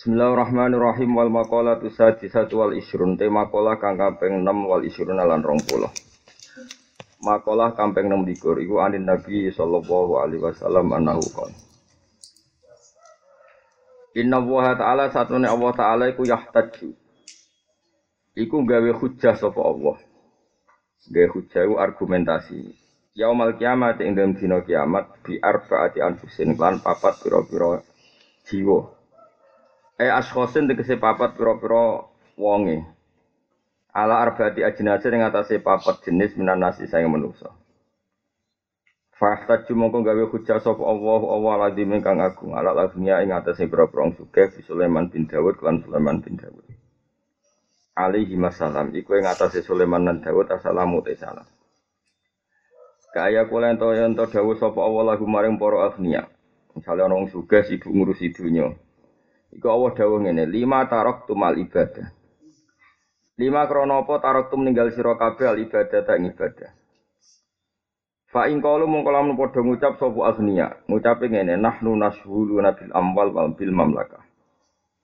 Bismillahirrahmanirrahim. 0.00 1.12
Wal 1.12 1.28
maqalatu 1.28 1.92
sadisatu 1.92 2.64
wal 2.64 2.72
isrun 2.72 3.20
te 3.20 3.28
maqalah 3.28 3.76
kang 3.76 4.00
kaping 4.00 4.40
6 4.48 4.48
wal 4.64 4.80
isrun 4.80 5.12
lan 5.12 5.44
20. 5.44 7.20
Maqalah 7.20 7.76
kaping 7.76 8.08
6 8.08 8.24
likur. 8.24 8.56
Iku 8.64 8.80
anin 8.80 9.04
Nabi 9.04 9.52
sallallahu 9.52 10.24
alaihi 10.24 10.40
wasallam 10.40 10.88
annahu 10.96 11.20
qala. 11.36 11.52
Inna 14.16 14.40
Allah 14.40 14.64
Ta'ala 14.80 15.04
satune 15.12 15.44
Allah 15.44 15.72
Ta'ala 15.76 16.08
iku 16.08 16.24
yahtaju 16.24 16.96
Iku 18.40 18.56
gawe 18.64 18.90
hujjah 18.96 19.36
sapa 19.36 19.60
Allah. 19.60 20.00
Gawe 21.12 21.28
hujjah 21.28 21.68
iku 21.68 21.76
argumentasi. 21.76 22.72
Yaumal 23.20 23.52
kiamat 23.60 24.00
ing 24.00 24.16
dalam 24.16 24.32
dina 24.32 24.64
kiamat 24.64 25.20
bi 25.20 25.36
arbaati 25.36 26.00
anfusin 26.00 26.56
lan 26.56 26.80
papat 26.80 27.20
pira-pira 27.20 27.84
jiwa 28.48 28.99
Eh 30.00 30.08
askhosin 30.08 30.64
tegese 30.64 30.96
papat 30.96 31.36
pira-pira 31.36 32.08
wonge. 32.40 32.80
Ala 33.92 34.24
arbaati 34.24 34.64
ajnase 34.64 35.12
ing 35.12 35.20
atase 35.20 35.60
papat 35.60 36.00
jenis 36.08 36.40
minan 36.40 36.64
nasi 36.64 36.88
saya 36.88 37.04
manusa. 37.04 37.52
Fahtaj 39.20 39.68
mongko 39.76 40.00
gawe 40.00 40.24
hujjah 40.32 40.64
sapa 40.64 40.80
Allah 40.80 41.20
Allah 41.28 41.54
lazim 41.68 41.92
ingkang 41.92 42.24
agung 42.24 42.56
ala 42.56 42.72
lazimnya 42.72 43.20
ing 43.20 43.36
atase 43.36 43.68
pira-pira 43.68 44.08
sugih 44.16 44.48
Sulaiman 44.64 45.12
bin 45.12 45.28
Dawud 45.28 45.60
lan 45.60 45.84
Sulaiman 45.84 46.24
bin 46.24 46.40
Dawud. 46.40 46.64
Alaihi 47.92 48.40
masalam 48.40 48.96
iku 48.96 49.20
ing 49.20 49.28
atase 49.28 49.60
Sulaiman 49.60 50.08
lan 50.08 50.24
Dawud 50.24 50.48
assalamu 50.48 51.04
salam. 51.12 51.44
Kaya 53.12 53.44
kula 53.52 53.76
ento 53.76 53.92
ento 53.92 54.24
dawuh 54.32 54.56
sapa 54.56 54.80
Allah 54.80 55.12
lagu 55.12 55.28
maring 55.28 55.60
para 55.60 55.92
agniya. 55.92 56.24
Misale 56.72 57.04
ana 57.04 57.20
wong 57.20 57.28
sugih 57.28 57.68
sibuk 57.68 57.92
ngurusi 57.92 58.32
dunya. 58.32 58.72
Iku 59.50 59.66
Allah 59.66 59.90
dawuh 59.98 60.22
ngene, 60.22 60.46
lima 60.46 60.86
tarok 60.86 61.26
tumal 61.26 61.58
ibadah. 61.58 62.06
Lima 63.34 63.66
krono 63.66 64.04
apa 64.06 64.20
tarok 64.22 64.52
tu 64.52 64.56
meninggal 64.60 64.94
sira 64.94 65.18
kabeh 65.18 65.46
al 65.48 65.58
ibadah 65.58 66.00
tak 66.06 66.20
ibadah. 66.22 66.70
Fa 68.30 68.46
in 68.46 68.62
qalu 68.62 68.86
mung 68.86 69.02
kala 69.02 69.26
padha 69.34 69.58
ngucap 69.58 69.98
sapa 69.98 70.20
agniya, 70.30 70.86
ngucape 70.86 71.26
ngene, 71.26 71.58
nahnu 71.58 71.98
nashhulu 71.98 72.62
nabil 72.62 72.94
amwal 72.94 73.34
wal 73.34 73.50
bil 73.58 73.74
mamlakah. 73.74 74.22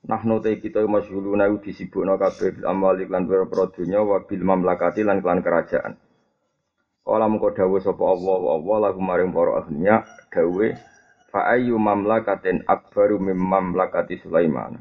Nahnu 0.07 0.39
te 0.39 0.63
kita 0.63 0.87
masyhuluna 0.87 1.51
disibukno 1.59 2.15
kabeh 2.15 2.55
bil 2.55 2.67
amwal 2.71 2.95
lan 2.95 3.27
pira-pira 3.27 3.67
dunya 3.75 3.99
wa 3.99 4.23
bil 4.23 4.43
mamlakati 4.47 5.03
lan 5.03 5.19
kelan 5.19 5.43
kerajaan. 5.43 5.99
Kala 7.03 7.27
mengko 7.27 7.51
dawuh 7.51 7.83
sapa 7.83 8.03
Allah 8.03 8.39
Allah 8.59 8.77
lagu 8.79 9.03
maring 9.03 9.35
para 9.35 9.63
ahliya 9.63 10.07
dawuh 10.31 10.75
fa 11.37 11.53
ayyu 11.53 11.77
mamlakatin 11.77 12.65
akbaru 12.65 13.21
mim 13.21 13.37
mamlakati 13.37 14.17
Sulaiman. 14.25 14.81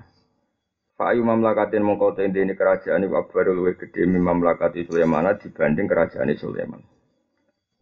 Fa 0.95 1.11
ayyu 1.11 1.27
mamlakatin 1.27 1.83
mengko 1.83 2.15
tendene 2.15 2.55
kerajaan 2.55 3.03
iku 3.03 3.19
akbaru 3.19 3.51
luwih 3.51 3.75
gedhe 3.75 4.07
mim 4.07 4.23
mamlakati 4.23 4.87
Sulaiman 4.87 5.35
dibanding 5.35 5.83
kerajaan 5.91 6.31
Sulaiman. 6.39 6.79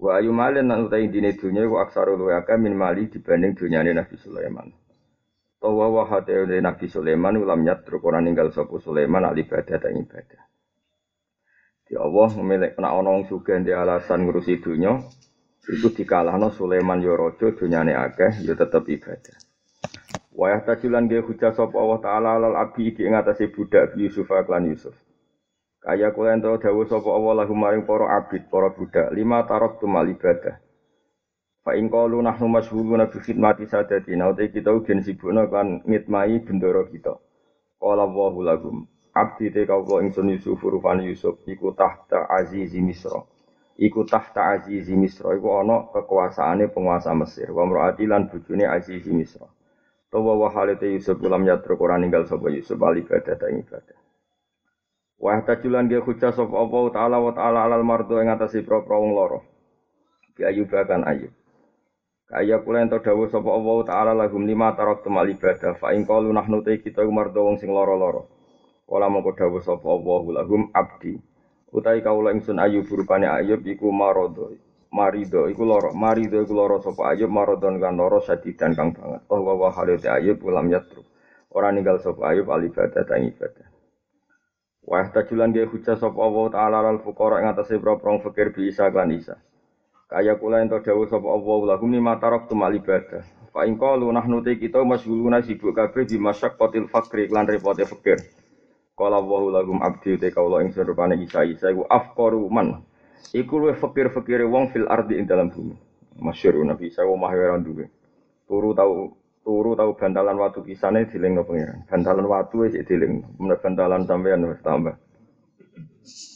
Wa 0.01 0.17
ayu 0.17 0.33
malin 0.33 0.73
lan 0.73 0.89
utai 0.89 1.05
dine 1.05 1.38
dunya 1.38 1.69
iku 1.69 1.85
aksaru 1.85 2.17
luwih 2.17 2.41
akeh 2.41 2.57
min 2.57 2.73
mali 2.73 3.13
dibanding 3.13 3.53
dunyane 3.53 3.94
Nabi 3.94 4.17
Sulaiman. 4.17 4.73
Tawa 5.61 5.94
wa 5.94 6.09
hate 6.09 6.33
Nabi 6.57 6.89
Sulaiman 6.89 7.38
ulam 7.38 7.61
nyatru 7.61 8.01
ora 8.01 8.25
ninggal 8.25 8.49
sapa 8.57 8.73
Sulaiman 8.81 9.21
al 9.21 9.38
ibadah 9.38 9.77
ta 9.77 9.94
ibadah. 9.94 10.41
Ya 11.94 12.01
Allah 12.01 12.31
milik 12.41 12.73
kena 12.73 12.89
ana 12.89 13.21
wong 13.21 13.29
di 13.61 13.69
alasan 13.69 14.25
ngurusi 14.25 14.66
dunya 14.66 14.97
itu 15.72 15.88
dikalahno 15.95 16.52
Sulaiman 16.52 17.00
ya 17.00 17.16
raja 17.16 17.56
dunyane 17.56 17.95
akeh 17.95 18.44
ya 18.44 18.53
tetep 18.56 18.83
ibadah. 18.88 19.38
Wa 20.33 20.52
yahtajulan 20.52 21.08
ge 21.08 21.23
hujah 21.23 21.56
sapa 21.56 21.78
Allah 21.78 22.00
taala 22.03 22.30
alal 22.36 22.56
abi 22.58 22.92
iki 22.92 23.06
ing 23.06 23.16
atase 23.16 23.47
budak 23.53 23.95
Yusuf 23.95 24.28
lan 24.28 24.67
Yusuf. 24.67 24.97
Kaya 25.84 26.11
kula 26.16 26.36
ento 26.36 26.52
dawuh 26.59 26.88
sapa 26.88 27.08
Allah 27.11 27.44
lahum 27.44 27.59
maring 27.59 27.84
para 27.84 28.08
abid, 28.17 28.47
para 28.47 28.72
budak, 28.72 29.11
lima 29.11 29.44
tarok 29.44 29.84
tumal 29.84 30.08
ibadah. 30.08 30.59
Fa 31.63 31.75
in 31.79 31.88
qalu 31.88 32.23
nahnu 32.23 32.47
masyghuluna 32.47 33.07
bi 33.12 33.19
khidmati 33.19 33.68
sadatina, 33.68 34.31
uta 34.31 34.47
kita 34.47 34.72
ugen 34.72 35.03
sibukna 35.03 35.47
kan 35.47 35.84
ngitmai 35.88 36.44
bendoro 36.44 36.88
kita. 36.88 37.19
Qala 37.79 38.03
Allahu 38.07 38.40
lahum, 38.44 38.88
abdi 39.12 39.52
te 39.52 39.68
kawula 39.68 40.03
ingsun 40.07 40.31
Yusuf 40.31 40.59
rupane 40.59 41.03
Yusuf 41.07 41.40
iku 41.47 41.75
tahta 41.75 42.31
azizi 42.31 42.79
Misra. 42.79 43.32
Iku 43.73 44.06
tahta 44.06 44.53
azizi 44.53 44.94
Misra 44.94 45.34
iku 45.34 45.57
ana 45.57 45.89
kekuasaane 45.89 46.69
penguasa 46.69 47.17
Mesir. 47.17 47.50
Wa 47.50 47.66
mraati 47.66 48.06
lan 48.06 48.29
bojone 48.29 48.69
azizi 48.69 49.09
Misra. 49.09 49.50
Tawa 50.13 50.38
wa 50.38 50.50
halate 50.53 50.94
Yusuf 50.94 51.17
ulam 51.25 51.41
yatruk 51.41 51.81
ora 51.81 51.97
ninggal 51.97 52.29
sapa 52.29 52.53
Yusuf 52.53 52.78
al 52.85 53.01
ibadah 53.01 53.34
ta 53.34 53.50
ibadah. 53.50 53.97
Wa 55.17 55.41
tajulan 55.41 55.89
ge 55.89 55.97
hujah 55.97 56.29
sapa 56.38 56.53
Allah 56.53 56.84
taala 56.94 57.17
wa 57.17 57.34
taala 57.34 57.66
alal 57.66 57.81
mardo 57.81 58.22
ing 58.22 58.29
atase 58.29 58.61
pro-pro 58.61 59.01
wong 59.01 59.17
loro. 59.17 59.41
Bi 60.38 60.45
ayub 60.45 60.69
kan 60.69 61.01
ayub. 61.09 61.34
Kaya 62.29 62.61
kula 62.61 62.85
ento 62.85 63.01
dawuh 63.01 63.25
sapa 63.25 63.50
Allah 63.50 63.78
taala 63.90 64.11
lahum 64.13 64.45
lima 64.45 64.73
tarok 64.78 65.01
temal 65.01 65.25
ibadah 65.25 65.78
fa 65.81 65.97
in 65.97 66.05
qalu 66.05 66.29
nahnu 66.29 66.61
te 66.61 66.78
kita 66.78 67.01
mardo 67.09 67.41
wong 67.45 67.57
sing 67.57 67.73
loro-loro. 67.73 68.29
Kala 68.85 69.09
mongko 69.09 69.34
dawuh 69.34 69.66
sapa 69.66 69.88
Allahu 69.90 70.29
lahum 70.29 70.69
abdi. 70.78 71.32
Utai 71.73 72.06
kaula 72.06 72.29
ingsun 72.29 72.61
ayub 72.61 72.85
rupane 72.85 73.25
ayub 73.25 73.66
iku 73.66 73.89
marodo. 73.89 74.53
Marido 74.94 75.50
iku 75.50 75.66
loro, 75.66 75.89
marido 75.89 76.38
iku 76.38 76.53
loro 76.53 76.78
sapa 76.78 77.17
ayub 77.17 77.34
marodon 77.34 77.81
kan 77.81 77.97
loro 77.97 78.22
sadidan 78.22 78.78
kang 78.78 78.94
banget. 78.94 79.25
Oh 79.34 79.41
wa 79.41 79.73
halite 79.73 80.06
ayub 80.06 80.38
ulam 80.45 80.69
yatru. 80.69 81.01
Ora 81.50 81.73
ninggal 81.73 81.97
sapa 81.97 82.29
ayub 82.29 82.45
al 82.53 82.69
ibadah 82.69 83.01
ibadah. 83.01 83.67
Wa 84.85 85.01
tajulan 85.09 85.50
ge 85.50 85.66
hujah 85.66 85.97
sapa 85.97 86.13
Allah 86.13 86.45
taala 86.53 86.78
al 86.85 87.01
fuqara 87.01 87.41
ing 87.41 87.50
atase 87.50 87.81
pro-pro 87.81 88.22
fakir 88.22 88.53
bi 88.53 88.69
isa 88.69 88.94
lan 88.94 89.09
isa. 89.09 89.41
Kaya 90.05 90.38
kula 90.38 90.61
ento 90.61 90.78
dawuh 90.78 91.09
sapa 91.09 91.25
Allah 91.25 91.73
lahum 91.73 91.90
ni 91.90 91.97
matarok 91.97 92.45
tu 92.45 92.53
mal 92.53 92.69
ibadah. 92.69 93.25
Fa 93.50 93.66
in 93.66 93.81
qalu 93.81 94.13
nahnu 94.13 94.45
kita 94.45 94.85
masyghuluna 94.85 95.41
sibuk 95.41 95.73
kabeh 95.73 96.05
di 96.05 96.22
masyaqqatil 96.22 96.85
fakri 96.85 97.34
lan 97.34 97.50
repote 97.50 97.81
fakir. 97.90 98.42
Kala 98.93 99.17
wa 99.25 99.49
lahum 99.49 99.81
abdi 99.81 100.21
te 100.21 100.29
kaula 100.29 100.61
ing 100.61 100.69
rupane 100.69 101.17
Isa 101.17 101.41
Isa 101.41 101.73
iku 101.73 101.89
afqaru 101.89 102.45
man. 102.53 102.85
Iku 103.33 103.57
luwih 103.57 103.73
fakir-fakire 103.81 104.45
wong 104.45 104.69
fil 104.69 104.85
ardi 104.85 105.17
ing 105.17 105.25
dalam 105.25 105.49
bumi. 105.49 105.73
Masyhur 106.21 106.61
Nabi 106.61 106.93
Isa 106.93 107.01
wa 107.01 107.17
mahira 107.25 107.57
duwe. 107.57 107.89
Turu 108.45 108.77
tau 108.77 109.17
turu 109.41 109.73
tau 109.73 109.97
bantalan 109.97 110.37
watu 110.37 110.61
kisane 110.61 111.09
dilingno 111.09 111.41
pangeran. 111.41 111.89
Bantalan 111.89 112.25
watu 112.29 112.69
wis 112.69 112.77
diling. 112.85 113.25
Mun 113.41 113.57
bantalan 113.57 114.05
sampean 114.05 114.45
wis 114.45 114.61
tambah. 114.61 114.93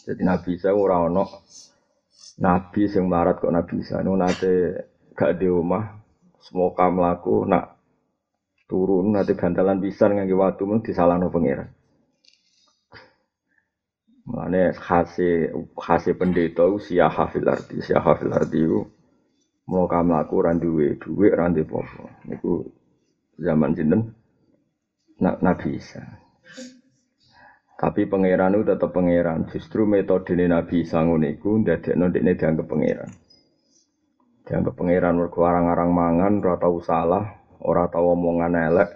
Jadi 0.09 0.21
Nabi 0.25 0.57
Isa 0.57 0.73
ora 0.73 1.05
ono 1.05 1.29
Nabi 2.41 2.89
sing 2.89 3.05
melarat 3.05 3.37
kok 3.37 3.53
Nabi 3.53 3.85
Isa 3.85 4.01
nu 4.01 4.17
nate 4.17 4.53
gak 5.13 5.37
di 5.37 5.45
omah 5.45 5.93
semoga 6.41 6.89
mlaku 6.89 7.45
nak 7.45 7.77
turun 8.65 9.13
nate 9.13 9.37
bantalan 9.37 9.77
pisan 9.77 10.17
ngangge 10.17 10.33
watu 10.33 10.65
mun 10.65 10.81
disalahno 10.81 11.29
pangeran. 11.29 11.76
Mulane 14.27 14.75
khase 14.75 15.55
khase 15.79 16.11
pendeta 16.19 16.67
usia 16.67 17.07
hafil 17.07 17.47
arti, 17.47 17.79
usia 17.79 18.03
hafil 18.03 18.35
arti 18.35 18.59
itu 18.59 18.83
mau 19.71 19.87
kamu 19.87 20.19
laku 20.19 20.35
randuwe 20.43 20.99
duwe 20.99 21.31
randu 21.31 21.63
popo. 21.63 22.11
Niku 22.27 22.67
zaman 23.39 23.71
sinten 23.71 24.11
nak 25.23 25.39
Nabi 25.39 25.79
Isa. 25.79 26.03
Tapi 27.77 28.09
pangeran 28.09 28.57
itu 28.57 28.67
tetap 28.67 28.91
pangeran. 28.91 29.47
Justru 29.47 29.87
metode 29.87 30.35
Nabi 30.35 30.83
Isa 30.83 30.99
ngono 31.07 31.27
iku 31.29 31.63
ndadekno 31.63 32.11
dekne 32.11 32.31
dianggap 32.35 32.67
pangeran. 32.67 33.11
Dianggap 34.43 34.73
pangeran 34.75 35.15
mergo 35.19 35.39
arang-arang 35.47 35.91
mangan 35.95 36.33
ora 36.43 36.55
tau 36.59 36.79
salah, 36.83 37.25
ora 37.63 37.87
tau 37.87 38.11
omongan 38.11 38.59
elek. 38.59 38.89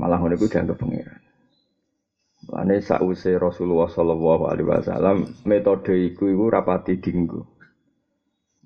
Malah 0.00 0.16
ngono 0.16 0.38
dianggap 0.38 0.80
pangeran. 0.80 1.21
Lane 2.50 2.82
sakwise 2.82 3.38
Rasulullah 3.38 3.86
sallallahu 3.86 4.50
alaihi 4.50 4.66
wasallam 4.66 5.30
metode 5.46 5.94
iku 5.94 6.26
iku 6.26 6.50
rapati 6.50 6.98
dinggo. 6.98 7.46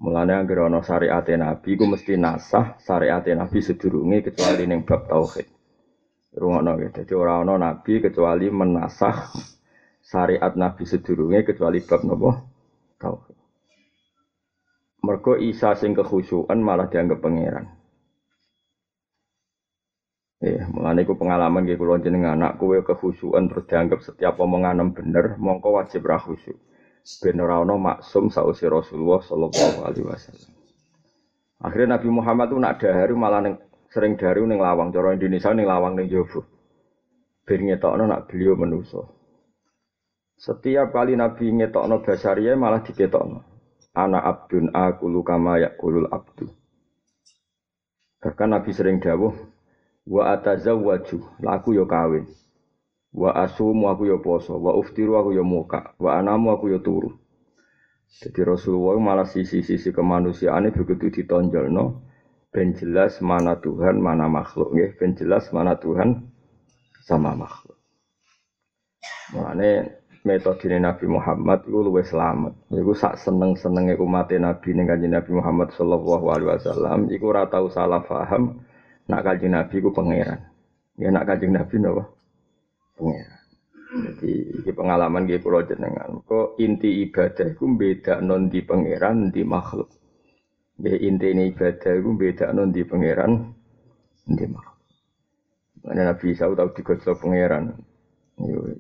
Mulane 0.01 0.33
anggere 0.33 0.65
ana 0.65 0.81
syariat 0.81 1.25
Nabi 1.25 1.77
iku 1.77 1.85
mesti 1.85 2.17
nasah 2.17 2.81
syariat 2.81 3.25
Nabi 3.25 3.61
sedurunge 3.61 4.33
kecuali 4.33 4.65
ning 4.65 4.85
bab 4.89 5.09
tauhid. 5.09 5.49
Rungono 6.37 6.77
ya. 6.81 6.89
Dadi 6.93 7.13
ora 7.17 7.41
ana 7.41 7.57
nabi 7.57 8.01
kecuali 8.01 8.53
menasah 8.53 9.33
syariat 10.05 10.53
Nabi 10.57 10.85
sedurunge 10.85 11.45
kecuali 11.45 11.81
bab 11.81 12.01
napa? 12.05 12.33
Tauhid. 13.01 13.37
Mergo 15.05 15.37
Isa 15.37 15.77
sing 15.77 15.93
kekhusyukan 15.93 16.57
malah 16.61 16.89
dianggap 16.89 17.21
pangeran. 17.21 17.76
Ya, 20.47 20.63
mengenai 20.71 21.03
ku 21.03 21.19
pengalaman 21.19 21.67
gitu 21.67 21.83
kalau 21.83 21.99
jenengan 21.99 22.39
anak 22.39 22.63
kue 22.63 22.79
kehusuan 22.87 23.51
terus 23.51 23.67
dianggap 23.67 23.99
setiap 23.99 24.39
omongan 24.39 24.95
bener, 24.95 25.35
mongko 25.43 25.75
wajib 25.75 26.07
rahusu. 26.07 26.55
Ben 27.19 27.43
ora 27.43 27.67
maksum 27.67 28.31
sausi 28.31 28.71
Rasulullah 28.71 29.19
sallallahu 29.27 29.83
alaihi 29.83 30.07
wasallam. 30.07 30.51
Akhirnya 31.59 31.99
Nabi 31.99 32.09
Muhammad 32.15 32.47
tuh 32.55 32.63
nak 32.63 32.79
dahari 32.79 33.15
malah 33.19 33.43
neng, 33.43 33.59
sering 33.91 34.15
dari 34.15 34.39
neng 34.47 34.63
lawang, 34.63 34.95
cara 34.95 35.19
Indonesia 35.19 35.51
neng 35.51 35.67
lawang 35.67 35.99
neng 35.99 36.07
Jowo. 36.07 36.47
ben 37.47 37.63
ngetokno 37.67 38.07
nak 38.07 38.31
beliau 38.31 38.55
menuso. 38.55 39.03
Setiap 40.39 40.95
kali 40.95 41.19
Nabi 41.19 41.51
ngetokno 41.59 42.07
basaria 42.07 42.55
malah 42.55 42.87
diketokno. 42.87 43.43
Ana 43.99 44.23
abdun 44.23 44.71
akulu 44.71 45.27
kama 45.27 45.59
yakulul 45.59 46.07
abdu. 46.07 46.51
Bahkan 48.23 48.49
Nabi 48.51 48.71
sering 48.71 49.03
dawuh 49.03 49.56
wa 50.07 50.33
atazawwaju, 50.33 51.19
laku 51.43 51.75
yo 51.75 51.85
kawin. 51.87 52.27
Wa 53.17 53.35
asumu 53.35 53.91
aku 53.91 54.07
yo 54.07 54.19
poso, 54.23 54.55
wa 54.61 54.77
uftiru 54.77 55.19
aku 55.19 55.35
yo 55.35 55.45
muka, 55.45 55.95
wa 55.99 56.17
anamu 56.19 56.55
aku 56.55 56.71
yo 56.71 56.79
turu. 56.79 57.11
Jadi 58.07 58.41
Rasulullah 58.47 58.97
malah 59.03 59.27
sisi-sisi 59.27 59.91
kemanusiaan 59.91 60.71
begitu 60.71 61.11
ditonjol 61.11 61.69
no, 61.69 62.07
ben 62.55 62.73
jelas 62.73 63.19
mana 63.21 63.59
Tuhan, 63.59 63.99
mana 63.99 64.31
makhluk, 64.31 64.73
ya. 64.79 64.89
ben 64.95 65.19
jelas 65.19 65.51
mana 65.51 65.75
Tuhan 65.77 66.31
sama 67.03 67.35
makhluk. 67.35 67.77
Makanya 69.35 69.91
metode 70.23 70.71
Nabi 70.79 71.07
Muhammad 71.11 71.67
itu 71.67 71.79
luwih 71.83 72.07
selamat. 72.07 72.55
Iku 72.71 72.95
sak 72.95 73.19
seneng 73.19 73.59
senengnya 73.59 73.99
umat 73.99 74.31
Nabi 74.35 74.71
ning 74.75 74.87
Nabi 74.87 75.31
Muhammad 75.35 75.75
Shallallahu 75.75 76.27
Alaihi 76.31 76.49
Wasallam. 76.59 77.01
Iku 77.11 77.35
ora 77.35 77.51
tau 77.51 77.67
salah 77.71 78.03
paham. 78.07 78.63
Nak 79.07 79.23
kanjeng 79.23 79.55
Nabi 79.55 79.77
ku 79.79 79.91
pangeran. 79.95 80.41
Ya 80.99 81.09
nak 81.15 81.27
kanjeng 81.31 81.55
Nabi 81.55 81.77
napa? 81.79 82.17
pengiran. 82.97 83.41
Jadi 83.87 84.33
ini 84.61 84.71
pengalaman 84.75 85.29
gue 85.31 85.39
pulau 85.39 85.63
jenengan. 85.63 86.21
Kok 86.27 86.59
inti 86.59 87.07
ibadah 87.07 87.55
itu 87.55 87.65
beda 87.71 88.19
non 88.19 88.51
di 88.51 88.61
pangeran 88.65 89.31
di 89.31 89.47
makhluk. 89.47 89.89
Ya 90.83 90.97
inti 90.99 91.33
ini 91.33 91.55
ibadah 91.55 91.93
itu 91.95 92.11
beda 92.13 92.51
non 92.51 92.75
di 92.75 92.83
pangeran 92.83 93.33
di 94.27 94.45
makhluk. 94.49 94.81
Mana 95.87 96.03
Nabi 96.11 96.35
Isa 96.35 96.51
tahu 96.51 96.71
digosok 96.75 97.15
pangeran. 97.23 97.79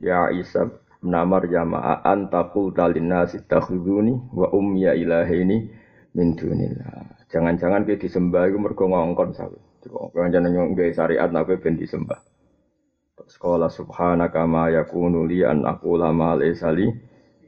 Ya 0.03 0.27
Isa 0.35 0.67
namar 1.07 1.47
jamaah 1.47 2.03
antakul 2.03 2.75
talina 2.75 3.31
sitakhuduni 3.31 4.35
wa 4.35 4.51
umya 4.51 4.99
ilahini 4.99 5.71
min 6.19 6.35
dunillah. 6.35 7.31
Jangan-jangan 7.31 7.87
kita 7.87 8.11
disembah 8.11 8.51
itu 8.51 8.59
mergo 8.59 8.91
ngongkon 8.91 9.39
sawi. 9.87 10.11
Jangan-jangan 10.15 10.75
nggak 10.75 10.91
syariat 10.95 11.31
nabi 11.31 11.57
ben. 11.59 11.79
Sekolah 13.27 13.67
subhanaka 13.67 14.47
ma 14.47 14.71
yakunu 14.71 15.27
li 15.27 15.43
an 15.43 15.67
aqula 15.67 16.15
ma 16.15 16.39
laysa 16.39 16.71
li 16.71 16.87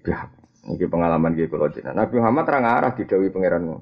bihaq. 0.02 0.30
Pengalaman 0.68 1.32
iki 1.38 1.48
kula 1.48 1.70
jenengan. 1.72 2.04
Nabi 2.04 2.18
Muhammad 2.20 2.44
ra 2.50 2.58
ngarah 2.60 2.92
didhawuhi 2.98 3.32
pangeranmu. 3.32 3.76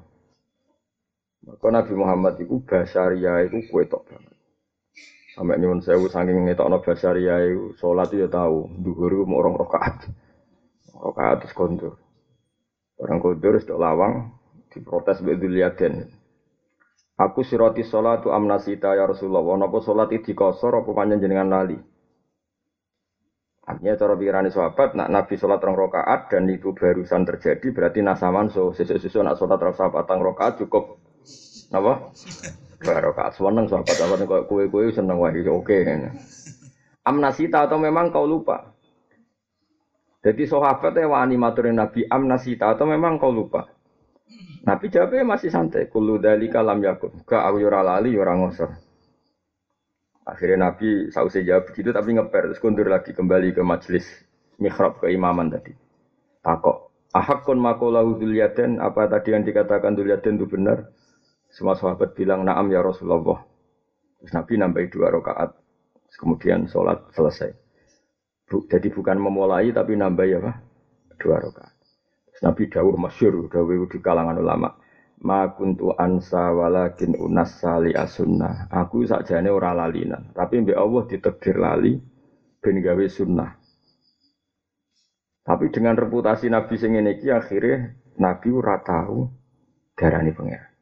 Maka 1.46 1.68
Nabi 1.72 1.94
Muhammad 1.96 2.34
iku 2.42 2.62
basaria 2.62 3.42
iku 3.48 3.58
kuwe 3.70 3.88
tok 3.90 4.06
banget. 4.06 4.34
Sampai 5.34 5.58
nyuwun 5.58 5.82
sewu 5.82 6.06
saking 6.06 6.46
ngetokno 6.46 6.84
basaria 6.84 7.42
iku 7.48 7.74
salat 7.80 8.12
ya 8.14 8.28
tau, 8.30 8.70
dhuwur 8.70 9.10
iku 9.16 9.24
mau 9.26 9.42
rong 9.42 9.56
rakaat. 9.58 10.10
Rakaat 10.94 11.36
terus 11.42 11.56
kondur. 11.56 11.94
Orang 13.00 13.18
kondur 13.18 13.56
wis 13.56 13.66
lawang 13.66 14.36
diprotes 14.70 15.24
mbek 15.24 15.42
Dzulyaden. 15.42 15.94
Aku 17.16 17.40
siroti 17.40 17.80
sholatu 17.80 18.28
amnasita 18.28 18.92
ya 18.92 19.08
Rasulullah. 19.08 19.56
Napa 19.56 19.80
sholat 19.80 20.12
itu 20.12 20.36
dikosor 20.36 20.84
apa 20.84 21.16
jenengan 21.16 21.48
lali? 21.48 21.80
Artinya 23.66 23.98
cara 23.98 24.14
pikiran 24.14 24.46
sahabat, 24.46 24.94
nak 24.94 25.10
Nabi 25.10 25.34
sholat 25.34 25.58
rong 25.58 25.74
rokaat 25.74 26.30
dan 26.30 26.46
itu 26.46 26.70
barusan 26.70 27.26
terjadi 27.26 27.74
berarti 27.74 27.98
nasaman 27.98 28.46
so 28.46 28.70
sesuatu 28.70 29.26
nak 29.26 29.34
sholat 29.42 29.58
rong 29.58 29.74
sahabat 29.74 30.06
rong 30.06 30.22
rokaat 30.22 30.52
cukup 30.62 31.02
apa? 31.74 32.14
Dua 32.84 32.98
rokaat. 33.02 33.34
Seneng 33.34 33.66
sahabat 33.66 33.94
sahabat 33.96 34.18
kok 34.22 34.44
kue 34.46 34.70
kue 34.70 34.92
seneng 34.94 35.18
wah 35.18 35.34
oke. 35.34 35.66
Okay. 35.66 35.82
Amnasita 37.02 37.66
atau 37.66 37.82
memang 37.82 38.14
kau 38.14 38.22
lupa? 38.22 38.76
Jadi 40.22 40.46
sahabatnya 40.46 41.10
wani 41.10 41.34
maturin 41.34 41.74
Nabi 41.80 42.06
amnasita 42.06 42.70
atau 42.70 42.86
memang 42.86 43.18
kau 43.18 43.34
lupa? 43.34 43.75
Nabi 44.66 44.90
jawabnya 44.90 45.22
masih 45.22 45.54
santai. 45.54 45.86
Kulu 45.86 46.18
dali 46.18 46.50
kalam 46.50 46.82
yakun. 46.82 47.22
Gak 47.22 47.38
aku 47.38 47.62
yura 47.62 47.86
lali 47.86 48.10
yura 48.10 48.34
ngosor. 48.34 48.74
Akhirnya 50.26 50.66
Nabi 50.68 51.06
sausai 51.14 51.46
jawab 51.46 51.70
begitu 51.70 51.94
tapi 51.94 52.18
ngeper 52.18 52.50
terus 52.50 52.58
kundur 52.58 52.90
lagi 52.90 53.14
kembali 53.14 53.54
ke 53.54 53.62
majelis 53.62 54.02
mihrab 54.58 54.98
keimaman 54.98 55.54
tadi. 55.54 55.70
Takok. 56.42 56.90
Ahakun 57.14 57.62
makolahu 57.62 58.18
duliaden 58.18 58.82
apa 58.82 59.06
tadi 59.06 59.38
yang 59.38 59.46
dikatakan 59.46 59.94
duliaden 59.94 60.34
itu 60.34 60.50
benar? 60.50 60.90
Semua 61.46 61.78
sahabat 61.78 62.18
bilang 62.18 62.42
naam 62.42 62.66
ya 62.74 62.82
Rasulullah. 62.82 63.46
Terus 64.18 64.34
Nabi 64.34 64.58
nambahi 64.58 64.90
dua 64.90 65.14
rakaat. 65.14 65.54
Kemudian 66.18 66.66
sholat 66.66 67.06
selesai. 67.14 67.54
Jadi 68.50 68.88
bukan 68.90 69.22
memulai 69.22 69.70
tapi 69.70 69.94
nambahi 69.94 70.42
apa? 70.42 70.52
Dua 71.22 71.38
rakaat. 71.38 71.75
Nabi 72.44 72.68
dawuh 72.68 72.96
masyur, 73.00 73.48
dawuh 73.48 73.88
di 73.88 73.98
kalangan 74.00 74.36
ulama. 74.36 74.76
Ma 75.24 75.48
kuntu 75.56 75.96
ansa 75.96 76.52
walakin 76.52 77.16
unas 77.16 77.56
sali 77.56 77.96
asunnah. 77.96 78.68
Aku 78.68 79.00
sakjane 79.08 79.48
ora 79.48 79.72
lalinan, 79.72 80.36
tapi 80.36 80.60
mbek 80.60 80.76
Allah 80.76 81.02
ditakdir 81.08 81.56
lali 81.56 81.96
ben 82.60 82.76
gawe 82.84 83.06
sunnah. 83.08 83.56
Tapi 85.46 85.72
dengan 85.72 85.96
reputasi 85.96 86.52
Nabi 86.52 86.74
sing 86.76 86.98
ngene 86.98 87.16
iki 87.16 87.32
akhirnya 87.32 87.96
Nabi 88.20 88.48
ora 88.52 88.76
tahu 88.84 89.24
darani 89.96 90.36
pangeran. 90.36 90.72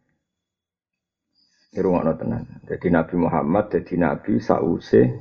Irungokno 1.74 2.12
tenan. 2.18 2.42
Jadi 2.66 2.88
Nabi 2.90 3.14
Muhammad 3.18 3.70
jadi 3.70 3.94
Nabi 3.98 4.42
sause 4.42 5.20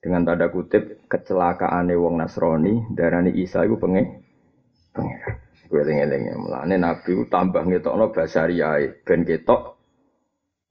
dengan 0.00 0.24
tanda 0.24 0.48
kutip 0.48 1.04
kecelakaane 1.08 1.96
wong 1.96 2.20
Nasrani 2.20 2.92
darani 2.92 3.32
Isa 3.36 3.64
iku 3.66 3.76
pengen 3.76 4.24
pangeran. 4.94 5.43
Eling-eling 5.72 6.36
mulane 6.36 6.76
Nabi 6.76 7.24
tambah 7.32 7.64
ngetokno 7.64 8.12
basariyae 8.12 9.04
ben 9.04 9.24
ketok 9.24 9.80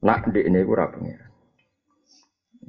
nak 0.04 0.28
ndek 0.30 0.44
ini 0.46 0.60
ora 0.62 0.92
pengiran. 0.92 1.30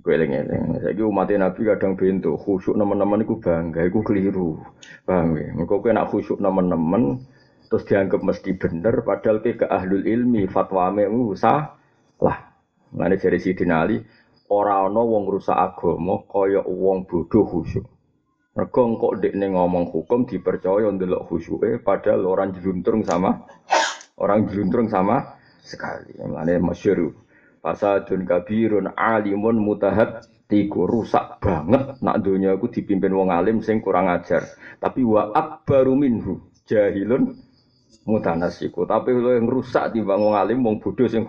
Gue 0.01 0.13
eling-eling. 0.21 0.85
Saiki 0.85 1.35
Nabi 1.37 1.61
kadang 1.65 1.97
bento 1.97 2.37
khusyuk 2.37 2.77
nemen-nemen 2.77 3.25
iku 3.25 3.41
bangga 3.41 3.81
iku 3.89 4.05
keliru. 4.05 4.61
Paham 5.05 5.33
ya? 5.37 5.49
Engko 5.53 5.81
nak 5.89 6.13
khusyuk 6.13 6.37
nemen-nemen 6.37 7.25
terus 7.65 7.83
dianggap 7.89 8.21
mesti 8.21 8.53
bener 8.53 9.01
padahal 9.01 9.41
ke 9.41 9.57
ke 9.57 9.65
ahlul 9.65 10.05
ilmi 10.05 10.45
fatwa 10.45 10.93
mu 11.09 11.33
salah. 11.33 12.37
Mulane 12.93 13.17
jare 13.17 13.41
Sidin 13.41 13.73
Ali 13.73 13.97
ora 14.49 14.85
ana 14.85 15.01
wong 15.01 15.25
rusak 15.25 15.57
agama 15.57 16.21
kaya 16.29 16.61
wong 16.61 17.09
bodoh 17.09 17.45
khusyuk. 17.49 17.94
Mergo 18.55 18.87
engkok 18.87 19.19
dekne 19.19 19.51
ngomong 19.51 19.91
hukum 19.91 20.23
dipercaya 20.23 20.87
ndelok 20.87 21.27
khusyuke 21.27 21.83
padahal 21.83 22.23
orang 22.23 22.55
jeluntrung 22.55 23.03
sama 23.03 23.43
orang 24.15 24.47
jeluntrung 24.47 24.87
sama 24.87 25.35
sekali. 25.59 26.15
Mulane 26.23 26.63
masyhur 26.63 27.11
fasadun 27.59 28.23
kabirun 28.23 28.95
alimun 28.95 29.59
mutahad 29.59 30.23
tiku 30.47 30.87
rusak 30.87 31.43
banget 31.43 31.99
nak 31.99 32.23
dunia 32.23 32.55
aku 32.55 32.71
dipimpin 32.71 33.11
wong 33.11 33.27
alim 33.27 33.59
sing 33.59 33.83
kurang 33.83 34.07
ajar. 34.07 34.47
Tapi 34.79 35.03
wa 35.03 35.35
akbaru 35.35 35.99
minhu 35.99 36.39
jahilun 36.63 37.35
mutanasiku. 38.07 38.87
Tapi 38.87 39.11
lo 39.19 39.35
yang 39.35 39.51
rusak 39.51 39.91
timbang 39.91 40.23
wong 40.23 40.35
alim 40.39 40.63
wong 40.63 40.79
bodoh 40.79 41.11
sing 41.11 41.27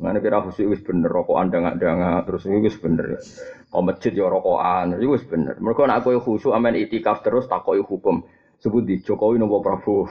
Mana 0.00 0.16
kira 0.16 0.40
khusyuk 0.40 0.72
wis 0.72 0.80
bener 0.80 1.12
rokok 1.12 1.36
anda 1.36 1.60
nggak 1.60 1.76
nggak 1.76 2.24
terus 2.24 2.48
ini 2.48 2.64
wis 2.64 2.80
bener. 2.80 3.20
Kau 3.68 3.84
masjid 3.84 4.16
ya 4.16 4.32
rokokan, 4.32 4.96
itu 4.96 5.12
wis 5.12 5.24
bener. 5.28 5.60
Mereka 5.60 5.84
nak 5.84 6.08
kau 6.08 6.16
khusyuk 6.16 6.56
amen 6.56 6.72
itikaf 6.72 7.20
terus 7.20 7.44
takoi 7.44 7.84
hukum. 7.84 8.24
Sebut 8.60 8.84
di 8.84 9.00
Jokowi 9.00 9.40
nopo 9.40 9.64
Prabowo. 9.64 10.08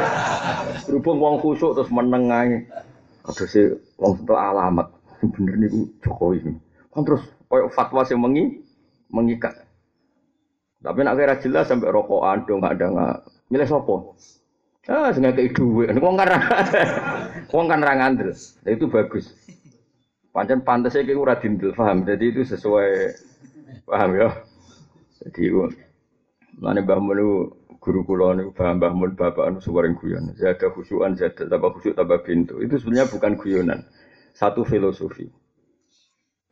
Berhubung 0.88 1.16
wong 1.20 1.34
khusyuk 1.40 1.76
terus 1.76 1.88
menengai. 1.88 2.68
Ada 3.24 3.44
sih 3.48 3.72
wong 3.96 4.20
setelah 4.20 4.52
alamat. 4.52 4.92
Bener 5.24 5.64
nih 5.64 5.72
Jokowi. 6.04 6.52
Kan 6.92 7.02
terus 7.08 7.24
kau 7.48 7.72
fatwa 7.72 8.04
sih 8.04 8.20
mengi 8.20 8.60
mengikat. 9.08 9.64
Tapi 10.84 11.00
nak 11.00 11.16
kira 11.16 11.40
jelas 11.40 11.72
sampai 11.72 11.88
rokokan 11.88 12.44
dong 12.44 12.60
ada 12.68 12.84
nggak. 12.84 13.16
Milih 13.48 13.64
sopo. 13.64 14.12
Ah, 14.86 15.10
sing 15.10 15.26
ngekeki 15.26 15.50
dhuwit. 15.50 15.98
Wong 15.98 16.14
kan 16.14 16.30
wong 17.54 17.66
kan 17.66 17.82
ra 17.82 17.92
ngandel. 17.98 18.30
Itu 18.62 18.86
bagus. 18.86 19.34
Pancen 20.30 20.62
pantes 20.62 20.94
iki 20.94 21.16
ora 21.16 21.34
dindel, 21.34 21.74
paham. 21.74 22.06
Jadi 22.06 22.30
itu 22.30 22.46
sesuai 22.46 22.90
paham 23.82 24.10
ya. 24.14 24.30
Jadi 25.26 25.50
Mane 26.56 26.80
Mbah 26.86 27.00
Mun 27.02 27.18
guru 27.82 28.00
kula 28.06 28.38
niku 28.38 28.54
paham 28.54 28.78
Mbah 28.78 28.92
Mun 28.94 29.12
bapak 29.18 29.50
anu 29.50 29.58
suwaring 29.58 29.98
guyon. 29.98 30.38
Zada 30.38 30.70
khusyuan 30.70 31.18
zada 31.18 31.50
tambah 31.50 31.74
khusyuk 31.74 31.98
tambah 31.98 32.22
pintu. 32.22 32.62
Itu 32.62 32.78
sebenarnya 32.78 33.10
bukan 33.10 33.32
guyonan. 33.42 33.82
Satu 34.32 34.62
filosofi. 34.62 35.26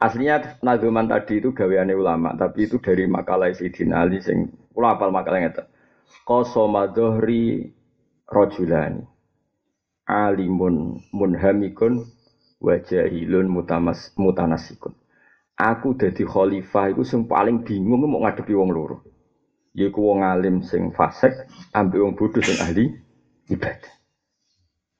Aslinya 0.02 0.58
nazuman 0.60 1.06
tadi 1.06 1.38
itu 1.38 1.54
gaweane 1.54 1.94
ulama, 1.94 2.34
tapi 2.34 2.66
itu 2.66 2.82
dari 2.82 3.06
makalah 3.06 3.54
Sayyidina 3.54 4.04
Ali 4.04 4.18
sing 4.20 4.50
kula 4.74 4.98
apal 4.98 5.14
makalah 5.14 5.40
ngeten. 5.40 5.64
Rojulani 8.28 9.04
alimun 10.06 11.00
munhamikun 11.12 12.04
wajahilun 12.60 13.48
mutamas 13.48 14.12
mutanasikun 14.16 14.94
Aku 15.54 15.94
dadi 15.94 16.26
khalifah 16.26 16.90
iku 16.90 17.06
sing 17.06 17.30
paling 17.30 17.62
bingung 17.62 18.02
mau 18.10 18.26
ngadepi 18.26 18.58
wong 18.58 18.74
loro. 18.74 19.06
Yaiku 19.70 20.02
wong 20.02 20.26
alim 20.26 20.66
sing 20.66 20.90
fasik 20.90 21.30
ambek 21.70 22.02
wong 22.02 22.18
bodoh 22.18 22.42
sing 22.42 22.58
ahli 22.58 22.90
ibadah. 23.46 23.94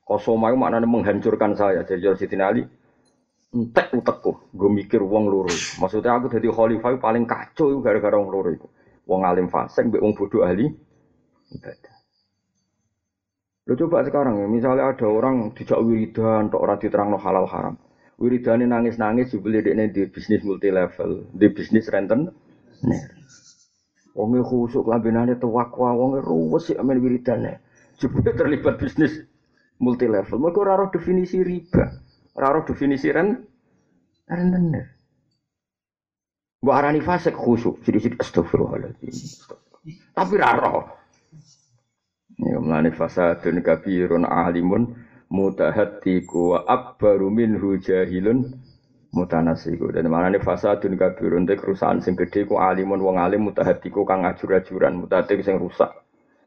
Kosoma 0.07 0.55
itu 0.55 0.59
maknanya 0.61 0.87
menghancurkan 0.87 1.59
saya. 1.59 1.83
Jadi 1.83 2.07
Siti 2.15 2.39
Ali, 2.39 2.63
entek 3.51 3.91
utekku, 3.99 4.55
gue 4.55 4.71
mikir 4.71 5.03
wong 5.03 5.27
loro. 5.27 5.51
Maksudnya 5.83 6.15
aku 6.15 6.31
jadi 6.31 6.47
khalifah 6.55 7.03
paling 7.03 7.27
kacau 7.27 7.83
gara-gara 7.83 8.15
wong 8.15 8.31
loro 8.31 8.51
itu. 8.55 8.67
Wong 9.11 9.27
alim 9.27 9.51
fasik, 9.51 9.91
mbek 9.91 10.03
wong 10.07 10.15
bodoh 10.15 10.47
ahli 10.47 10.71
ibadah. 11.51 11.94
Lo 13.65 13.73
coba 13.81 14.05
sekarang 14.05 14.45
ya, 14.45 14.47
misalnya 14.47 14.93
ada 14.93 15.09
orang 15.09 15.57
dijak 15.57 15.81
wiridan, 15.81 16.53
tok 16.53 16.61
ora 16.61 16.77
diterangno 16.77 17.17
halal 17.17 17.49
haram 17.49 17.75
wiridane 18.19 18.67
nangis-nangis 18.67 19.35
jebule 19.35 19.63
dekne 19.63 19.91
di 19.91 20.07
bisnis 20.07 20.43
multi 20.47 20.71
level, 20.71 21.27
di 21.35 21.47
bisnis 21.51 21.91
renten. 21.91 22.31
Wonge 24.15 24.41
khusuk 24.47 24.87
lambenane 24.87 25.35
tuwakwa, 25.43 25.91
wonge 25.99 26.23
ruwes 26.23 26.71
sik 26.71 26.79
amen 26.79 27.03
wiridane. 27.03 27.59
Jebule 27.99 28.31
terlibat 28.35 28.79
bisnis 28.79 29.27
multi 29.83 30.07
level. 30.07 30.39
Mergo 30.39 30.63
ora 30.63 30.87
definisi 30.91 31.43
riba. 31.43 31.91
Ora 32.39 32.63
definisi 32.63 33.11
ren 33.11 33.43
rentenir. 34.31 34.87
Mbok 36.63 36.75
arani 36.75 37.01
fasik 37.05 37.37
khusuk, 37.37 37.83
jadi 37.85 38.15
astagfirullahaladzim. 38.17 39.13
Tapi 40.17 40.35
ora. 40.41 41.04
Ya 42.43 42.59
mlane 42.59 42.91
fasadun 42.91 43.63
kabirun 43.63 44.27
alimun 44.27 44.99
mutahatiku 45.31 46.59
wa 46.59 46.59
akbaru 46.67 47.31
minhu 47.31 47.79
jahilun 47.79 48.59
mutanasiku. 49.15 49.95
Dan 49.95 50.11
mana 50.11 50.35
fasadun 50.43 50.99
kabirun 50.99 51.47
teh 51.47 51.55
kerusakan 51.55 52.03
sing 52.03 52.19
gede 52.19 52.51
ku 52.51 52.59
alimun 52.59 52.99
wong 52.99 53.23
alim 53.23 53.47
mutahatiku 53.47 54.03
kang 54.03 54.27
ajur-ajuran 54.27 54.99
mutahatik 54.99 55.47
sing 55.47 55.63
rusak. 55.63 55.95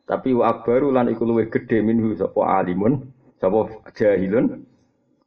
Tapi 0.03 0.35
wa 0.35 0.51
akbaru 0.51 0.91
lan 0.91 1.07
iku 1.07 1.23
luwih 1.23 1.47
gede 1.47 1.79
minhu 1.79 2.11
sapa 2.19 2.63
alimun 2.63 3.07
sapa 3.39 3.71
jahilun 3.95 4.67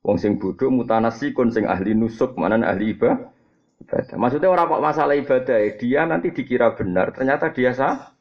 wong 0.04 0.16
sing 0.20 0.36
bodoh 0.36 0.68
mutanasikun 0.68 1.52
sing 1.52 1.64
ahli 1.64 1.96
nusuk 1.96 2.36
mana 2.36 2.60
ahli 2.68 2.92
ibadah. 2.92 3.32
Maksudnya 4.16 4.52
orang 4.52 4.68
kok 4.68 4.84
masalah 4.84 5.16
ibadah 5.16 5.56
dia 5.80 6.04
nanti 6.04 6.36
dikira 6.36 6.76
benar 6.76 7.16
ternyata 7.16 7.48
dia 7.48 7.72
sah 7.72 8.12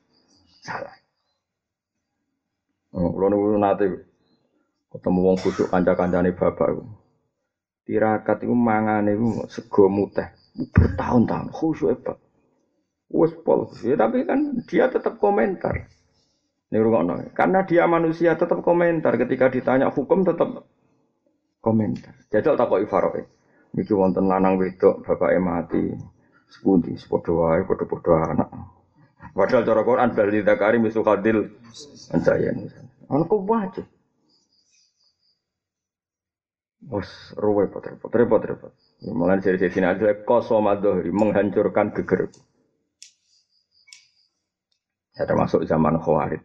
salah 0.64 0.99
oh, 2.96 3.12
kalau 3.14 3.58
nanti 3.58 3.88
ketemu 4.90 5.20
wong 5.22 5.38
khusyuk 5.38 5.70
kanca-kancane 5.70 6.34
bapak 6.34 6.74
iku. 6.74 6.84
Tirakat 7.86 8.38
iku 8.46 8.56
mangane 8.58 9.14
iku 9.14 9.46
sego 9.50 9.86
muteh 9.90 10.34
bertahun-tahun 10.74 11.54
khusyuk 11.54 11.90
hebat. 11.94 12.18
Wes 13.10 13.34
pol, 13.42 13.66
ya, 13.82 13.98
tapi 13.98 14.22
kan 14.22 14.62
dia 14.70 14.86
tetap 14.86 15.18
komentar. 15.18 15.90
Ini 16.70 16.78
rungokno. 16.78 17.34
Karena 17.34 17.66
dia 17.66 17.90
manusia 17.90 18.38
tetap 18.38 18.62
komentar 18.62 19.18
ketika 19.18 19.50
ditanya 19.50 19.90
hukum 19.90 20.22
tetap 20.22 20.70
komentar. 21.66 22.14
Jajal 22.30 22.54
takoki 22.54 22.86
Faroe. 22.86 23.26
Niki 23.74 23.94
wonten 23.98 24.30
lanang 24.30 24.62
wedok 24.62 25.02
bapake 25.02 25.42
mati. 25.42 25.90
Sepundi 26.50 26.94
sepadha 26.98 27.34
wae 27.34 27.62
padha-padha 27.66 28.14
anak. 28.38 28.50
Padahal 29.20 29.68
cara 29.68 29.82
Quran 29.84 30.10
bal 30.16 30.30
dzakari 30.32 30.78
misu 30.80 31.04
kadil 31.04 31.38
ansayan. 32.12 32.72
Ana 33.12 33.24
kok 33.28 33.42
wae. 33.46 33.84
Wes 36.90 37.36
ruwe 37.38 37.68
repot 37.68 37.84
repot 38.16 38.42
repot. 38.42 38.72
Ya, 39.04 39.12
Mulai 39.14 39.44
dari 39.44 39.60
sini 39.60 39.86
ada 39.86 40.16
kosomadohri 40.26 41.12
menghancurkan 41.12 41.94
geger. 41.94 42.32
Ya 45.20 45.28
termasuk 45.28 45.68
zaman 45.68 46.00
Khawarij. 46.00 46.40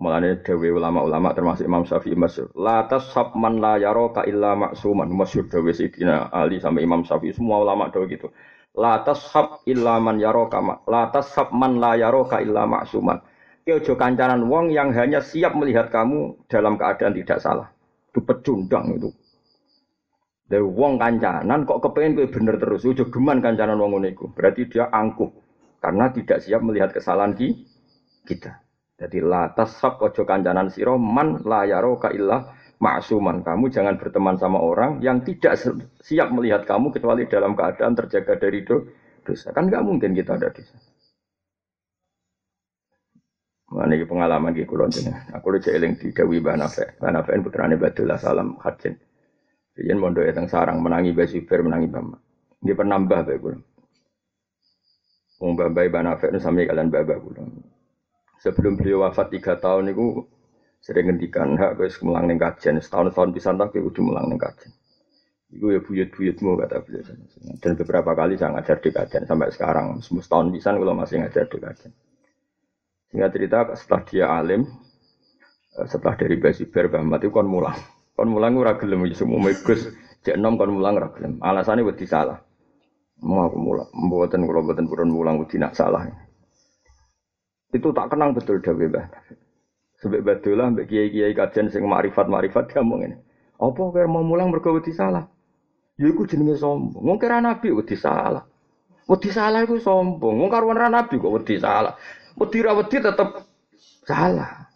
Mulane 0.00 0.44
dewe 0.44 0.72
ulama-ulama 0.76 1.32
termasuk 1.32 1.64
Imam 1.64 1.84
Syafi'i 1.88 2.16
masyhur. 2.16 2.52
La 2.56 2.84
tasabman 2.88 3.60
la 3.60 3.80
yaraka 3.80 4.24
illa 4.28 4.56
maksuman. 4.56 5.08
Masyhur 5.08 5.48
dewe 5.48 5.72
Sayyidina 5.72 6.32
Ali 6.32 6.60
sampai 6.60 6.84
Imam 6.84 7.04
Syafi'i 7.04 7.36
semua 7.36 7.60
ulama 7.60 7.88
dewe 7.92 8.08
gitu. 8.08 8.28
La 8.78 9.02
tashab 9.02 9.66
illa 9.66 9.98
man 9.98 10.22
yaraka 10.22 10.62
la 10.86 11.10
tashab 11.10 11.50
man 11.50 11.82
la 11.82 11.98
yaraka 11.98 12.38
illa 12.38 12.66
maksuman. 12.70 13.18
Ki 13.66 13.74
ojo 13.76 13.98
kancanan 13.98 14.46
wong 14.46 14.70
yang 14.70 14.94
hanya 14.94 15.18
siap 15.18 15.58
melihat 15.58 15.90
kamu 15.90 16.46
dalam 16.46 16.78
keadaan 16.78 17.12
tidak 17.18 17.42
salah. 17.42 17.68
Itu 18.10 18.22
pecundang 18.22 18.94
itu. 18.94 19.10
Dari 20.50 20.62
wong 20.62 20.98
kancanan 20.98 21.62
kok 21.62 21.78
kepengen 21.78 22.18
gue 22.18 22.26
bener 22.26 22.58
terus, 22.58 22.82
ujo 22.82 23.06
geman 23.06 23.38
kancanan 23.38 23.78
wong 23.78 24.02
iku. 24.06 24.30
Berarti 24.34 24.66
dia 24.66 24.90
angkuh 24.90 25.30
karena 25.78 26.10
tidak 26.10 26.42
siap 26.42 26.62
melihat 26.62 26.90
kesalahan 26.90 27.34
ki 27.34 27.54
kita. 28.26 28.58
Jadi 28.98 29.18
la 29.22 29.50
tasab 29.54 29.98
ojo 30.02 30.22
kancanan 30.26 30.68
siro 30.70 30.98
man 30.98 31.42
la 31.46 31.66
yaro 31.66 31.98
ka 31.98 32.10
illah 32.10 32.59
maksuman. 32.80 33.44
Kamu 33.44 33.68
jangan 33.68 34.00
berteman 34.00 34.40
sama 34.40 34.58
orang 34.58 34.98
yang 35.04 35.20
tidak 35.20 35.60
siap 36.00 36.32
melihat 36.32 36.64
kamu 36.64 36.90
kecuali 36.90 37.28
dalam 37.28 37.52
keadaan 37.54 37.94
terjaga 37.94 38.40
dari 38.40 38.64
dosa. 39.22 39.52
Kan 39.52 39.68
nggak 39.68 39.84
mungkin 39.84 40.16
kita 40.16 40.40
ada 40.40 40.48
dosa. 40.50 40.74
Mana 43.70 43.94
ini 43.94 44.02
pengalaman 44.02 44.50
di 44.50 44.66
kulon 44.66 44.90
Aku 45.30 45.54
udah 45.54 45.62
eling 45.70 45.94
di 45.94 46.10
Dawi 46.10 46.42
Banafe. 46.42 46.98
Banafe 46.98 47.38
putrane 47.38 47.78
Badullah 47.78 48.18
Salam 48.18 48.58
Hajin. 48.58 48.98
Jadi 49.78 49.94
mondok 49.94 50.26
yang 50.26 50.50
sarang 50.50 50.82
menangi 50.82 51.14
Basibir 51.14 51.62
menangi 51.62 51.86
Bama. 51.86 52.18
Dia 52.60 52.74
penambah 52.74 53.20
baik 53.24 53.38
kulo. 53.38 53.58
Wong 55.40 55.56
Bamba 55.56 55.88
Ibn 55.88 56.06
Afek 56.12 56.36
sampai 56.36 56.68
kalian 56.68 56.92
Baba 56.92 57.16
kulo. 57.16 57.46
Sebelum 58.42 58.76
beliau 58.76 59.06
wafat 59.06 59.32
tiga 59.32 59.56
tahun 59.56 59.94
itu 59.94 60.26
sering 60.80 61.12
ngendikan 61.12 61.60
hak 61.60 61.76
guys 61.76 62.00
mulang 62.00 62.24
neng 62.24 62.40
kajian 62.40 62.80
setahun 62.80 63.12
tahun 63.12 63.36
bisa 63.36 63.52
tak 63.52 63.76
udah 63.76 64.02
mulang 64.02 64.26
neng 64.32 64.40
kajian. 64.40 64.72
Iku 65.50 65.74
ya 65.74 65.80
buyut-buyutmu 65.82 66.62
kata 66.62 66.78
beliau. 66.86 67.10
Dan 67.58 67.74
beberapa 67.74 68.14
kali 68.14 68.38
saya 68.38 68.54
ngajar 68.54 68.78
di 68.78 68.90
kajian 68.94 69.26
sampai 69.26 69.50
sekarang. 69.50 69.98
Setahun 69.98 70.48
bisa 70.54 70.70
kalau 70.70 70.94
masih 70.94 71.20
ngajar 71.20 71.44
di 71.50 71.58
kajian. 71.58 71.92
Singkat 73.10 73.30
cerita 73.34 73.58
setelah 73.74 74.02
dia 74.06 74.26
alim, 74.30 74.62
eh, 75.74 75.86
setelah 75.90 76.14
dari 76.14 76.38
Basibir 76.38 76.86
Bahmat 76.86 77.26
itu 77.26 77.34
kan 77.34 77.50
mulang. 77.50 77.74
Kon 78.14 78.30
mulang 78.30 78.54
ora 78.54 78.78
gelem 78.78 79.02
iki 79.10 79.18
semua 79.18 79.50
Gus 79.50 79.90
cek 80.22 80.38
nom 80.38 80.54
kon 80.54 80.70
mulang 80.70 80.94
ora 80.94 81.10
gelem. 81.10 81.42
Alasane 81.42 81.82
wedi 81.82 82.06
salah. 82.06 82.38
Mau 83.20 83.44
aku 83.44 83.58
mulang, 83.60 83.90
mboten 83.92 84.48
kula 84.48 84.64
mboten 84.64 84.86
purun 84.88 85.10
mulang 85.12 85.36
wedi 85.42 85.60
nak 85.60 85.76
salah. 85.76 86.08
Itu 87.74 87.92
tak 87.92 88.14
kenang 88.14 88.32
betul 88.32 88.62
dawe 88.62 88.80
Mbah. 88.80 89.06
Sebab 90.00 90.20
betul 90.24 90.56
lah 90.56 90.72
mbek 90.72 90.88
kiai-kiai 90.88 91.36
kajian 91.36 91.68
sing 91.68 91.84
makrifat-makrifat 91.84 92.72
ngomong 92.72 93.00
ini. 93.04 93.16
Apa 93.60 93.80
kira 93.92 94.08
mau 94.08 94.24
mulang 94.24 94.48
mergo 94.48 94.72
wedi 94.72 94.96
salah? 94.96 95.28
Ya 96.00 96.08
iku 96.08 96.24
jenenge 96.24 96.56
sombong. 96.56 97.04
Wong 97.04 97.20
kira 97.20 97.44
nabi 97.44 97.68
wedi 97.68 97.96
salah. 98.00 98.48
Wedi 99.04 99.28
salah 99.28 99.60
iku 99.60 99.76
sombong. 99.76 100.40
Wong 100.40 100.48
karuan 100.48 100.80
nabi 100.88 101.20
kok 101.20 101.28
wedi 101.28 101.60
salah. 101.60 101.92
Wedi 102.40 102.58
ra 102.64 102.72
wedi 102.72 102.96
tetep 102.96 103.28
salah. 104.08 104.72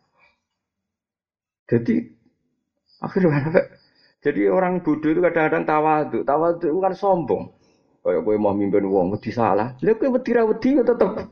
Jadi 1.64 2.14
Akhirnya 3.04 3.68
jadi 4.24 4.48
orang 4.48 4.80
bodoh 4.80 5.12
itu 5.12 5.20
kadang-kadang 5.20 5.68
tawadu. 5.68 6.18
Tawadu 6.24 6.66
itu 6.72 6.80
kan 6.80 6.94
sombong. 6.96 7.52
Kayak 8.04 8.20
gue 8.20 8.36
mau 8.36 8.52
mimpin 8.52 8.84
uang, 8.84 9.16
wedi 9.16 9.32
salah. 9.32 9.76
Lihat 9.80 9.96
gue 10.00 10.08
wedi 10.08 10.30
wedi 10.32 10.68
ya 10.80 10.84
tetap 10.84 11.28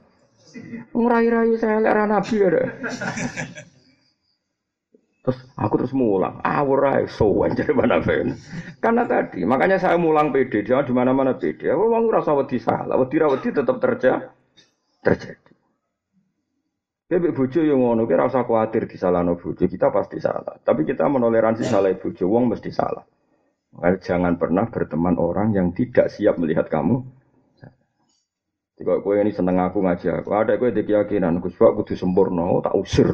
ngerayu-rayu 0.93 1.57
saya 1.57 1.81
lihat 1.81 2.09
nabi 2.09 2.35
ada. 2.45 2.63
Terus 5.23 5.39
aku 5.55 5.75
terus 5.79 5.95
mulang, 5.95 6.43
awur 6.43 6.83
ae 6.91 7.07
sowan 7.07 7.55
jadi 7.59 7.71
mana 7.71 8.03
fen. 8.03 8.35
Karena 8.83 9.07
tadi, 9.07 9.47
makanya 9.47 9.79
saya 9.79 9.95
mulang 9.95 10.35
PD, 10.35 10.67
jangan 10.67 10.83
di 10.83 10.95
mana-mana 10.95 11.39
PD. 11.39 11.71
Aku 11.71 11.87
mau 11.87 12.03
ngerasa 12.03 12.35
wedi 12.35 12.59
salah, 12.59 12.99
wedi 12.99 13.23
wedi 13.23 13.49
tetap 13.55 13.79
terjadi. 13.79 14.27
Terjadi. 15.03 15.53
Tapi 17.13 17.29
bojo 17.29 17.61
yang 17.61 17.77
ngono 17.77 18.09
kira 18.09 18.25
usah 18.25 18.43
khawatir 18.49 18.89
disalahno 18.89 19.37
bojo, 19.39 19.69
kita 19.69 19.93
pasti 19.93 20.17
salah. 20.19 20.59
Tapi 20.59 20.83
kita 20.83 21.07
menoleransi 21.07 21.63
salah 21.63 21.93
bojo, 21.95 22.25
wong 22.27 22.51
mesti 22.51 22.73
salah. 22.73 23.05
Makanya 23.77 23.99
jangan 24.01 24.35
pernah 24.41 24.65
berteman 24.73 25.21
orang 25.21 25.53
yang 25.53 25.71
tidak 25.77 26.09
siap 26.09 26.41
melihat 26.41 26.67
kamu. 26.73 27.05
Jika 28.81 29.05
kue 29.05 29.21
ini 29.21 29.31
seneng 29.31 29.61
aku 29.61 29.85
ngaji 29.85 30.25
aku, 30.25 30.31
ada 30.35 30.57
kue 30.59 30.73
di 30.75 30.83
keyakinan, 30.83 31.39
Gus 31.39 31.55
Pak 31.55 31.77
kudu 31.79 31.95
sempurna, 31.95 32.49
oh, 32.49 32.65
tak 32.65 32.75
usir. 32.75 33.07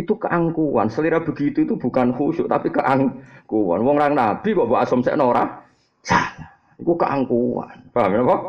Itu 0.00 0.16
keangkuhan. 0.16 0.88
Selera 0.88 1.20
begitu 1.20 1.68
itu 1.68 1.76
bukan 1.76 2.16
khusyuk, 2.16 2.48
tapi 2.48 2.72
keangkuhan. 2.72 3.80
Wong 3.84 3.96
orang 4.00 4.16
nabi 4.16 4.56
kok 4.56 4.64
buat 4.64 4.88
asom 4.88 5.04
seknora, 5.04 5.60
salah. 6.00 6.48
Itu 6.80 6.96
keangkuhan. 6.96 7.92
Paham 7.92 8.16
ya, 8.16 8.22
Pak? 8.24 8.40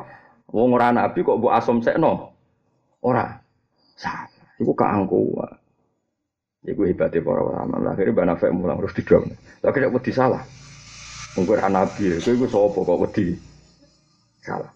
Wong 0.56 0.72
orang 0.72 0.96
nabi 0.96 1.20
kok 1.20 1.40
buat 1.44 1.60
asom 1.60 1.84
sekno, 1.84 2.32
ora. 3.04 3.36
Salah. 4.00 4.32
Iku 4.62 4.72
keangkuhan. 4.72 5.52
Iku 6.62 6.86
hebatnya 6.86 7.26
para 7.26 7.42
ulama. 7.42 7.76
Akhirnya 7.90 8.14
Mbak 8.14 8.26
Nafek 8.30 8.52
mulang 8.54 8.78
terus 8.78 8.94
tidak. 8.94 9.22
Lagi 9.66 9.78
tidak 9.82 9.94
wedi 9.98 10.12
salah. 10.14 10.44
Mungkin 11.34 11.64
nabi, 11.74 12.22
itu 12.22 12.30
itu 12.38 12.46
sopo 12.46 12.86
kok 12.86 13.02
wedi 13.02 13.34
salah. 14.46 14.70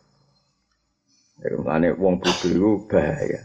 Jadi 1.37 1.55
mana 1.61 1.91
wong 1.99 2.17
bodoh 2.17 2.49
itu 2.49 2.71
bahaya. 2.89 3.43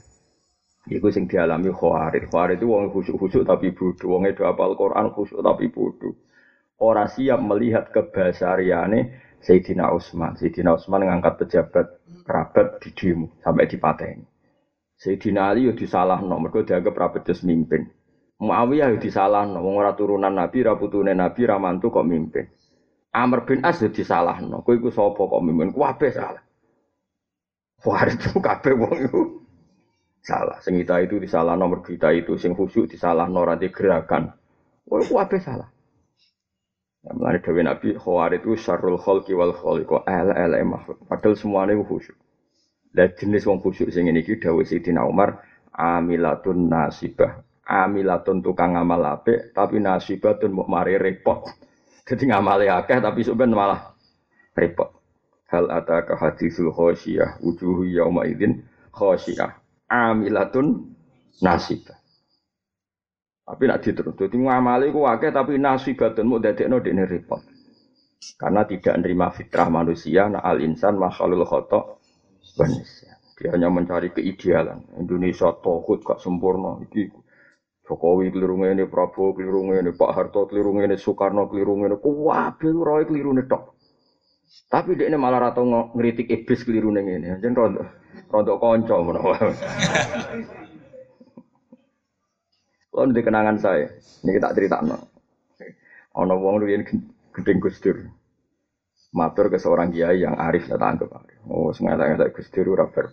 Iku 0.89 1.13
sing 1.13 1.29
dialami 1.29 1.69
khawarid. 1.69 2.33
Khawarid 2.33 2.57
itu 2.57 2.73
wong 2.73 2.89
khusyuk-khusyuk 2.89 3.45
tapi 3.45 3.77
bodoh. 3.77 4.17
Wong 4.17 4.25
itu 4.25 4.49
apal 4.49 4.73
Quran 4.73 5.13
khusyuk 5.13 5.45
tapi 5.45 5.69
bodoh. 5.69 6.17
Orang 6.81 7.13
siap 7.13 7.37
melihat 7.45 7.93
kebasariane 7.93 9.13
Sayyidina 9.45 9.93
Utsman. 9.93 10.41
Sayyidina 10.41 10.73
Utsman 10.81 11.05
ngangkat 11.05 11.45
pejabat 11.45 11.87
kerabat 12.25 12.81
di 12.81 12.97
demo 12.97 13.37
sampai 13.45 13.69
dipateni. 13.69 14.25
Sayyidina 14.97 15.53
Ali 15.53 15.69
yo 15.69 15.77
disalahno 15.77 16.41
mergo 16.41 16.65
dianggap 16.65 16.97
ra 16.97 17.09
becus 17.13 17.45
mimpin. 17.45 17.85
Muawiyah 18.41 18.97
yo 18.97 18.99
disalahno 19.01 19.61
wong 19.61 19.77
ora 19.77 19.93
turunan 19.93 20.33
Nabi, 20.33 20.65
ra 20.65 20.81
putune 20.81 21.13
Nabi, 21.13 21.45
ra 21.45 21.61
mantu 21.61 21.93
kok 21.93 22.09
mimpin. 22.09 22.49
Amr 23.13 23.45
bin 23.45 23.61
As 23.65 23.85
yo 23.85 23.93
disalahno. 23.93 24.65
Kowe 24.65 24.77
iku 24.77 24.89
sapa 24.89 25.21
kok 25.21 25.45
mimpin? 25.45 25.77
Kabeh 25.77 26.13
salah. 26.13 26.45
Wah, 27.81 28.05
itu 28.05 28.37
kabeh 28.37 28.77
wong 28.77 28.97
iku 29.09 29.40
salah. 30.25 30.61
Sing 30.61 30.77
kita 30.81 31.01
itu 31.05 31.17
disalah 31.21 31.57
nomor 31.57 31.81
kita 31.85 32.13
itu, 32.13 32.37
sing 32.37 32.53
khusyuk 32.53 32.89
disalah 32.89 33.27
ora 33.29 33.57
gerakan. 33.57 34.33
Wah, 34.89 35.01
kabeh 35.03 35.41
salah. 35.41 35.69
Ya, 37.01 37.17
melani 37.17 37.41
Dewi 37.41 37.65
Nabi 37.65 37.89
Khawarid 37.97 38.45
itu 38.45 38.61
syarul 38.61 39.01
khalqi 39.01 39.33
wal 39.33 39.57
khaliqo 39.57 40.05
ala 40.05 40.37
ala 40.37 40.61
makhluk. 40.61 41.01
Padahal 41.09 41.33
semuanya 41.33 41.73
itu 41.73 41.85
khusyuk. 41.89 42.19
Dan 42.93 43.09
jenis 43.17 43.49
wong 43.49 43.65
khusyuk 43.65 43.89
sing 43.89 44.05
ini 44.13 44.21
ki 44.21 44.37
Dewi 44.37 44.69
Sidina 44.69 45.09
Umar 45.09 45.41
amilatun 45.73 46.69
nasibah. 46.69 47.41
Amilatun 47.65 48.45
tukang 48.45 48.77
ngamal 48.77 49.01
apik 49.17 49.57
tapi 49.57 49.81
nasibatun 49.81 50.53
mau 50.53 50.69
mari 50.69 51.01
repot. 51.01 51.49
Jadi 52.09 52.29
ngamale 52.29 52.69
akeh 52.69 53.01
tapi 53.01 53.25
sebenarnya 53.25 53.57
malah 53.57 53.81
repot. 54.53 54.93
Hal 55.49 55.73
ataka 55.73 56.21
hadisul 56.21 56.69
khosyiyah 56.69 57.41
wujuhu 57.41 57.89
yauma 57.97 58.29
idzin 58.29 58.61
khosyiyah 58.93 59.57
amilatun 59.91 60.95
nasibah. 61.43 61.99
Tapi 63.51 63.63
nak 63.67 63.83
diterus, 63.83 64.15
jadi 64.15 64.39
ngamali 64.39 64.95
ku 64.95 65.03
akeh 65.11 65.35
tapi 65.35 65.59
nasibatun 65.59 66.23
mau 66.31 66.39
dadekno 66.39 66.79
dekne 66.79 67.03
repot. 67.03 67.43
Karena 68.39 68.63
tidak 68.63 68.95
menerima 69.01 69.27
fitrah 69.35 69.67
manusia, 69.67 70.31
nah 70.31 70.45
al 70.47 70.63
insan 70.63 70.95
makhlul 70.95 71.43
khotok 71.43 71.99
manusia. 72.55 73.19
Dia 73.35 73.57
hanya 73.57 73.73
mencari 73.73 74.13
keidealan. 74.13 75.01
Indonesia 75.01 75.51
tohut 75.65 76.05
gak 76.05 76.21
sempurna. 76.21 76.77
Iki 76.85 77.09
Jokowi 77.89 78.31
keliru 78.31 78.61
ini, 78.69 78.85
Prabowo 78.87 79.35
keliru 79.35 79.73
ini, 79.73 79.91
Pak 79.97 80.13
Harto 80.13 80.47
keliru 80.47 80.77
ini, 80.79 80.95
Soekarno 81.01 81.49
keliru 81.49 81.81
ini, 81.81 81.97
kuwabe 81.99 82.69
roy 82.71 83.09
keliru 83.09 83.33
ini. 83.35 83.43
Tapi 84.71 84.99
dia 84.99 85.07
ini 85.07 85.15
malah 85.15 85.51
rata 85.51 85.63
ngeritik 85.63 86.27
iblis 86.27 86.67
keliru 86.67 86.91
ini. 86.91 87.39
Jadi 87.39 87.55
rontok, 87.55 87.87
rontok 88.31 88.59
konco 88.59 88.97
Kalau 92.91 93.07
di 93.15 93.23
kenangan 93.23 93.57
saya, 93.59 93.87
ini 94.27 94.31
kita 94.35 94.51
cerita 94.51 94.83
no. 94.83 94.99
Ono 96.19 96.35
wong 96.43 96.59
riyen 96.59 96.83
gedeng 97.31 97.63
Gus 97.63 97.79
Matur 99.15 99.51
ke 99.51 99.59
seorang 99.59 99.91
kiai 99.95 100.23
yang 100.23 100.35
arif 100.35 100.67
saya 100.67 100.79
tangkap. 100.79 101.11
Oh, 101.47 101.71
sengaja 101.71 102.11
ngelak 102.11 102.35
Gus 102.35 102.51
Dur 102.51 102.75
ora 102.75 102.91
fair 102.91 103.11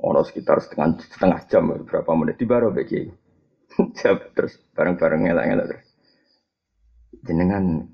Ono 0.00 0.20
sekitar 0.24 0.64
setengah 0.64 0.96
setengah 1.04 1.40
jam 1.48 1.68
berapa 1.84 2.08
menit 2.16 2.40
di 2.40 2.48
baru 2.48 2.72
kiai. 2.72 3.12
terus 4.36 4.56
bareng-bareng 4.72 5.28
ngelak-ngelak 5.28 5.66
terus. 5.68 5.88
Jenengan 7.24 7.84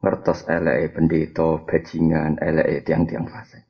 ngertos 0.00 0.44
elek 0.46 0.96
pendeta 0.96 1.60
bajingan 1.64 2.40
elek 2.40 2.84
tiang-tiang 2.84 3.26
fase. 3.28 3.64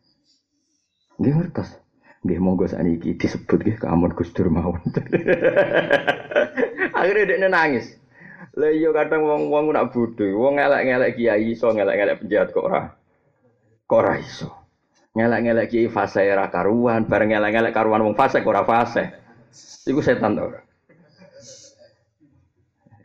Dia 1.16 1.32
ngertos. 1.32 1.86
Nggih 2.26 2.42
monggo 2.42 2.66
sakniki 2.66 3.14
disebut 3.14 3.62
nggih 3.62 3.78
kamun 3.78 4.10
Gus 4.10 4.34
Dur 4.34 4.50
mawon. 4.50 4.80
Akhirnya 6.98 7.38
dia 7.38 7.46
nangis. 7.46 7.94
Lah 8.56 8.72
iya 8.72 8.88
kadang 8.88 9.28
wong-wong 9.28 9.68
nak 9.68 9.92
bodho, 9.92 10.32
wong 10.32 10.56
ngelek-ngelek 10.56 11.20
kiai 11.20 11.52
iso 11.52 11.68
ngelek-ngelek 11.70 12.24
penjahat 12.24 12.48
kok 12.56 12.64
ora. 12.64 12.88
Kok 13.84 13.98
ora 14.00 14.16
iso. 14.16 14.48
Ngelek-ngelek 15.12 15.68
kiai 15.68 15.92
fase 15.92 16.24
ora 16.32 16.48
karuan, 16.48 17.04
bareng 17.04 17.36
ngelek-ngelek 17.36 17.76
karuan 17.76 18.00
wong 18.00 18.16
fase 18.16 18.40
ora 18.40 18.64
fase. 18.64 19.12
Iku 19.84 20.00
setan 20.00 20.40
to 20.40 20.48
ora. 20.48 20.60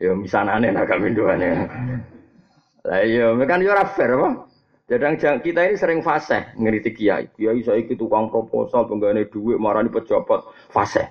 Yo 0.00 0.16
misanane 0.18 0.72
nak 0.72 0.88
kamindoane. 0.88 1.48
Lah 2.82 3.00
iya, 3.06 3.30
kan 3.46 3.62
yo 3.62 3.70
ora 3.70 3.86
fair 3.86 4.18
apa? 4.18 4.50
Jadang 4.90 5.14
kita 5.16 5.70
ini 5.70 5.78
sering 5.78 6.02
fase 6.02 6.52
ngeritik 6.58 6.98
kiai. 6.98 7.30
Kiai 7.32 7.62
itu 7.62 7.94
tukang 7.94 8.28
proposal 8.28 8.90
penggane 8.90 9.30
duit 9.30 9.56
marani 9.56 9.88
pejabat 9.88 10.42
fase. 10.68 11.06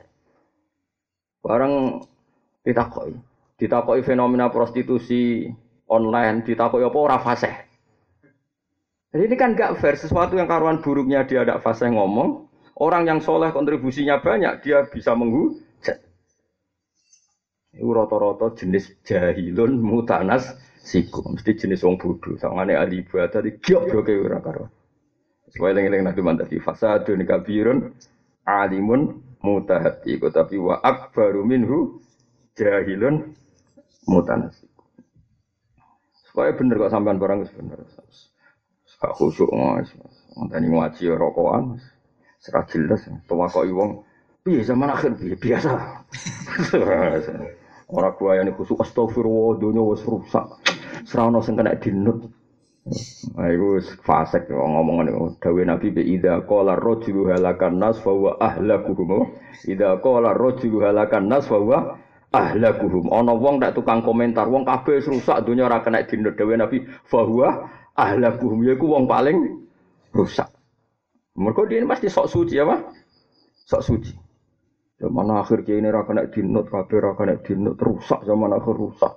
Barang 1.41 2.03
ditakoi, 2.61 3.15
ditakoi 3.57 4.05
fenomena 4.05 4.51
prostitusi 4.51 5.49
online, 5.89 6.45
ditakoi 6.45 6.85
apa 6.85 6.97
ora 6.99 7.17
fase. 7.17 7.51
Jadi 9.11 9.27
ini 9.27 9.35
kan 9.35 9.57
gak 9.57 9.81
fair 9.81 9.97
sesuatu 9.97 10.37
yang 10.39 10.47
karuan 10.47 10.79
buruknya 10.79 11.25
dia 11.25 11.43
ada 11.43 11.59
fase 11.59 11.89
ngomong, 11.89 12.47
orang 12.79 13.09
yang 13.09 13.19
soleh 13.19 13.51
kontribusinya 13.51 14.21
banyak 14.23 14.63
dia 14.63 14.87
bisa 14.87 15.17
menghujat. 15.17 15.99
Ini 17.75 17.83
roto-roto 17.83 18.55
jenis 18.55 19.03
jahilun 19.03 19.81
mutanas 19.83 20.55
siku 20.81 21.21
mesti 21.29 21.53
jenis 21.53 21.85
wong 21.85 22.01
bodoh 22.01 22.35
sangane 22.41 22.73
ahli 22.73 23.05
ibadah 23.05 23.41
di 23.45 23.57
gobloke 23.61 24.13
ora 24.17 24.41
karo 24.41 24.65
Sesuai 25.51 25.75
eling-eling 25.75 26.07
nabi 26.07 26.21
mantap 26.23 26.47
fasadun 26.63 27.27
kabirun 27.27 27.91
alimun 28.47 29.19
mutahati 29.43 30.15
tapi 30.31 30.55
wa 30.55 30.79
akbaru 30.79 31.43
minhu 31.43 31.99
jahilun 32.55 33.35
mutanasik. 34.07 34.69
Supaya 36.31 36.55
bener 36.55 36.79
kok 36.79 36.93
sampean 36.93 37.19
barang 37.19 37.43
bener. 37.51 37.83
Gak 39.01 39.13
khusyuk 39.17 39.49
mas. 39.51 39.91
Tani 40.47 40.67
ngaji 40.71 41.11
rokokan. 41.17 41.81
Serah 42.39 42.63
jelas. 42.69 43.03
Tuwa 43.27 43.51
kok 43.51 43.67
iwong. 43.67 44.05
Piye 44.41 44.63
zaman 44.63 44.93
akhir 44.93 45.19
piye 45.19 45.35
biasa. 45.35 45.71
Orang 47.91 48.15
gua 48.15 48.39
yang 48.39 48.55
khusyuk 48.55 48.79
astagfirullah 48.79 49.59
dunia 49.59 49.83
wis 49.83 50.05
rusak. 50.07 50.47
Serana 51.05 51.41
sing 51.41 51.57
kena 51.57 51.77
dinut. 51.77 52.29
Nah, 53.37 53.45
itu 53.53 53.77
fasek 54.01 54.49
ngomong 54.49 55.05
itu. 55.05 55.37
Nabi 55.61 55.93
bi 55.93 56.01
ida 56.17 56.41
qala 56.49 56.73
rajulu 56.81 57.29
halakan 57.29 57.77
nas 57.77 58.01
fa 58.01 58.09
huwa 58.09 58.41
ahlakuhum. 58.41 59.37
Ida 59.69 60.01
qala 60.01 60.33
rajulu 60.33 60.81
halakan 60.81 61.29
nas 61.29 61.45
fa 61.45 61.61
huwa 61.61 62.01
ahlakuhum. 62.33 63.13
Ana 63.13 63.37
wong 63.37 63.61
tak 63.61 63.77
tukang 63.77 64.01
komentar, 64.01 64.49
wong 64.49 64.65
kabeh 64.65 64.97
rusak 64.97 65.45
dunia 65.45 65.69
ora 65.69 65.85
kena 65.85 66.01
dinut. 66.09 66.33
Dawe 66.33 66.53
Nabi 66.57 66.81
fa 67.05 67.21
huwa 67.21 67.69
ahlakuhum. 67.93 68.65
Yaiku 68.65 68.89
wong 68.89 69.05
paling 69.05 69.61
rusak. 70.17 70.49
Mereka 71.37 71.69
dia 71.69 71.85
pasti 71.85 72.09
sok 72.09 72.27
suci 72.27 72.57
apa? 72.59 72.81
Sok 73.69 73.81
suci. 73.85 74.13
Zaman 75.01 75.33
akhir 75.33 75.65
ini 75.65 75.89
ora 75.89 76.05
kena 76.05 76.29
dinut, 76.29 76.69
kabeh 76.69 76.97
ora 77.01 77.17
kena 77.17 77.37
dinut, 77.41 77.77
rusak 77.77 78.21
zaman 78.25 78.53
akhir 78.53 78.73
rusak. 78.73 79.13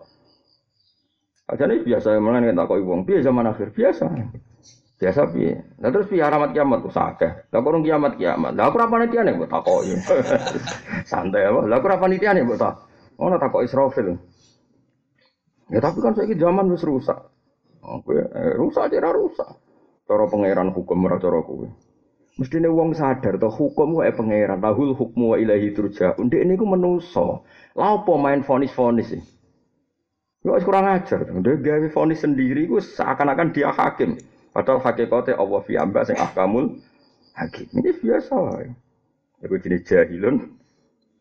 Aja 1.44 1.68
nih 1.68 1.84
biasa 1.84 2.16
mana 2.24 2.40
nih 2.40 2.56
tak 2.56 2.72
kau 2.72 2.80
uang 2.80 3.04
biasa 3.04 3.28
zaman 3.28 3.44
akhir 3.44 3.68
biasa. 3.76 4.04
Biasa 4.96 5.20
piye. 5.28 5.60
Nah 5.76 5.92
terus 5.92 6.08
piye 6.08 6.24
alamat 6.24 6.56
kiamat 6.56 6.80
tuh 6.80 6.92
sakeh. 6.94 7.52
Lah 7.52 7.60
kurang 7.60 7.84
kiamat 7.84 8.16
kiamat. 8.16 8.56
Lah 8.56 8.72
aku 8.72 8.80
ora 8.80 8.88
panitia 8.88 9.20
nih 9.28 9.36
buat 9.36 9.52
takoi. 9.52 9.92
Santai 11.10 11.44
apa? 11.44 11.68
Lah 11.68 11.76
aku 11.76 11.86
ora 11.92 12.00
panitia 12.00 12.32
nih 12.32 12.48
buat 12.48 12.56
tak. 12.56 12.74
Oh 13.20 13.28
nak 13.28 13.44
takoi 13.44 13.68
Israfil. 13.68 14.16
Ya 15.68 15.84
tapi 15.84 16.00
kan 16.00 16.16
saya 16.16 16.32
zaman 16.32 16.72
wis 16.72 16.80
rusak. 16.80 17.18
Oh, 17.84 18.00
eh, 18.08 18.56
rusak 18.56 18.88
aja 18.88 19.12
rusak. 19.12 19.50
Cara 20.08 20.24
pangeran 20.24 20.72
hukum 20.72 21.04
ora 21.04 21.20
cara 21.20 21.44
kowe. 21.44 21.68
Mestine 22.40 22.72
wong 22.72 22.96
sadar 22.96 23.36
to 23.36 23.46
hukum 23.46 24.00
wae 24.00 24.10
pangeran, 24.10 24.58
lahul 24.58 24.96
hukmu 24.96 25.32
wa 25.32 25.36
ilahi 25.36 25.76
turja. 25.76 26.16
Ndek 26.16 26.42
niku 26.48 26.64
menusa. 26.64 27.44
Lah 27.76 28.00
apa 28.00 28.12
main 28.16 28.40
fonis-fonis 28.40 29.12
sih? 29.12 29.22
Itu 30.44 30.52
kurang 30.60 30.84
ajar. 30.84 31.24
Dia 31.24 31.56
gawe 31.56 31.88
vonis 31.88 32.20
sendiri 32.20 32.68
itu 32.68 32.76
seakan-akan 32.76 33.56
dia 33.56 33.72
hakim. 33.72 34.20
Padahal 34.52 34.84
hakikatnya 34.84 35.40
Allah 35.40 35.60
fi 35.64 35.80
amba 35.80 36.04
sing 36.04 36.20
ahkamul 36.20 36.84
hakim. 37.32 37.64
Ini 37.72 37.96
biasa 37.96 38.32
wae. 38.36 38.68
Iku 39.40 39.56
jenis 39.56 39.88
jahilun 39.88 40.52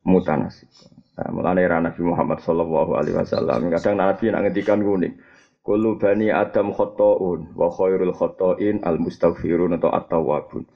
mutanasik. 0.03 0.67
Nah, 1.15 1.31
mulane 1.31 1.63
Nabi 1.63 2.03
Muhammad 2.03 2.43
sallallahu 2.43 2.99
alaihi 2.99 3.15
wasallam 3.15 3.71
kadang 3.71 3.95
Nabi 3.95 4.27
nak 4.27 4.43
ngendikan 4.43 4.83
kuning. 4.83 5.15
Kullu 5.63 5.95
bani 5.95 6.27
Adam 6.27 6.75
khotoun 6.75 7.55
wa 7.55 7.71
khairul 7.71 8.11
khotoin 8.11 8.83
al 8.83 8.99
mustaghfirun 8.99 9.79
atau 9.79 9.95
at-tawwabun. 9.95 10.67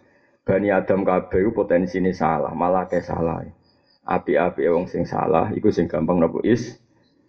Bani 0.48 0.72
Adam 0.72 1.04
kabeh 1.04 1.52
potensi 1.52 2.00
ini 2.00 2.16
salah, 2.16 2.56
malah 2.56 2.88
ke 2.88 3.04
salah. 3.04 3.44
Api-api 4.08 4.64
wong 4.72 4.88
sing 4.88 5.04
salah 5.04 5.52
iku 5.52 5.68
sing 5.68 5.92
gampang 5.92 6.24
nopo 6.24 6.40
is 6.48 6.80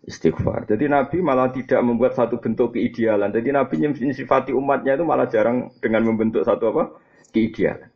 istighfar. 0.09 0.64
Jadi 0.64 0.88
Nabi 0.88 1.21
malah 1.21 1.53
tidak 1.53 1.85
membuat 1.85 2.16
satu 2.16 2.40
bentuk 2.40 2.73
keidealan. 2.75 3.29
Jadi 3.29 3.53
Nabi 3.53 3.75
nyifati 3.85 4.57
umatnya 4.57 4.97
itu 4.97 5.05
malah 5.05 5.29
jarang 5.29 5.68
dengan 5.85 6.09
membentuk 6.09 6.49
satu 6.49 6.73
apa? 6.73 6.97
Keidealan. 7.37 7.92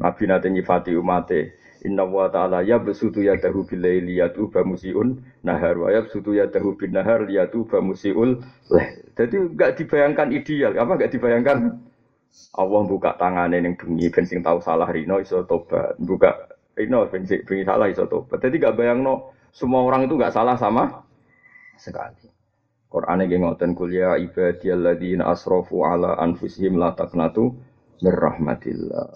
Nabi 0.00 0.22
nanti 0.24 0.48
nyifati 0.48 0.96
umatnya. 0.96 1.52
Inna 1.86 2.02
wa 2.02 2.26
ta'ala 2.26 2.66
ya 2.66 2.82
besutu 2.82 3.22
ya 3.22 3.38
dahu 3.38 3.62
bilai 3.62 4.02
liyatu 4.02 4.50
bamusiun 4.50 5.22
nahar 5.46 5.78
wa 5.78 5.92
ya 5.92 6.02
besutu 6.02 6.34
ya 6.34 6.50
dahu 6.50 6.74
bin 6.74 6.96
nahar 6.96 7.22
liyatu 7.22 7.62
bamusiul 7.68 8.42
leh. 8.74 8.88
Jadi 9.14 9.54
enggak 9.54 9.78
dibayangkan 9.78 10.34
ideal. 10.34 10.74
Apa 10.74 10.98
enggak 10.98 11.14
dibayangkan? 11.14 11.78
Allah 12.58 12.82
buka 12.90 13.14
tangannya 13.20 13.62
yang 13.62 13.78
bunyi 13.78 14.10
bensin 14.10 14.42
tahu 14.42 14.58
salah 14.58 14.90
rino 14.90 15.22
iso 15.22 15.46
tobat. 15.46 15.94
Buka 16.02 16.58
rino 16.74 17.06
bensin 17.06 17.46
bunyi 17.46 17.62
salah 17.62 17.86
iso 17.86 18.08
tobat. 18.10 18.42
Jadi 18.42 18.58
enggak 18.58 18.74
bayang 18.74 19.06
no 19.06 19.30
semua 19.54 19.86
orang 19.86 20.10
itu 20.10 20.18
enggak 20.18 20.34
salah 20.34 20.58
sama 20.58 21.05
sekali. 21.78 22.28
Quran 22.86 23.26
ini 23.26 23.42
ngoten 23.42 23.74
kuliah 23.76 24.16
ibadiyalladzina 24.16 25.26
asrofu 25.28 25.84
ala 25.84 26.16
anfusihim 26.22 26.78
la 26.80 26.94
taqnatu 26.94 27.52
mir 28.00 28.14
rahmatillah. 28.14 29.12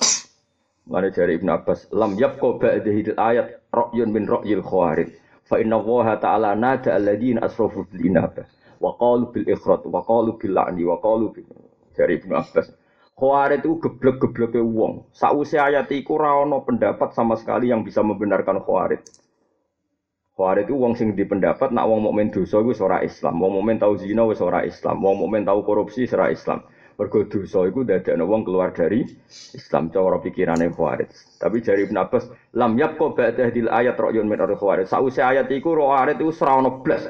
Mane 0.91 1.15
dari 1.15 1.39
Ibnu 1.39 1.55
Abbas, 1.55 1.87
lam 1.95 2.19
yabqa 2.19 2.59
ba'da 2.59 2.91
ayat 3.15 3.63
ra'yun 3.71 4.11
min 4.11 4.27
ra'yil 4.27 4.65
khawarij. 4.65 5.15
Fa 5.47 5.63
inna 5.63 5.79
Allah 5.79 6.19
ta'ala 6.19 6.51
nada 6.59 6.99
alladzina 6.99 7.47
asrafu 7.47 7.87
bil 7.87 8.11
inabah 8.11 8.47
wa 8.83 8.99
qalu 8.99 9.31
bil 9.31 9.47
ikhrat 9.47 9.87
wa 9.87 10.03
qalu 10.03 10.35
bil 10.35 10.51
la'ni 10.57 10.83
wa 10.83 10.99
qalu 10.99 11.31
bil 11.31 11.47
dari 11.95 12.19
Ibnu 12.19 12.35
Abbas. 12.35 12.75
Khawarij 13.15 13.63
itu 13.63 13.79
geblek-gebleke 13.79 14.59
wong. 14.59 15.13
Sakwise 15.15 15.61
ayat 15.61 15.93
iku 15.93 16.19
pendapat 16.67 17.13
sama 17.15 17.37
sekali 17.39 17.71
yang 17.71 17.87
bisa 17.87 18.03
membenarkan 18.03 18.65
Khawarij. 18.65 19.05
Khawarij 20.41 20.73
itu 20.73 20.73
wong 20.73 20.97
sing 20.97 21.13
pendapat 21.13 21.69
nak 21.69 21.85
wong 21.85 22.09
mukmin 22.09 22.33
dosa 22.33 22.65
iku 22.65 22.73
ora 22.81 23.05
Islam, 23.05 23.45
wong 23.45 23.61
mukmin 23.61 23.77
tau 23.77 23.93
zina 23.93 24.25
wis 24.25 24.41
ora 24.41 24.65
Islam, 24.65 25.05
wong 25.05 25.21
mukmin 25.21 25.45
tau 25.45 25.61
korupsi 25.61 26.09
ora 26.17 26.33
Islam. 26.33 26.65
Mergo 26.97 27.29
dosa 27.29 27.69
iku 27.69 27.85
dadekno 27.85 28.25
wong 28.25 28.49
keluar 28.49 28.73
dari 28.73 29.05
Islam 29.53 29.93
cara 29.93 30.17
pikirane 30.17 30.73
Khawarij. 30.73 31.13
Tapi 31.37 31.61
jari 31.61 31.85
Ibn 31.85 31.97
Abbas, 32.01 32.33
lam 32.57 32.73
yabqa 32.81 33.13
ba'da 33.13 33.53
hadil 33.53 33.69
ayat 33.69 34.01
ra'yun 34.01 34.25
min 34.25 34.41
Khawarij. 34.41 34.89
Sause 34.89 35.21
ayat 35.21 35.53
iku 35.53 35.77
Khawarij 35.77 36.17
iku 36.17 36.33
ora 36.33 36.53
ono 36.57 36.81
blas. 36.81 37.05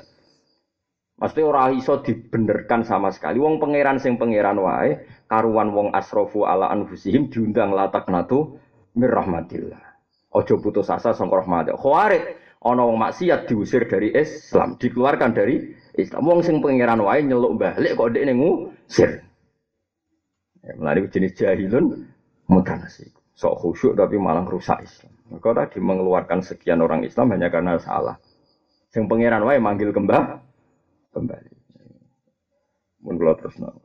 Mesti 1.23 1.41
ora 1.47 1.71
iso 1.71 2.03
dibenerkan 2.03 2.83
sama 2.83 3.15
sekali. 3.15 3.39
Wong 3.39 3.63
pangeran 3.63 4.03
sing 4.03 4.19
pangeran 4.19 4.59
wae, 4.59 5.07
karuan 5.31 5.71
wong 5.71 5.95
asrofu 5.95 6.51
ala 6.51 6.67
anfusihim 6.75 7.31
diundang 7.31 7.71
latak 7.79 8.11
natu 8.11 8.59
mir. 8.99 9.15
Ojo 10.35 10.55
putus 10.59 10.91
asa 10.91 11.15
sangka 11.15 11.47
rahmat. 11.47 11.79
Khawarij 11.79 12.40
ana 12.61 12.83
wong 12.85 13.01
maksiat 13.01 13.49
diusir 13.49 13.89
dari 13.89 14.13
Islam, 14.13 14.77
dikeluarkan 14.77 15.31
dari 15.33 15.73
Islam. 15.97 16.29
Wong 16.29 16.41
sing 16.45 16.61
pangeran 16.61 17.01
wae 17.01 17.25
nyeluk 17.25 17.57
balik 17.57 17.97
kok 17.97 18.13
ndek 18.13 18.37
ngusir. 18.37 19.11
Ya, 20.61 20.73
melalui 20.77 21.09
jenis 21.09 21.33
jahilun 21.41 22.05
mutanasi. 22.53 23.09
Sok 23.33 23.57
khusyuk 23.65 23.97
tapi 23.97 24.21
malah 24.21 24.45
rusak 24.45 24.85
Islam. 24.85 25.13
Maka 25.33 25.65
tadi 25.65 25.81
mengeluarkan 25.81 26.45
sekian 26.45 26.85
orang 26.85 27.01
Islam 27.09 27.33
hanya 27.33 27.49
karena 27.49 27.81
salah. 27.81 28.21
Sing 28.93 29.09
pangeran 29.09 29.41
wae 29.49 29.57
manggil 29.57 29.97
kembali. 29.97 30.37
Kembali. 31.17 31.51
Mun 33.01 33.17
terus 33.17 33.57
nang. 33.57 33.81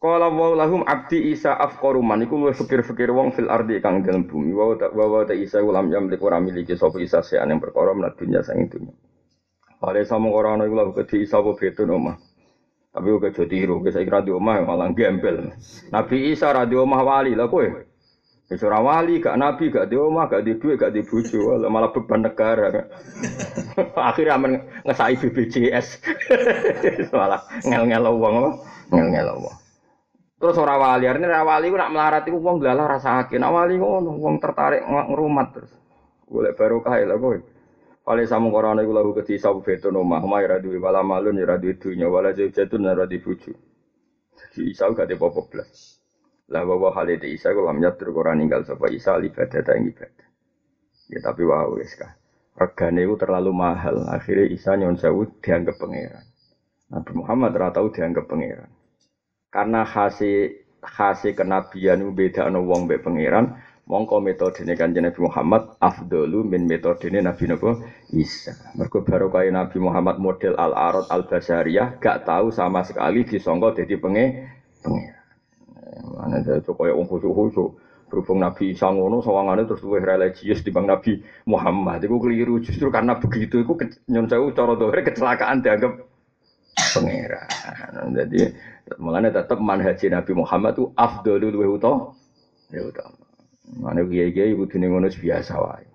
Kala 0.00 0.26
wa 0.32 0.58
lahum 0.58 0.82
abdi 0.82 1.30
Isa 1.30 1.54
afqaru 1.54 2.02
man 2.02 2.26
iku 2.26 2.40
luwih 2.40 2.56
fikir-fikir 2.58 3.14
wong 3.14 3.30
fil 3.30 3.46
ardi 3.46 3.78
kang 3.78 4.02
dalem 4.02 4.26
bumi 4.26 4.50
wa 4.50 4.74
ta 4.74 4.90
wa 4.90 5.22
ta 5.22 5.36
Isa 5.36 5.62
ulam 5.62 5.92
yam 5.94 6.10
lik 6.10 6.18
ora 6.24 6.42
miliki 6.42 6.74
sapa 6.74 6.98
Isa 6.98 7.22
sean 7.22 7.46
yang 7.52 7.62
perkara 7.62 7.94
menat 7.94 8.18
dunya 8.18 8.42
sang 8.42 8.66
dunya. 8.66 8.90
Pare 9.78 10.02
sama 10.02 10.28
ora 10.28 10.58
ana 10.58 10.66
iku 10.66 10.90
kedhi 10.96 11.22
Isa 11.22 11.38
apa 11.38 11.54
betun 11.54 11.94
omah. 11.94 12.16
Tapi 12.90 13.06
uga 13.06 13.30
jadi 13.30 13.46
tiru, 13.46 13.78
saya 13.86 14.02
kira 14.02 14.18
di 14.18 14.34
omah 14.34 14.66
malah 14.66 14.90
gembel. 14.90 15.54
Nabi 15.94 16.34
Isa 16.34 16.50
ra 16.50 16.66
di 16.66 16.74
omah 16.74 17.00
wali 17.06 17.38
lah 17.38 17.46
kowe. 17.46 17.62
Wis 18.50 18.66
ora 18.66 18.82
wali, 18.82 19.22
gak 19.22 19.38
nabi, 19.38 19.70
gak 19.70 19.86
di 19.86 19.94
omah, 19.94 20.26
gak 20.26 20.42
di 20.42 20.58
duit, 20.58 20.74
gak 20.74 20.90
di 20.90 21.06
bojo, 21.06 21.54
malah 21.70 21.94
beban 21.94 22.26
negara. 22.26 22.66
Akhirnya 24.10 24.34
aman 24.34 24.58
ngesai 24.82 25.14
BPJS. 25.22 26.02
malah 27.14 27.46
ngel-ngel 27.62 28.10
wong? 28.10 28.58
Ngel-ngel 28.90 29.38
wong. 29.38 29.59
Terus 30.40 30.56
ora 30.56 30.80
wali, 30.80 31.04
artinya 31.04 31.28
ora 31.36 31.44
wali 31.44 31.68
ku 31.68 31.76
nak 31.76 31.92
melarat 31.92 32.24
iku 32.24 32.40
wong 32.40 32.64
glalah 32.64 32.88
rasake. 32.88 33.36
Nak 33.36 33.52
wali 33.52 33.76
ngono, 33.76 34.16
wong 34.16 34.40
tertarik 34.40 34.80
ngrumat 34.88 35.52
terus. 35.52 35.72
Golek 36.24 36.56
barokah 36.56 36.96
lha 36.96 37.16
kowe. 37.20 37.36
Wale 38.08 38.24
samu 38.24 38.48
korone 38.48 38.80
iku 38.80 38.96
lahu 38.96 39.12
keti 39.12 39.36
sabu 39.36 39.60
beto 39.60 39.92
no 39.92 40.00
mah 40.00 40.24
mai 40.24 40.48
duwe 40.64 40.80
wala 40.80 41.04
malun 41.04 41.36
ya 41.36 41.60
duwe 41.60 41.76
dunya 41.76 42.08
wala 42.08 42.32
jatun 42.32 42.88
ora 42.88 43.04
di 43.04 43.20
bojo. 43.20 43.52
Jadi 44.32 44.72
Isa 44.72 44.88
gak 44.88 45.12
ada 45.12 45.20
apa 45.20 45.40
blas. 45.44 46.00
Lah 46.48 46.64
bahwa 46.64 46.88
hal 46.96 47.12
itu 47.12 47.28
Isa 47.28 47.52
kok 47.52 47.60
lamnya 47.60 47.92
tur 47.92 48.16
ora 48.16 48.32
ninggal 48.32 48.64
sapa 48.64 48.88
Isa 48.88 49.20
ibadah 49.20 49.60
ta 49.60 49.76
ibadah. 49.76 50.28
Ya 51.12 51.20
tapi 51.20 51.44
wah 51.44 51.68
wis 51.76 51.92
kah. 52.00 52.16
Regane 52.56 53.04
itu 53.04 53.14
terlalu 53.20 53.52
mahal. 53.52 54.08
Akhirnya 54.08 54.48
Isa 54.48 54.72
nyon 54.80 54.96
sewu 54.96 55.28
dianggap 55.44 55.76
pangeran. 55.76 56.24
Nabi 56.90 57.12
Muhammad 57.12 57.52
ora 57.60 57.68
tau 57.70 57.92
dianggap 57.92 58.24
pangeran. 58.24 58.79
Karena 59.50 59.82
hasil 59.82 60.62
hasil 60.80 61.34
kenabian 61.34 62.06
beda 62.14 62.46
no 62.48 62.62
wong 62.64 62.86
be 62.86 63.02
pangeran, 63.02 63.58
mongko 63.90 64.22
metodene 64.22 64.78
kanjeng 64.78 65.04
Nabi 65.10 65.20
Muhammad 65.26 65.74
afdalu 65.82 66.46
min 66.46 66.70
metodene 66.70 67.18
Nabi 67.18 67.50
Nabi 67.50 67.82
Isa. 68.14 68.54
Mergo 68.78 69.02
barokah 69.02 69.42
Nabi 69.50 69.82
Muhammad 69.82 70.22
model 70.22 70.54
al 70.54 70.70
arad 70.72 71.10
al 71.10 71.26
basariyah 71.26 71.98
gak 71.98 72.22
tahu 72.22 72.54
sama 72.54 72.86
sekali 72.86 73.26
disangka 73.26 73.82
dadi 73.82 73.98
penge 73.98 74.24
pangeran. 74.86 75.18
Mana 76.14 76.38
itu 76.40 76.72
kaya 76.72 76.94
wong 76.94 77.10
khusyuk-khusyuk. 77.10 77.70
Berhubung 78.10 78.42
Nabi 78.42 78.74
Isa 78.74 78.90
ngono 78.90 79.22
sawangane 79.22 79.70
terus 79.70 79.86
luwih 79.86 80.02
religius 80.02 80.66
dibanding 80.66 80.90
Nabi 80.90 81.12
Muhammad. 81.46 82.02
Iku 82.02 82.18
keliru 82.18 82.58
justru 82.58 82.90
karena 82.90 83.14
begitu 83.18 83.62
iku 83.62 83.78
nyon 84.10 84.26
sewu 84.26 84.50
cara 84.50 84.74
dohre 84.74 85.06
kecelakaan 85.06 85.62
dianggap 85.62 86.09
pangeran. 86.76 87.46
Jadi 88.14 88.40
Makanya 88.98 89.30
tetap 89.42 89.62
manhaj 89.62 90.00
Nabi 90.10 90.32
Muhammad 90.34 90.74
itu 90.74 90.84
afdolul 90.98 91.54
luwih 91.54 91.78
utama. 91.78 92.10
Mana 93.70 94.02
kiai-kiai 94.02 94.50
ibu 94.50 94.66
dunia 94.66 94.90
ngono 94.90 95.06
biasa 95.06 95.54
wae. 95.62 95.86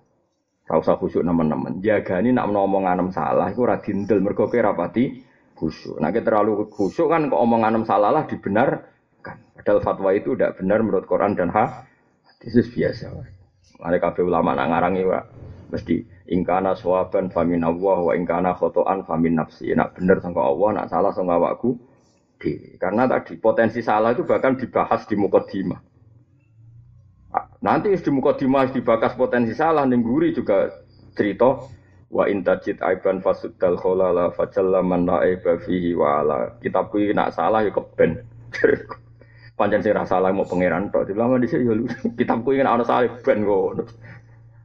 Ora 0.72 0.80
usah 0.80 0.96
nemen-nemen. 0.98 1.84
Jagani 1.84 2.32
nak 2.32 2.48
ngomong 2.48 2.88
anem 2.88 3.12
salah 3.12 3.52
iku 3.52 3.68
ora 3.68 3.84
dindel 3.84 4.24
mergo 4.24 4.48
kowe 4.48 4.56
rapati 4.56 5.20
khusyuk. 5.60 6.00
Nek 6.00 6.24
terlalu 6.24 6.72
khusyuk 6.72 7.12
kan 7.12 7.28
kok 7.28 7.42
omong 7.42 7.68
anem 7.68 7.84
salah 7.84 8.16
lah 8.16 8.24
dibenarkan. 8.32 9.38
Padahal 9.60 9.80
fatwa 9.84 10.10
itu 10.16 10.34
tidak 10.34 10.56
benar 10.58 10.80
menurut 10.80 11.04
Quran 11.04 11.36
dan 11.36 11.52
hadis 11.52 12.66
biasa 12.72 13.12
wae. 13.12 13.32
Mane 13.84 13.98
kabeh 14.00 14.24
ulama 14.24 14.56
nak 14.56 14.72
ngarangi 14.72 15.04
wae 15.04 15.24
mesti 15.70 16.06
ingkana 16.30 16.78
sawaban 16.78 17.30
famin 17.30 17.62
Allah 17.66 17.98
wa 18.02 18.14
ingkana 18.14 18.54
khotoan 18.58 19.06
famin 19.06 19.38
nafsi. 19.38 19.74
Nak 19.74 19.98
bener 19.98 20.22
sangka 20.22 20.42
Allah, 20.42 20.70
nak 20.82 20.88
salah 20.90 21.12
sangka 21.14 21.38
awakku 21.38 21.78
dewi. 22.40 22.78
Karena 22.78 23.10
tadi 23.10 23.40
potensi 23.40 23.82
salah 23.82 24.14
itu 24.14 24.28
bahkan 24.28 24.60
dibahas 24.60 25.08
di 25.10 25.16
mukadimah. 25.18 25.82
Nanti 27.66 27.92
di 27.92 28.12
mukadimah 28.14 28.72
dibahas 28.72 29.18
potensi 29.18 29.52
salah, 29.58 29.84
nengguri 29.84 30.32
juga 30.32 30.72
cerita 31.18 31.66
wa 32.14 32.24
intajid 32.30 32.80
aiban 32.80 33.20
fasuddal 33.20 33.76
kholala 33.76 34.32
fajalla 34.32 34.80
man 34.86 35.10
aiba 35.10 35.58
fihi 35.60 35.98
wa 35.98 36.22
ala. 36.22 36.40
Kitabku 36.62 37.02
ini 37.02 37.18
nak 37.18 37.34
salah 37.36 37.66
ya 37.66 37.74
keben. 37.74 38.22
Panjang 39.60 39.80
sing 39.80 39.96
salah 40.04 40.36
mau 40.36 40.44
pangeran 40.44 40.92
tok. 40.92 41.08
Dilama 41.08 41.40
dhisik 41.40 41.64
ya 41.64 41.74
kitabku 42.20 42.56
ini 42.56 42.68
ana 42.68 42.84
salah 42.84 43.08
ben 43.24 43.48
kok. 43.48 43.88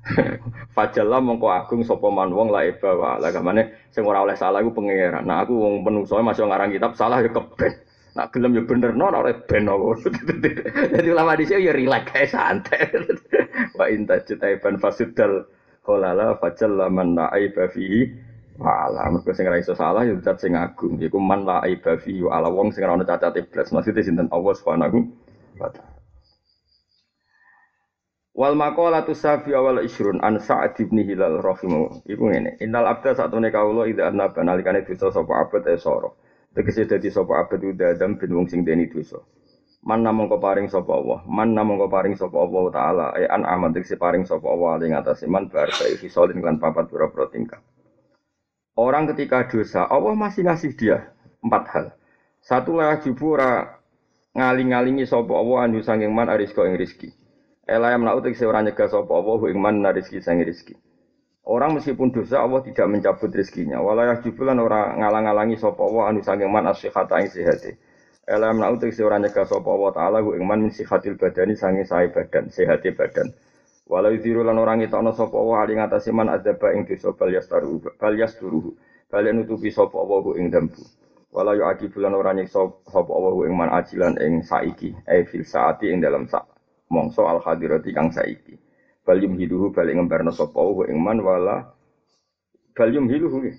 Fajalla 0.77 1.21
mongko 1.21 1.49
agung 1.53 1.83
sapa 1.85 2.09
man 2.09 2.33
wong 2.33 2.49
la 2.49 2.65
eba 2.65 2.97
wa 2.97 3.11
la 3.21 3.29
gamane 3.29 3.89
sing 3.93 4.03
ora 4.09 4.25
oleh 4.25 4.37
salah 4.37 4.65
iku 4.65 4.73
pangeran. 4.73 5.29
Nah 5.29 5.45
aku 5.45 5.53
wong 5.55 5.85
penungso 5.85 6.17
masih 6.21 6.49
ngarang 6.49 6.73
kitab 6.73 6.97
salah 6.97 7.21
ya 7.21 7.31
keben. 7.31 7.73
Nak 8.11 8.35
gelem 8.35 8.59
ya 8.59 8.63
bener 8.67 8.91
no 8.97 9.07
ora 9.13 9.31
ben 9.31 9.71
Jadi 9.71 11.09
ulama 11.15 11.39
dhisik 11.39 11.63
ya 11.63 11.71
relax 11.71 12.11
kae 12.11 12.27
santai. 12.27 12.91
Wa 13.79 13.87
inta 13.87 14.19
ban 14.59 14.75
fasudal 14.83 15.47
qolala 15.87 16.35
fajalla 16.43 16.91
man 16.91 17.15
la 17.15 17.31
aiba 17.31 17.71
fihi 17.71 18.11
wa 18.59 18.91
ala. 18.91 19.15
Mergo 19.15 19.31
sing 19.31 19.47
iso 19.55 19.79
salah 19.79 20.03
ya 20.03 20.17
zat 20.25 20.43
sing 20.43 20.59
agung. 20.59 20.99
Iku 20.99 21.23
man 21.23 21.47
la 21.47 21.63
aiba 21.63 22.01
fihi 22.01 22.25
ala 22.27 22.51
wong 22.51 22.75
sing 22.75 22.83
ora 22.83 22.99
ono 22.99 23.07
cacate 23.07 23.47
blas. 23.47 23.71
Maksudnya 23.71 24.03
sinten 24.03 24.27
Allah 24.35 24.55
Subhanahu 24.59 24.99
wa 25.61 25.71
taala. 25.71 26.00
Wal 28.41 28.57
maqalatu 28.57 29.13
safi 29.13 29.53
awal 29.53 29.85
isrun 29.85 30.17
an 30.25 30.41
Sa'ad 30.41 30.73
bin 30.81 31.05
Hilal 31.05 31.45
rahimahu. 31.45 32.09
Iku 32.09 32.25
ngene, 32.33 32.57
innal 32.65 32.89
abda 32.89 33.13
satune 33.13 33.53
kawula 33.53 33.85
idza 33.85 34.09
annaba 34.09 34.41
nalikane 34.41 34.81
dosa 34.81 35.13
sapa 35.13 35.45
abad 35.45 35.69
e 35.69 35.77
soro. 35.77 36.17
Tegese 36.57 36.89
dadi 36.89 37.13
sapa 37.13 37.45
abad 37.45 37.61
udah 37.61 37.93
adam 37.93 38.17
bin 38.17 38.33
wong 38.33 38.49
sing 38.49 38.65
deni 38.65 38.89
dosa. 38.89 39.21
Man 39.85 40.01
namung 40.01 40.33
paring 40.33 40.73
sapa 40.73 40.89
Allah, 40.89 41.21
man 41.29 41.53
namung 41.53 41.85
paring 41.85 42.17
sapa 42.17 42.33
Allah 42.41 42.65
taala 42.73 43.07
e 43.13 43.29
an 43.29 43.45
aman 43.45 43.77
tegese 43.77 44.01
paring 44.01 44.25
sapa 44.25 44.49
Allah 44.49 44.89
ing 44.89 44.97
atase 44.97 45.29
man 45.29 45.53
bar 45.53 45.69
sae 45.77 46.01
fisolin 46.01 46.41
kan 46.41 46.57
papat 46.57 46.89
pira-pira 46.89 47.29
tingkah. 47.29 47.61
Orang 48.73 49.05
ketika 49.13 49.53
dosa, 49.53 49.85
Allah 49.85 50.17
masih 50.17 50.49
ngasih 50.49 50.73
dia 50.81 51.13
empat 51.45 51.65
hal. 51.77 51.87
Satu 52.41 52.81
lah 52.81 53.05
jubura 53.05 53.85
ngaling-ngalingi 54.33 55.05
sapa 55.05 55.29
Allah 55.29 55.69
anu 55.69 55.85
sanging 55.85 56.09
man 56.17 56.33
arisko 56.33 56.65
ing 56.65 56.81
rizki. 56.81 57.20
Ela 57.71 57.95
yang 57.95 58.03
menaut 58.03 58.19
tegese 58.27 58.43
ora 58.51 58.67
nyegah 58.67 58.91
sapa 58.91 59.15
Allah 59.15 59.39
ing 59.47 59.63
man 59.63 59.79
rizki 59.95 60.19
sanging 60.19 60.43
rizki. 60.43 60.75
Orang 61.47 61.79
meskipun 61.79 62.11
dosa 62.11 62.43
Allah 62.43 62.67
tidak 62.67 62.91
mencabut 62.91 63.31
rezekinya. 63.31 63.79
Walayah 63.79 64.19
jubulan 64.27 64.59
orang 64.59 64.99
ngalang-alangi 64.99 65.55
sapa 65.55 65.79
Allah 65.79 66.11
anu 66.11 66.19
sanging 66.19 66.51
man 66.51 66.67
asyihata 66.67 67.23
ing 67.23 67.31
sehate. 67.31 67.79
Ela 68.27 68.51
yang 68.51 68.59
menaut 68.59 68.83
tegese 68.83 69.07
ora 69.07 69.23
nyegah 69.23 69.47
sapa 69.47 69.71
Allah 69.71 69.91
taala 69.95 70.19
ing 70.19 70.43
man 70.43 70.67
min 70.67 70.75
sihatil 70.75 71.15
badani 71.15 71.55
sanging 71.55 71.87
sae 71.87 72.11
badan, 72.11 72.51
sehate 72.51 72.91
badan. 72.91 73.31
Walau 73.87 74.19
diru 74.19 74.43
lan 74.43 74.59
orang 74.59 74.83
ngetokno 74.83 75.15
sapa 75.15 75.39
Allah 75.39 75.59
ali 75.63 75.79
ngatasi 75.79 76.11
man 76.11 76.27
adzaba 76.27 76.75
ing 76.75 76.91
dosa 76.91 77.15
bal 77.15 77.31
yastaru 77.31 77.79
bal 78.03 78.19
yasturuhu. 78.19 78.75
Bal 79.07 79.31
nutupi 79.31 79.71
sapa 79.71 79.95
Allah 79.95 80.27
ing 80.43 80.51
dambu. 80.51 80.83
Walau 81.31 81.55
yu 81.55 81.87
bulan 81.87 82.19
orang 82.19 82.43
nyiksa 82.43 82.67
sapa 82.91 83.11
Allah 83.15 83.47
ing 83.47 83.55
man 83.55 83.71
ajilan 83.71 84.19
ing 84.19 84.43
saiki, 84.43 84.91
e 85.07 85.23
fil 85.23 85.47
saati 85.47 85.87
ing 85.87 86.03
dalam 86.03 86.27
sak 86.27 86.51
mongso 86.91 87.25
al 87.31 87.39
hadirati 87.41 87.95
kang 87.95 88.11
saiki. 88.11 88.59
Bal 89.07 89.23
hiduhu 89.23 89.73
balik 89.73 89.97
ngembarno 89.97 90.35
sapa 90.35 90.59
Allah 90.61 90.85
ing 90.93 90.99
man 91.01 91.19
wala 91.23 91.57
bal 92.77 92.91
hiduhu 92.91 93.37
nggih. 93.41 93.57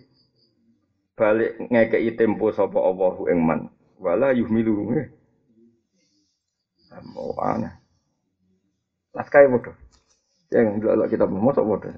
Balik 1.18 1.52
ngekei 1.72 2.14
tempo 2.20 2.52
sapa 2.52 2.78
Allah 2.78 3.16
ing 3.32 3.40
man 3.42 3.60
wala 3.98 4.36
yuhmiluhu 4.36 4.82
nggih. 4.92 5.08
Mau 7.16 7.32
aneh. 7.40 7.72
Laskai 9.16 9.48
bodoh. 9.48 9.76
Yang 10.52 10.84
dulu 10.84 11.04
kita 11.08 11.24
mosok 11.24 11.64
bodoh. 11.64 11.92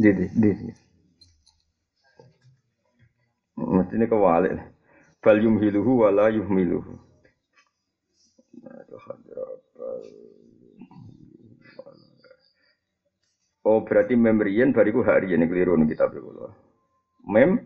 Di 0.00 0.10
di 0.16 0.26
di. 0.32 0.72
Ini 3.60 4.04
kewalik. 4.08 4.56
Bal 5.20 5.36
yumhiluhu 5.36 6.08
wala 6.08 6.32
yuhmiluhu. 6.32 7.09
Oh 13.60 13.84
berarti 13.84 14.16
memrian 14.16 14.72
bariku 14.72 15.04
hari 15.04 15.36
ini 15.36 15.44
keliru 15.44 15.76
nih 15.76 15.92
kita 15.92 16.08
berkulu. 16.08 16.48
Mem 17.28 17.64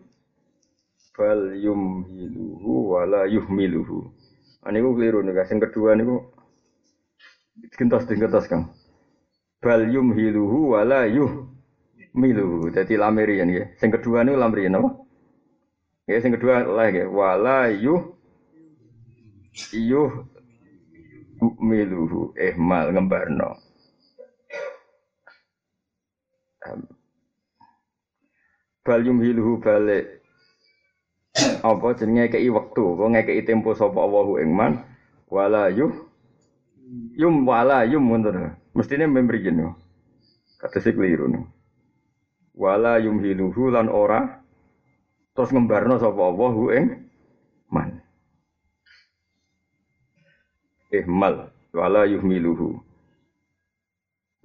bal 1.15 1.55
yumhiluhu 1.55 2.95
wala 2.95 3.23
yuhmiluhu. 3.27 4.11
Ini 4.67 4.77
ku 4.83 4.91
keliru 4.95 5.23
nih. 5.23 5.33
Yang 5.35 5.71
kedua 5.71 5.95
nih 5.95 6.05
ku 6.07 6.17
gentos 7.75 8.47
kang 8.51 8.75
bal 9.63 9.87
yumhiluhu 9.87 10.75
wala 10.75 11.07
yuhmiluhu. 11.07 12.71
Jadi 12.75 12.99
lamirian 12.99 13.47
ya. 13.47 13.71
Yang 13.79 13.91
kedua 13.99 14.27
ini 14.27 14.35
lamirian 14.35 14.79
apa? 14.79 14.89
Ya 16.05 16.21
yang 16.21 16.37
kedua 16.37 16.61
lagi 16.69 17.01
wala 17.09 17.71
yuh 17.73 18.13
yuh 19.73 20.34
miluhu 21.41 22.35
ihmal 22.37 22.91
ngembarno. 22.91 23.49
Bal 28.85 29.01
yumhiluhu 29.01 29.61
balik 29.61 30.21
apa 31.65 31.87
jenenge 31.99 32.37
kei 32.37 32.47
wektu, 32.47 32.95
apa 32.95 33.03
ngekei 33.11 33.43
tempo 33.43 33.73
sapa 33.75 33.97
Allahu 33.97 34.39
ing 34.39 34.53
man 34.55 34.85
wala 35.27 35.73
yuh 35.73 35.91
yum 37.17 37.43
wala 37.43 37.83
yum 37.83 38.05
ngono 38.07 38.55
Mestine 38.75 39.07
memberi 39.07 39.39
jeneng. 39.39 39.71
Kata 40.59 40.83
si 40.83 40.91
keliru 40.91 41.31
nih. 41.31 41.47
Wala 42.59 42.99
yumhiluhu 42.99 43.71
lan 43.71 43.87
ora 43.87 44.43
terus 45.31 45.51
ngembarno 45.51 45.95
sapa 45.95 46.21
Allah 46.21 46.51
hu 46.51 46.63
ing 46.75 46.85
man. 47.71 48.04
Ihmal 51.03 51.51
wala 51.75 52.07
yuhmiluhu. 52.07 52.79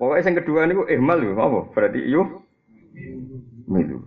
Pokoknya 0.00 0.32
yang 0.32 0.36
kedua 0.40 0.58
ini 0.64 0.74
ihmal 0.96 1.18
yuk, 1.20 1.36
apa? 1.36 1.60
Berarti 1.76 2.00
yuh 2.08 2.40
milu. 3.68 4.00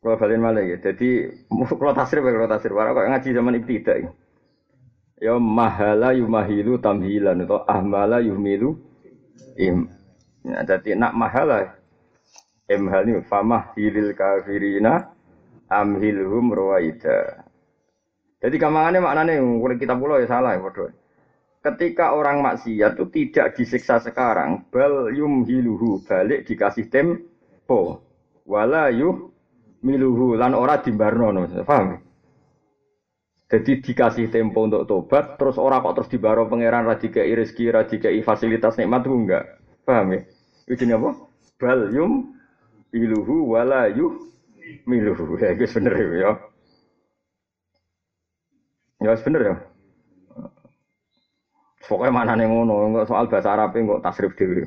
Kalau 0.00 0.16
kalian 0.16 0.40
malah 0.40 0.64
ya, 0.64 0.80
jadi 0.80 1.28
kalau 1.50 1.92
tasrif 1.92 2.24
ya 2.24 2.32
kalau 2.32 2.48
tasrif, 2.48 2.72
kalau 2.72 2.96
ngaji 2.96 3.28
zaman 3.36 3.58
ibtidak 3.60 3.96
ya. 4.00 4.10
Ya 5.20 5.34
mahala 5.36 6.16
yumahilu 6.16 6.80
tamhilan 6.80 7.44
atau 7.44 7.60
ahmala 7.68 8.24
yuhmilu 8.24 8.80
im. 9.60 9.92
Ya, 10.40 10.64
jadi 10.64 10.96
nak 10.96 11.12
mahala 11.12 11.76
imhal 12.64 13.04
ini 13.04 13.20
famah 13.28 13.76
hilil 13.76 14.16
kafirina 14.16 15.12
amhilhum 15.70 16.50
rawaida. 16.50 17.46
Jadi 18.40 18.56
kamangannya 18.56 19.00
maknanya 19.04 19.32
kalau 19.38 19.76
kita 19.78 19.94
pulau 19.94 20.18
ya 20.18 20.26
salah 20.26 20.56
ya 20.56 20.60
bodoh. 20.60 20.90
Ketika 21.60 22.16
orang 22.16 22.40
maksiat 22.40 22.96
itu 22.96 23.04
tidak 23.12 23.52
disiksa 23.52 24.00
sekarang, 24.00 24.64
bal 24.72 25.12
yumhiluhu 25.12 26.00
balik 26.08 26.48
dikasih 26.48 26.88
tempo, 26.88 28.00
wala 28.48 28.88
yuh 28.88 29.28
miluhu 29.84 30.40
lan 30.40 30.56
ora 30.56 30.80
dimbarno, 30.80 31.36
paham? 31.68 32.00
Jadi 33.50 33.82
dikasih 33.82 34.32
tempo 34.32 34.64
untuk 34.64 34.88
tobat, 34.88 35.36
terus 35.36 35.60
orang 35.60 35.84
kok 35.84 36.00
terus 36.00 36.08
dibaro 36.08 36.48
pangeran 36.48 36.86
radika 36.86 37.20
rezeki, 37.20 37.64
radika 37.74 38.08
fasilitas 38.24 38.78
nikmat 38.80 39.04
itu 39.04 39.10
enggak. 39.12 39.44
Paham 39.84 40.16
ya? 40.16 40.20
Itu 40.70 40.86
apa? 40.86 41.10
Bal 41.60 41.92
yum 41.92 42.40
iluhu 42.94 43.52
wala 43.52 43.90
yuh 43.90 44.29
miluhu. 44.86 45.38
Ya 45.40 45.54
itu 45.54 45.66
bener 45.76 45.94
ya. 45.96 46.32
Ya 49.00 49.12
bener 49.16 49.40
ya. 49.42 49.54
Pokoknya 51.88 52.12
mana 52.14 52.32
nih 52.38 52.46
ngono, 52.46 52.86
enggak 52.86 53.08
soal 53.10 53.26
bahasa 53.26 53.50
Arab 53.50 53.74
enggak 53.74 54.04
tasrif 54.04 54.32
dewi. 54.38 54.62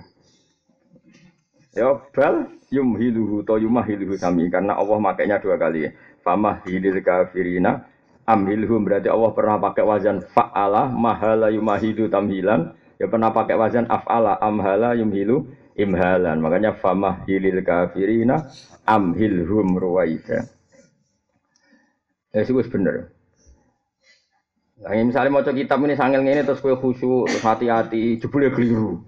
Ya 1.73 1.95
bal 2.11 2.51
yum 2.69 2.99
hiluhu 2.99 3.41
to 3.47 3.57
yumah 3.57 3.85
hiluhu 3.87 4.19
sami 4.19 4.51
karena 4.51 4.75
Allah 4.75 4.97
makainya 4.99 5.39
dua 5.39 5.55
kali. 5.55 5.89
Famah 6.23 6.63
hilil 6.67 7.03
kafirina 7.03 7.83
amhilhum 8.23 8.87
berarti 8.87 9.11
Allah 9.11 9.31
pernah 9.35 9.59
pakai 9.59 9.83
wazan 9.83 10.23
fa'ala 10.31 10.87
mahala 10.87 11.51
yumahidu 11.51 12.07
tamhilan 12.07 12.71
ya 12.99 13.07
pernah 13.11 13.35
pakai 13.35 13.59
wazan 13.59 13.85
af'ala 13.91 14.39
amhala 14.39 14.95
yumhilu 14.95 15.43
imhalan 15.77 16.38
makanya 16.39 16.77
famah 16.77 17.25
hilil 17.25 17.62
kafirina 17.65 18.49
amhilhum 18.86 19.77
ruwaida 19.77 20.45
ya 22.33 22.41
sih 22.45 22.53
bener 22.53 23.13
Nah, 24.83 24.99
misalnya 24.99 25.31
mau 25.31 25.39
kitab 25.39 25.79
ini 25.88 25.95
sangil 25.95 26.19
ini 26.27 26.43
terus 26.43 26.59
kue 26.59 26.75
khusyuk, 26.75 27.31
terus 27.31 27.39
hati-hati, 27.39 28.19
jebule 28.19 28.51
keliru. 28.51 28.99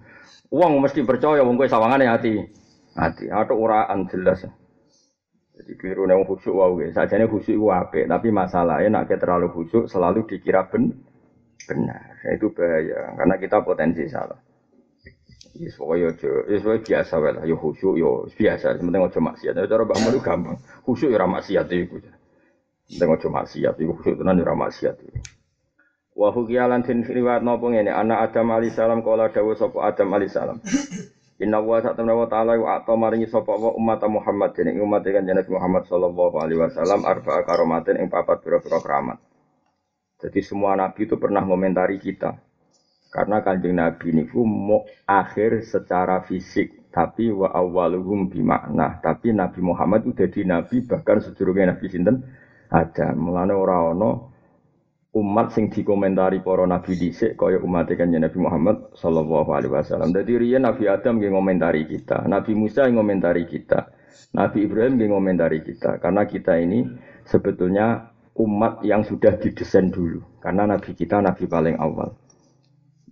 Uang 0.47 0.79
mesti 0.79 1.03
percaya, 1.03 1.43
uang 1.43 1.59
kue 1.59 1.67
sawangannya 1.67 2.07
hati, 2.07 2.47
hati. 2.95 3.27
Atau 3.27 3.59
uraan 3.59 4.07
jelas. 4.07 4.47
Jadi 5.55 5.71
keliru 5.75 6.07
nang 6.07 6.23
khusyuk 6.23 6.55
wae. 6.55 6.95
Ya. 6.95 7.03
Sajane 7.03 7.27
khusyuk 7.27 7.75
apik, 7.75 8.07
tapi 8.07 8.31
masalahnya 8.31 9.03
nak 9.03 9.11
terlalu 9.11 9.51
khusyuk 9.51 9.91
selalu 9.91 10.23
dikira 10.31 10.63
ben 10.71 10.95
benar. 11.67 12.23
Itu 12.31 12.55
bahaya 12.55 13.11
karena 13.19 13.35
kita 13.35 13.59
potensi 13.67 14.07
salah. 14.07 14.44
Ya 15.55 15.71
pokoknya 15.71 16.11
aja, 16.11 16.31
ya 16.51 16.75
biasa 16.83 17.15
lah, 17.15 17.47
ya 17.47 17.55
khusyuk 17.55 17.95
yo 17.95 18.27
biasa, 18.27 18.75
penting 18.75 18.99
aja 19.07 19.19
maksiat. 19.23 19.55
Ya 19.55 19.63
cara 19.71 19.87
Mbah 19.87 19.99
Mun 20.03 20.19
gampang. 20.19 20.57
Khusyuk 20.83 21.15
ya 21.15 21.23
ora 21.23 21.31
maksiat 21.31 21.71
iku. 21.71 22.03
Penting 22.91 23.09
aja 23.15 23.27
maksiat, 23.31 23.75
iku 23.79 23.91
khusyuk 23.95 24.19
tenan 24.19 24.35
ya 24.35 24.43
ora 24.43 24.55
maksiat. 24.67 24.95
Wa 26.11 26.35
hukiyalan 26.35 26.83
tin 26.83 27.07
riwayat 27.07 27.39
napa 27.43 27.71
ngene, 27.71 27.87
anak 27.87 28.31
Adam 28.31 28.51
alaihissalam 28.51 28.99
kala 28.99 29.31
dawuh 29.31 29.55
sapa 29.55 29.79
Adam 29.79 30.11
alaihissalam. 30.11 30.59
Inna 31.43 31.59
wa 31.59 31.83
sa'tamna 31.83 32.15
wa 32.15 32.27
ta'ala 32.31 32.55
wa 32.55 32.79
ato 32.79 32.95
maringi 32.95 33.27
sapa 33.27 33.51
wa 33.55 33.75
umat 33.75 33.99
Muhammad 34.07 34.55
dene 34.55 34.75
umat 34.79 35.03
kan 35.03 35.27
Nabi 35.27 35.51
Muhammad 35.51 35.83
sallallahu 35.87 36.35
alaihi 36.39 36.59
wasallam 36.63 37.03
arba'a 37.03 37.43
karomatin 37.43 37.99
ing 37.99 38.07
papat 38.07 38.39
pira-pira 38.39 38.79
keramat. 38.79 39.19
Jadi 40.15 40.39
semua 40.39 40.79
nabi 40.79 41.03
itu 41.03 41.19
pernah 41.19 41.43
komentari 41.43 41.99
kita. 41.99 42.39
Karena 43.15 43.39
kanjeng 43.39 43.79
nabi 43.79 44.11
niku 44.11 44.43
mau 44.43 44.83
akhir 45.07 45.63
secara 45.63 46.19
fisik, 46.27 46.91
tapi 46.91 47.31
wa 47.31 47.47
awwaluhum 47.55 48.27
bimakna. 48.27 48.99
Tapi 48.99 49.31
Nabi 49.31 49.63
Muhammad 49.63 50.03
udah 50.03 50.27
di 50.27 50.43
nabi 50.43 50.83
bahkan 50.83 51.23
sedurunge 51.23 51.63
nabi 51.63 51.87
sinten 51.87 52.27
ada. 52.67 53.15
Mulane 53.15 53.55
ora 53.55 53.95
ana 53.95 54.35
umat 55.15 55.55
sing 55.55 55.71
dikomentari 55.71 56.43
para 56.43 56.67
nabi 56.67 56.99
dhisik 56.99 57.39
kaya 57.39 57.63
umat 57.63 57.87
kanjeng 57.95 58.19
Nabi 58.19 58.35
Muhammad 58.35 58.91
sallallahu 58.99 59.55
alaihi 59.55 59.71
wasallam. 59.71 60.11
Dadi 60.11 60.35
riyen 60.35 60.67
Nabi 60.67 60.91
Adam 60.91 61.23
nggih 61.23 61.31
ngomentari 61.31 61.87
kita, 61.87 62.27
Nabi 62.27 62.51
Musa 62.51 62.83
ngomentari 62.91 63.47
kita, 63.47 63.95
Nabi 64.35 64.67
Ibrahim 64.67 64.99
nggih 64.99 65.09
ngomentari 65.15 65.63
kita 65.63 66.03
karena 66.03 66.27
kita 66.27 66.59
ini 66.59 66.83
sebetulnya 67.23 68.11
umat 68.35 68.83
yang 68.83 69.07
sudah 69.07 69.39
didesain 69.39 69.87
dulu 69.87 70.19
karena 70.43 70.67
nabi 70.67 70.91
kita 70.91 71.23
nabi 71.23 71.47
paling 71.47 71.79
awal. 71.79 72.11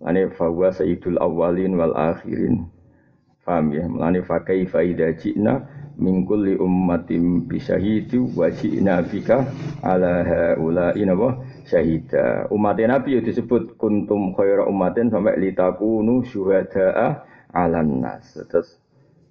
Ane 0.04 0.28
fawa 0.36 0.68
sayyidul 0.68 1.16
awalin 1.16 1.80
wal 1.80 1.96
akhirin. 1.96 2.68
Paham 3.44 3.72
ya? 3.72 3.84
Mulane 3.88 4.24
fa 4.24 4.40
kaifa 4.40 4.80
idza 4.84 5.12
ji'na 5.16 5.64
min 6.00 6.24
kulli 6.28 6.56
ummatin 6.56 7.44
bi 7.44 7.60
syahidi 7.60 8.16
wa 8.20 8.48
ji'na 8.48 9.04
bika 9.04 9.44
ala 9.84 10.24
haula'i 10.24 11.04
nawa 11.04 11.40
syahida. 11.68 12.48
Umat 12.52 12.80
Nabi 12.80 13.20
disebut 13.20 13.76
kuntum 13.80 14.32
khaira 14.36 14.64
ummatin 14.68 15.12
sampai 15.12 15.36
litakunu 15.40 16.24
syuhada'a 16.24 17.24
'alan 17.52 18.00
nas. 18.00 18.36
Terus 18.48 18.84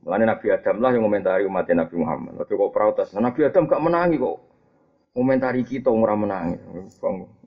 Mulane 0.03 0.27
Nabi 0.27 0.51
Adam 0.51 0.83
lah 0.83 0.91
yang 0.91 1.07
komentari 1.07 1.47
umat 1.47 1.63
Nabi 1.71 1.95
Muhammad. 1.95 2.35
Tapi 2.35 2.59
kok 2.59 2.73
protes, 2.75 3.15
nah, 3.15 3.31
Nabi 3.31 3.47
Adam 3.47 3.63
gak 3.71 3.79
menangi 3.79 4.19
kok. 4.19 4.37
Komentari 5.15 5.63
kita 5.63 5.87
ora 5.87 6.11
menangi. 6.17 6.59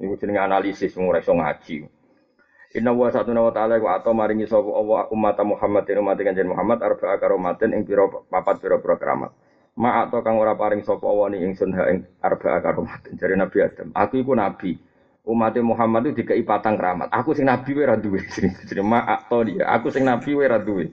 Iku 0.01 0.15
jenenge 0.17 0.41
analisis 0.41 0.97
ora 0.97 1.21
iso 1.21 1.37
ngaji. 1.37 1.85
Inna 2.77 2.93
wa 2.93 3.09
satu 3.09 3.33
wa 3.33 3.49
ta'ala 3.49 3.81
wa 3.81 3.97
atau 3.97 4.13
maringi 4.13 4.45
sapa 4.45 4.69
Allah 4.69 5.09
umat 5.09 5.41
Muhammad 5.49 5.89
dan 5.89 6.05
umat 6.05 6.21
kanjeng 6.21 6.53
Muhammad 6.53 6.85
arba'a 6.85 7.17
karomatin 7.17 7.73
ing 7.73 7.89
pira 7.89 8.05
papat 8.05 8.61
pira-pira 8.61 9.01
keramat. 9.01 9.33
Ma 9.81 10.05
atau 10.05 10.21
kang 10.21 10.37
ora 10.37 10.53
paring 10.53 10.85
sapa 10.85 11.09
Allah 11.09 11.33
ni 11.33 11.41
ingsun 11.49 11.73
ha 11.73 11.89
ing 11.89 12.05
arba'a 12.21 12.61
karomatin 12.61 13.17
jare 13.17 13.33
Nabi 13.33 13.65
Adam. 13.65 13.89
Aku 13.97 14.21
iku 14.21 14.37
nabi. 14.37 14.77
Umat 15.25 15.57
Muhammad 15.65 16.13
itu 16.13 16.21
dikai 16.23 16.45
patang 16.45 16.77
keramat. 16.77 17.09
Aku 17.17 17.33
sing 17.33 17.49
nabi 17.49 17.73
wae 17.73 17.89
ra 17.89 17.97
duwe. 17.97 18.21
Jadi 18.69 18.83
ma 18.85 19.09
atau 19.09 19.41
dia. 19.41 19.65
Aku 19.73 19.89
sing 19.89 20.05
nabi 20.05 20.37
wae 20.37 20.45
ra 20.45 20.61
duwe. 20.61 20.93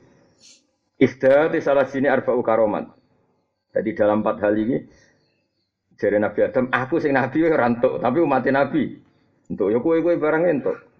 di 1.03 1.59
salah 1.59 1.83
sini 1.83 2.07
arba'u 2.07 2.39
karomat. 2.39 2.87
Jadi 3.75 3.91
dalam 3.91 4.23
empat 4.23 4.39
hal 4.39 4.55
ini 4.55 4.87
jare 5.99 6.15
Nabi 6.15 6.39
Adam, 6.47 6.71
aku 6.71 7.03
sing 7.03 7.11
nabi 7.11 7.43
wae 7.43 7.51
ora 7.51 7.67
tapi 7.75 8.17
umat 8.23 8.47
Nabi. 8.47 8.83
Untuk 9.51 9.67
ya 9.67 9.83
kowe-kowe 9.83 10.15
barang 10.15 10.47
entuk. 10.47 10.92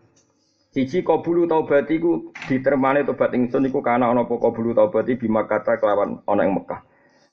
Siji 0.73 1.05
kabulu 1.05 1.45
taubat 1.45 1.85
iku 1.93 2.33
ditermane 2.49 3.05
tobat 3.05 3.29
ingsun 3.37 3.69
iku 3.69 3.85
kana 3.85 4.09
ana 4.09 4.25
apa 4.25 4.33
kabulu 4.41 4.73
taubat 4.73 5.05
bima 5.05 5.45
kata 5.45 5.77
kelawan 5.77 6.25
ana 6.25 6.49
ing 6.49 6.57
Mekah. 6.57 6.81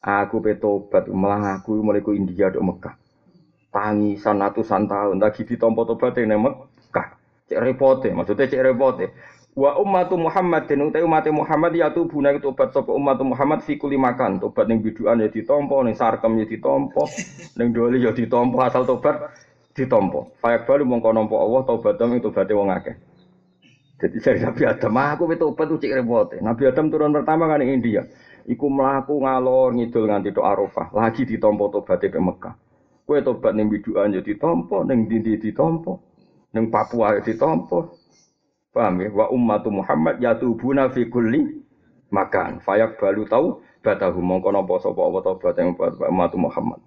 Aku 0.04 0.44
pe 0.44 0.60
tobat 0.60 1.08
malah 1.08 1.56
aku 1.56 1.80
mulai 1.80 2.04
ku 2.04 2.12
India 2.12 2.52
dok 2.52 2.60
Mekah. 2.60 3.00
Tangisan 3.72 4.44
atusan 4.44 4.84
tahun 4.84 5.24
lagi 5.24 5.48
ditampa 5.48 5.88
tobat 5.88 6.20
ning 6.20 6.36
Mekah. 6.36 7.16
Cek 7.48 7.64
repote, 7.64 8.12
maksudnya 8.12 8.44
cek 8.44 8.60
repote. 8.60 9.08
Wa 9.56 9.80
ummatu 9.80 10.20
Muhammadin 10.20 10.92
utai 10.92 11.00
umat 11.00 11.24
Muhammad 11.32 11.72
ya 11.72 11.88
tu 11.96 12.04
buna 12.04 12.36
tobat 12.36 12.76
sapa 12.76 12.92
umat 12.92 13.24
Muhammad 13.24 13.64
fi 13.64 13.80
kuli 13.80 13.96
makan. 13.96 14.36
Tobat 14.36 14.68
ning 14.68 14.84
biduan 14.84 15.16
ya 15.16 15.32
ditampa, 15.32 15.80
ning 15.80 15.96
sarkem 15.96 16.36
ya 16.36 16.44
ditampa, 16.44 17.08
ning 17.56 17.72
doli 17.72 18.04
ya 18.04 18.12
ditampa 18.12 18.68
asal 18.68 18.84
tobat 18.84 19.32
ditampa. 19.72 20.28
Fayak 20.44 20.68
balu 20.68 20.84
mongko 20.84 21.08
nampa 21.16 21.40
Allah 21.40 21.64
tobat 21.64 21.96
ing 22.04 22.20
tobate 22.20 22.52
wong 22.52 22.68
akeh. 22.68 23.08
Jadi 24.00 24.16
dari 24.16 24.40
Nabi 24.40 24.62
Adam, 24.64 24.96
aku 24.96 25.28
itu 25.28 25.44
obat 25.44 25.68
tuh 25.68 25.76
cek 25.76 25.92
repot. 26.00 26.32
Nabi 26.40 26.62
Adam 26.64 26.88
turun 26.88 27.12
pertama 27.12 27.44
kan 27.44 27.60
di 27.60 27.68
India. 27.68 28.08
Iku 28.48 28.72
melaku 28.72 29.20
ngalor 29.20 29.76
ngidul 29.76 30.08
nganti 30.08 30.32
do 30.32 30.40
Arafah. 30.40 30.88
Lagi 30.96 31.28
ditompo 31.28 31.68
tobat 31.68 32.00
ke 32.00 32.16
Mekah. 32.16 32.56
Kue 33.04 33.20
tobat 33.20 33.52
ning 33.52 33.68
biduan 33.68 34.16
yo 34.16 34.24
ditompo, 34.24 34.88
ning 34.88 35.04
dindi 35.04 35.36
ditompo, 35.36 36.00
ning 36.56 36.72
Papua 36.72 37.20
yo 37.20 37.20
ditompo. 37.20 38.00
Paham 38.72 39.04
ya? 39.04 39.08
Wa 39.12 39.28
ummatu 39.28 39.68
Muhammad 39.68 40.16
yatubuna 40.16 40.88
fi 40.88 41.04
kulli 41.04 41.60
makan. 42.08 42.64
Fayak 42.64 42.96
balu 42.96 43.28
tau 43.28 43.60
batahu 43.84 44.24
mongko 44.24 44.48
napa 44.48 44.80
sapa 44.80 45.00
apa 45.04 45.18
tobat 45.20 45.54
yang 45.60 45.76
umat 46.08 46.32
Muhammad. 46.40 46.80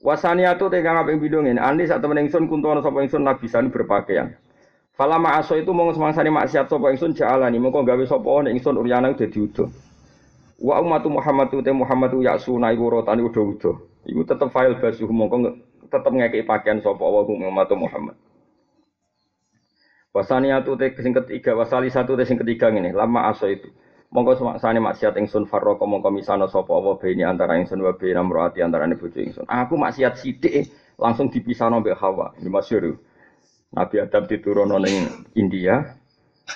Wasaniatu 0.00 0.72
tegang 0.72 0.96
apa 0.96 1.12
yang 1.12 1.20
bidung 1.20 1.44
ini. 1.44 1.60
Andi 1.60 1.84
saat 1.84 2.00
temen 2.00 2.24
kuntuan 2.48 2.80
sapa 2.80 3.04
ingsun 3.04 3.26
nabisan 3.26 3.68
berpakaian. 3.68 4.32
Fala 4.98 5.14
ma'aso 5.14 5.54
itu 5.54 5.70
mau 5.70 5.94
semangsane 5.94 6.26
maksiat 6.26 6.66
sapa 6.66 6.90
ingsun 6.90 7.14
jalani 7.14 7.62
mongko 7.62 7.86
gawe 7.86 8.02
sapa 8.02 8.42
nek 8.42 8.58
ingsun 8.58 8.82
uryana 8.82 9.14
dadi 9.14 9.38
udo. 9.38 9.70
Wa 10.58 10.82
ummatu 10.82 11.06
Muhammad 11.06 11.54
te 11.54 11.70
Muhammad 11.70 12.18
ya 12.18 12.34
sunai 12.34 12.74
urutane 12.74 13.22
udo-udo. 13.22 13.78
Iku 14.02 14.26
tetep 14.26 14.50
file 14.50 14.74
basuh 14.74 15.06
mongko 15.06 15.54
tetep 15.86 16.10
ngekeki 16.10 16.42
pakaian 16.42 16.82
sapa 16.82 16.98
wa 16.98 17.22
ummatu 17.22 17.78
Muhammad. 17.78 18.18
Wasaniatu 20.10 20.74
te 20.74 20.90
sing 20.98 21.14
ketiga 21.14 21.54
wasali 21.54 21.94
satu 21.94 22.18
te 22.18 22.26
sing 22.26 22.34
ketiga 22.34 22.74
ngene 22.74 22.90
lama 22.90 23.30
aso 23.30 23.46
itu. 23.46 23.70
Monggo 24.10 24.34
semangsane 24.34 24.82
maksiat 24.82 25.14
ingsun 25.14 25.46
farroko 25.46 25.86
mongko 25.86 26.10
misano 26.10 26.50
sapa 26.50 26.74
wa 26.74 26.98
beni 26.98 27.22
antara 27.22 27.54
ingsun 27.54 27.78
wa 27.86 27.94
beni 27.94 28.18
amroati 28.18 28.66
antara 28.66 28.90
bojo 28.98 29.22
ingsun. 29.22 29.46
Aku 29.46 29.78
maksiat 29.78 30.18
sithik 30.18 30.74
langsung 30.98 31.30
dipisahno 31.30 31.78
mbek 31.78 31.94
Hawa. 31.94 32.34
Ini 32.42 32.50
masyhur. 32.50 32.98
Nabi 33.68 34.00
Adam 34.00 34.24
diturunkan 34.24 34.80
ning 34.80 34.96
India, 35.36 36.00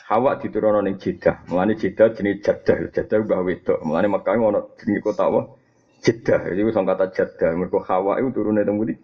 Hawa 0.08 0.40
diturunkan 0.40 0.88
ning 0.88 0.96
Jeddah. 0.96 1.44
Mulane 1.52 1.76
Jeddah 1.76 2.08
jenis 2.16 2.40
Jeddah, 2.40 2.88
Jeddah 2.88 3.18
mbah 3.28 3.44
wedok. 3.44 3.84
Mulane 3.84 4.08
Mekah 4.08 4.32
ono 4.40 4.72
jenenge 4.80 5.04
kota 5.04 5.28
apa? 5.28 5.52
Jeddah. 6.00 6.48
Itu 6.48 6.72
sing 6.72 6.88
kata 6.88 7.12
Jeddah. 7.12 7.52
Mergo 7.52 7.84
Hawa 7.84 8.16
itu 8.16 8.32
turune 8.32 8.64
teng 8.64 8.80
pundi? 8.80 8.96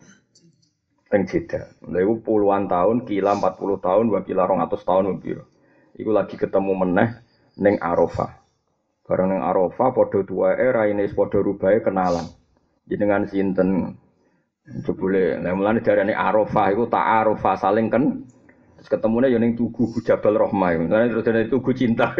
Teng 1.12 1.29
Jeddah. 1.29 1.68
Lha 1.85 2.01
puluhan 2.25 2.64
tahun, 2.64 3.05
kila 3.05 3.37
40 3.37 3.77
tahun, 3.85 4.05
wa 4.09 4.21
kila 4.25 4.49
200 4.49 4.88
tahun 4.88 5.21
piro. 5.21 5.44
Iku 5.92 6.09
lagi 6.09 6.40
ketemu 6.40 6.73
meneh 6.81 7.09
ning 7.61 7.77
Arafah. 7.77 8.40
Bareng 9.05 9.37
ning 9.37 9.40
Arafah 9.44 9.92
padha 9.92 10.25
tuwae 10.25 10.64
raine 10.73 11.05
padha 11.12 11.44
rubahe 11.44 11.85
kenalan. 11.85 12.25
Jenengan 12.88 13.29
sinten? 13.29 14.01
Jebule, 14.68 15.40
nah 15.40 15.57
mulane 15.57 15.81
darane 15.81 16.12
Arafah 16.12 16.76
iku 16.76 16.92
tak 16.92 17.00
Arafah 17.00 17.57
saling 17.57 17.88
kan 17.88 18.20
terus 18.76 18.88
ketemunya 18.92 19.33
ya 19.33 19.40
ning 19.40 19.57
tugu 19.57 19.88
Jabal 20.04 20.37
Rahmah. 20.37 20.85
Mulane 20.85 21.09
terus 21.09 21.24
dari 21.24 21.48
tugu 21.48 21.72
cinta. 21.72 22.12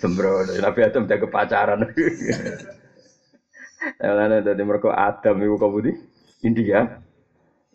Sembro, 0.00 0.44
Nabi 0.44 0.80
Adam 0.84 1.08
pacaran. 1.08 1.88
Mulane 4.04 4.44
dadi 4.44 4.62
mergo 4.66 4.92
Adam 4.92 5.40
iku 5.40 5.56
kabudi 5.56 5.92
India 6.44 7.00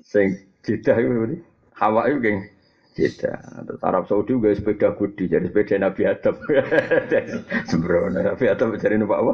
sing 0.06 0.38
Jeddah 0.62 1.02
iku 1.02 1.10
kabudi. 1.17 1.38
Hawa 1.82 2.13
iku 2.13 2.17
geng 2.21 2.45
Jeddah. 2.93 3.65
Terus 3.65 3.82
Arab 3.82 4.06
Saudi 4.06 4.38
juga 4.38 4.54
sepeda 4.54 4.93
gudi, 4.93 5.26
jadi 5.26 5.50
sepeda 5.50 5.82
Nabi 5.82 6.06
Adam. 6.06 6.38
Sembro, 7.71 8.06
Nabi 8.13 8.45
Adam 8.45 8.78
cari 8.78 9.02
numpak 9.02 9.17
apa? 9.17 9.34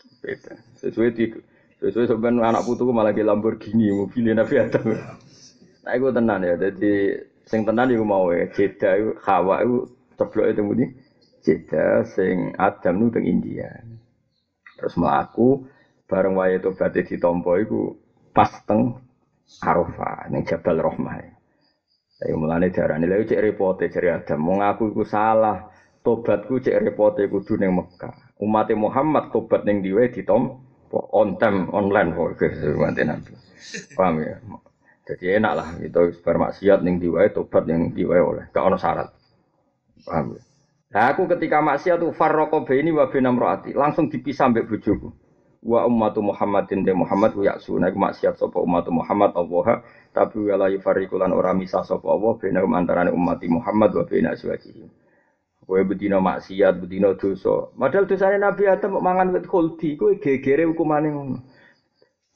Sepeda. 0.00 0.52
Sesuai 0.80 1.12
Sesuai 1.82 2.14
sebenarnya 2.14 2.54
anak 2.54 2.62
putuku 2.62 2.94
malah 2.94 3.10
ke 3.10 3.26
Lamborghini, 3.26 3.90
mobilnya 3.90 4.38
Nabi 4.38 4.54
Adam. 4.54 4.86
Nah, 5.82 5.92
itu 5.98 6.14
tenan 6.14 6.46
ya. 6.46 6.54
Jadi, 6.54 7.18
sing 7.42 7.66
tenan 7.66 7.90
itu 7.90 8.06
mau 8.06 8.30
ya. 8.30 8.46
Jeda 8.54 8.94
itu, 8.94 9.18
Hawa 9.26 9.66
itu, 9.66 9.90
ceblok 10.14 10.46
itu 10.46 10.62
mudi. 10.62 10.86
Jeda, 11.42 12.06
sing 12.06 12.54
Adam 12.54 13.02
itu 13.02 13.18
teng 13.18 13.26
India. 13.26 13.82
Terus 14.78 14.94
melaku, 14.94 15.66
bareng 16.06 16.38
waya 16.38 16.62
itu 16.62 16.70
berarti 16.70 17.02
ditompo 17.02 17.50
itu 17.58 17.98
pas 18.30 18.62
teng 18.62 19.02
Arafah, 19.58 20.30
ning 20.30 20.46
Jabal 20.46 20.78
Rahmah. 20.78 21.18
Tapi 22.22 22.30
mulane 22.38 22.70
darane 22.70 23.10
lha 23.10 23.26
cek 23.26 23.42
repote 23.42 23.90
cari 23.90 24.06
Adam, 24.06 24.38
mau 24.38 24.62
ngaku 24.62 24.94
iku 24.94 25.02
salah. 25.02 25.66
Tobatku 25.98 26.62
cek 26.62 26.78
repote 26.78 27.26
kudu 27.26 27.58
ning 27.58 27.74
Mekah. 27.74 28.38
Umat 28.38 28.70
Muhammad 28.78 29.34
tobat 29.34 29.66
ning 29.66 29.82
diwe 29.82 30.06
ditompo 30.14 30.71
on 30.92 31.40
time 31.40 31.72
online 31.72 32.12
kok 32.12 32.36
nanti 32.76 33.02
nanti. 33.02 33.32
Paham 33.96 34.20
ya? 34.20 34.36
Jadi 35.02 35.24
enak 35.40 35.52
lah 35.58 35.68
itu 35.82 36.22
bermaksiat 36.22 36.78
yang 36.86 37.02
diwai 37.02 37.34
tobat 37.34 37.66
yang 37.66 37.90
diwai 37.90 38.22
oleh. 38.22 38.44
Gak 38.54 38.62
ono 38.62 38.76
syarat. 38.78 39.08
Paham 40.06 40.38
ya? 40.38 40.42
Nah 40.92 41.04
aku 41.08 41.24
ketika 41.24 41.64
maksiat 41.64 42.04
tuh 42.04 42.12
farroko 42.12 42.68
ini 42.68 42.92
wa 42.92 43.08
binam 43.08 43.40
roati 43.40 43.72
langsung 43.72 44.12
dipisah 44.12 44.52
mbek 44.52 44.68
bojoku. 44.68 45.08
Wa 45.62 45.86
ummatu 45.86 46.20
Muhammadin 46.20 46.82
de 46.82 46.92
Muhammad 46.92 47.38
wa 47.38 47.42
yaksuna 47.48 47.94
maksiat 47.94 48.34
sapa 48.36 48.58
ummatu 48.58 48.90
Muhammad 48.90 49.30
Allah 49.32 49.86
tapi 50.10 50.42
wala 50.50 50.68
yufarriqulan 50.68 51.32
ora 51.32 51.54
misah 51.54 51.86
sapa 51.86 52.04
Allah 52.10 52.34
benam 52.36 52.74
antarané 52.74 53.14
umat 53.14 53.40
Muhammad 53.46 53.94
wa 53.94 54.04
bena 54.04 54.34
Kowe 55.62 55.82
bedino 55.86 56.18
maksiat, 56.18 56.82
bedino 56.82 57.14
dosa. 57.14 57.70
Padahal 57.78 58.10
dosane 58.10 58.36
Nabi 58.38 58.66
Adam 58.66 58.98
mangan 58.98 59.30
wit 59.30 59.46
khuldi, 59.46 59.94
kowe 59.94 60.12
gegere 60.18 60.66
hukumane 60.66 61.08
ngono. 61.10 61.36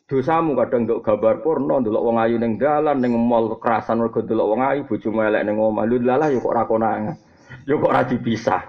Dosamu 0.07 0.55
kadang 0.55 0.87
nduk 0.87 1.03
gambar 1.03 1.43
porno, 1.43 1.83
ndelok 1.83 2.05
wong 2.07 2.23
ayu 2.23 2.39
ning 2.39 2.63
dalan, 2.63 3.03
ning 3.03 3.11
mall 3.19 3.59
kerasan 3.59 3.99
mergo 3.99 4.23
ndelok 4.23 4.47
wong 4.55 4.63
ayu, 4.63 4.81
bojomu 4.87 5.27
elek 5.27 5.43
ning 5.43 5.59
omah. 5.59 5.83
Lha 5.83 5.99
lalah 5.99 6.29
yo 6.31 6.39
kok 6.39 6.55
ora 6.55 6.63
konangan. 6.63 7.19
Yo 7.67 7.83
kok 7.83 7.91
ora 7.91 8.07
dipisah. 8.07 8.63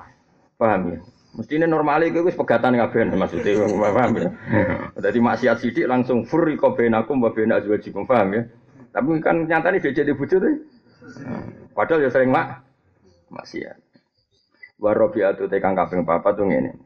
Paham 0.58 0.82
ya? 0.90 0.98
Mestine 1.38 1.70
normale 1.70 2.10
kowe 2.10 2.26
wis 2.26 2.34
pegatan 2.34 2.82
kabeh 2.82 3.14
maksudnya 3.14 3.70
paham 3.94 4.12
ya. 4.18 4.30
Dadi 4.98 5.22
maksiat 5.22 5.62
sithik 5.62 5.86
langsung 5.86 6.26
furi 6.26 6.58
kok 6.58 6.74
benakum 6.74 7.22
wa 7.22 7.30
bena 7.30 7.62
azwajikum 7.62 8.10
paham 8.10 8.34
ya. 8.34 8.42
Tapi 8.90 9.22
kan 9.22 9.46
nyatane 9.46 9.78
dhek 9.78 9.94
di 9.94 10.18
bojo 10.18 10.42
Padahal 11.78 12.02
ya 12.02 12.10
sering 12.10 12.34
mak 12.34 12.66
maksiat. 13.30 13.78
Warobiatu 14.78 15.50
tekang 15.50 15.74
kaping 15.74 16.06
papat 16.06 16.38
tuh 16.38 16.46
ngene. 16.46 16.78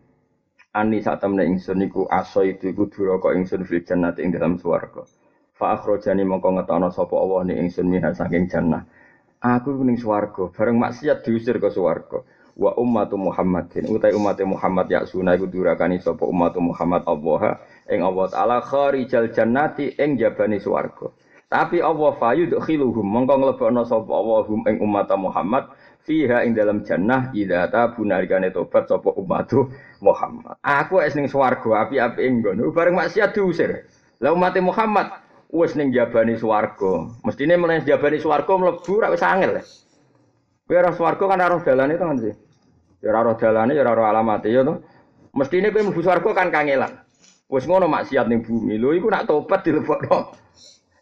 Ani 0.71 1.03
saat 1.03 1.19
temen 1.19 1.43
ingsun 1.43 1.83
iku 1.83 2.07
aso 2.07 2.47
itu 2.47 2.71
iku 2.71 2.87
duraka 2.87 3.35
ingsun 3.35 3.67
fil 3.67 3.83
nanti 3.99 4.23
ing 4.23 4.31
dalam 4.31 4.55
swarga. 4.55 5.03
Fa 5.51 5.75
akhrajani 5.75 6.23
mongko 6.23 6.55
ngetono 6.55 6.87
sapa 6.87 7.11
Allah 7.19 7.51
ni 7.51 7.59
ingsun 7.59 7.91
minha 7.91 8.15
saking 8.15 8.47
jannah. 8.47 8.87
Aku 9.43 9.75
ning 9.83 9.99
swarga, 9.99 10.47
bareng 10.55 10.79
maksiat 10.79 11.27
diusir 11.27 11.59
ke 11.59 11.67
swarga. 11.67 12.23
Wa 12.55 12.79
ummatu 12.79 13.19
Muhammadin, 13.19 13.91
utai 13.91 14.15
umat 14.15 14.39
Muhammad 14.47 14.87
ya 14.87 15.03
sunah 15.03 15.35
iku 15.35 15.51
durakani 15.51 15.99
sapa 15.99 16.23
umat 16.23 16.55
Muhammad 16.55 17.03
Allah 17.03 17.59
ing 17.91 17.99
Allah 17.99 18.31
taala 18.31 18.57
kharijal 18.63 19.27
jannati 19.35 19.99
ing 19.99 20.15
jabani 20.15 20.63
swarga. 20.63 21.11
Tapi 21.51 21.83
Allah 21.83 22.15
fayudkhiluhum 22.15 23.03
mongko 23.03 23.35
nglebokno 23.35 23.83
sapa 23.83 24.11
Allah 24.15 24.47
hum 24.47 24.63
ing 24.71 24.79
umat 24.79 25.11
Muhammad 25.19 25.67
fiha 26.05 26.43
ing 26.45 26.57
dalam 26.57 26.81
jannah 26.81 27.29
idza 27.33 27.69
tabu 27.69 28.01
nalikane 28.05 28.49
tobat 28.49 28.89
sapa 28.89 29.13
umat 29.15 29.53
Muhammad. 30.01 30.57
Aku 30.65 30.97
wis 31.01 31.13
ning 31.13 31.29
swarga 31.29 31.85
api-api 31.87 32.21
nggon, 32.25 32.61
bareng 32.73 32.97
maksiat 32.97 33.37
diusir. 33.37 33.85
Lah 34.21 34.33
umat 34.33 34.57
Muhammad 34.61 35.13
wis 35.53 35.77
ning 35.77 35.93
jabani 35.93 36.37
swarga. 36.37 37.09
Mestine 37.25 37.57
meneh 37.57 37.85
jabani 37.85 38.17
swarga 38.17 38.53
mlebu 38.57 38.93
ra 39.01 39.07
wis 39.13 39.21
angel. 39.21 39.61
Kowe 40.65 40.77
ora 40.77 40.91
swarga 40.95 41.23
kan 41.27 41.41
ora 41.41 41.57
dalane 41.61 41.93
to 41.97 42.05
kan 42.05 42.17
sih. 42.17 42.35
Ya 43.01 43.13
ora 43.13 43.33
dalane 43.37 43.73
ya 43.77 43.85
ora 43.85 44.09
alamate 44.09 44.49
ya 44.49 44.65
to. 44.65 44.81
Mestine 45.37 45.69
kowe 45.69 45.85
mlebu 45.85 46.01
swarga 46.01 46.29
kan 46.33 46.49
kangelan. 46.49 46.97
Wis 47.51 47.67
ngono 47.67 47.85
maksiat 47.91 48.25
ning 48.31 48.41
bumi. 48.41 48.79
Lho 48.79 48.95
iku 48.97 49.11
nak 49.11 49.27
tobat 49.29 49.61
dilebokno 49.61 50.33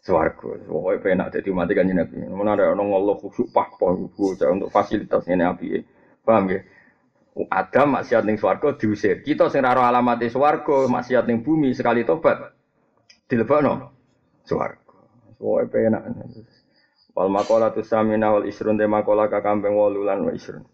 swarga. 0.00 0.60
Pokoke 0.64 0.98
penak 1.00 1.32
dadi 1.32 1.48
umat 1.52 1.68
kanjeng 1.70 2.00
Nabi. 2.00 2.24
Mun 2.28 2.48
ada 2.48 2.72
ono 2.72 2.82
ngeluh 2.84 3.16
khusuk 3.20 3.52
pah-pah 3.52 3.94
untuk 3.96 4.72
fasilitas 4.72 5.24
ngene 5.28 5.44
apike. 5.44 5.78
Paham 6.24 6.48
nggih? 6.48 6.62
Adam 7.48 7.96
maksiat 7.96 8.26
ning 8.26 8.36
swarga 8.36 8.76
diusir. 8.76 9.22
Kita 9.24 9.48
sing 9.48 9.64
ora 9.64 9.88
alamate 9.88 10.28
swarga, 10.28 10.90
maksiat 10.90 11.24
ning 11.24 11.40
bumi 11.40 11.72
sekali 11.72 12.04
tobat 12.04 12.52
dilebokno 13.28 13.92
swarga. 14.44 14.96
Pokoke 15.38 15.64
penak. 15.68 16.02
Wal 17.16 17.28
makola 17.28 17.74
tu 17.74 17.82
samina 17.82 18.32
wal 18.32 18.46
isrun 18.46 18.78
de 18.78 18.86
makola 18.86 19.28
kakambeng 19.28 19.76
walu 19.76 20.04
lan 20.04 20.24
wa 20.26 20.32
isrun. 20.32 20.64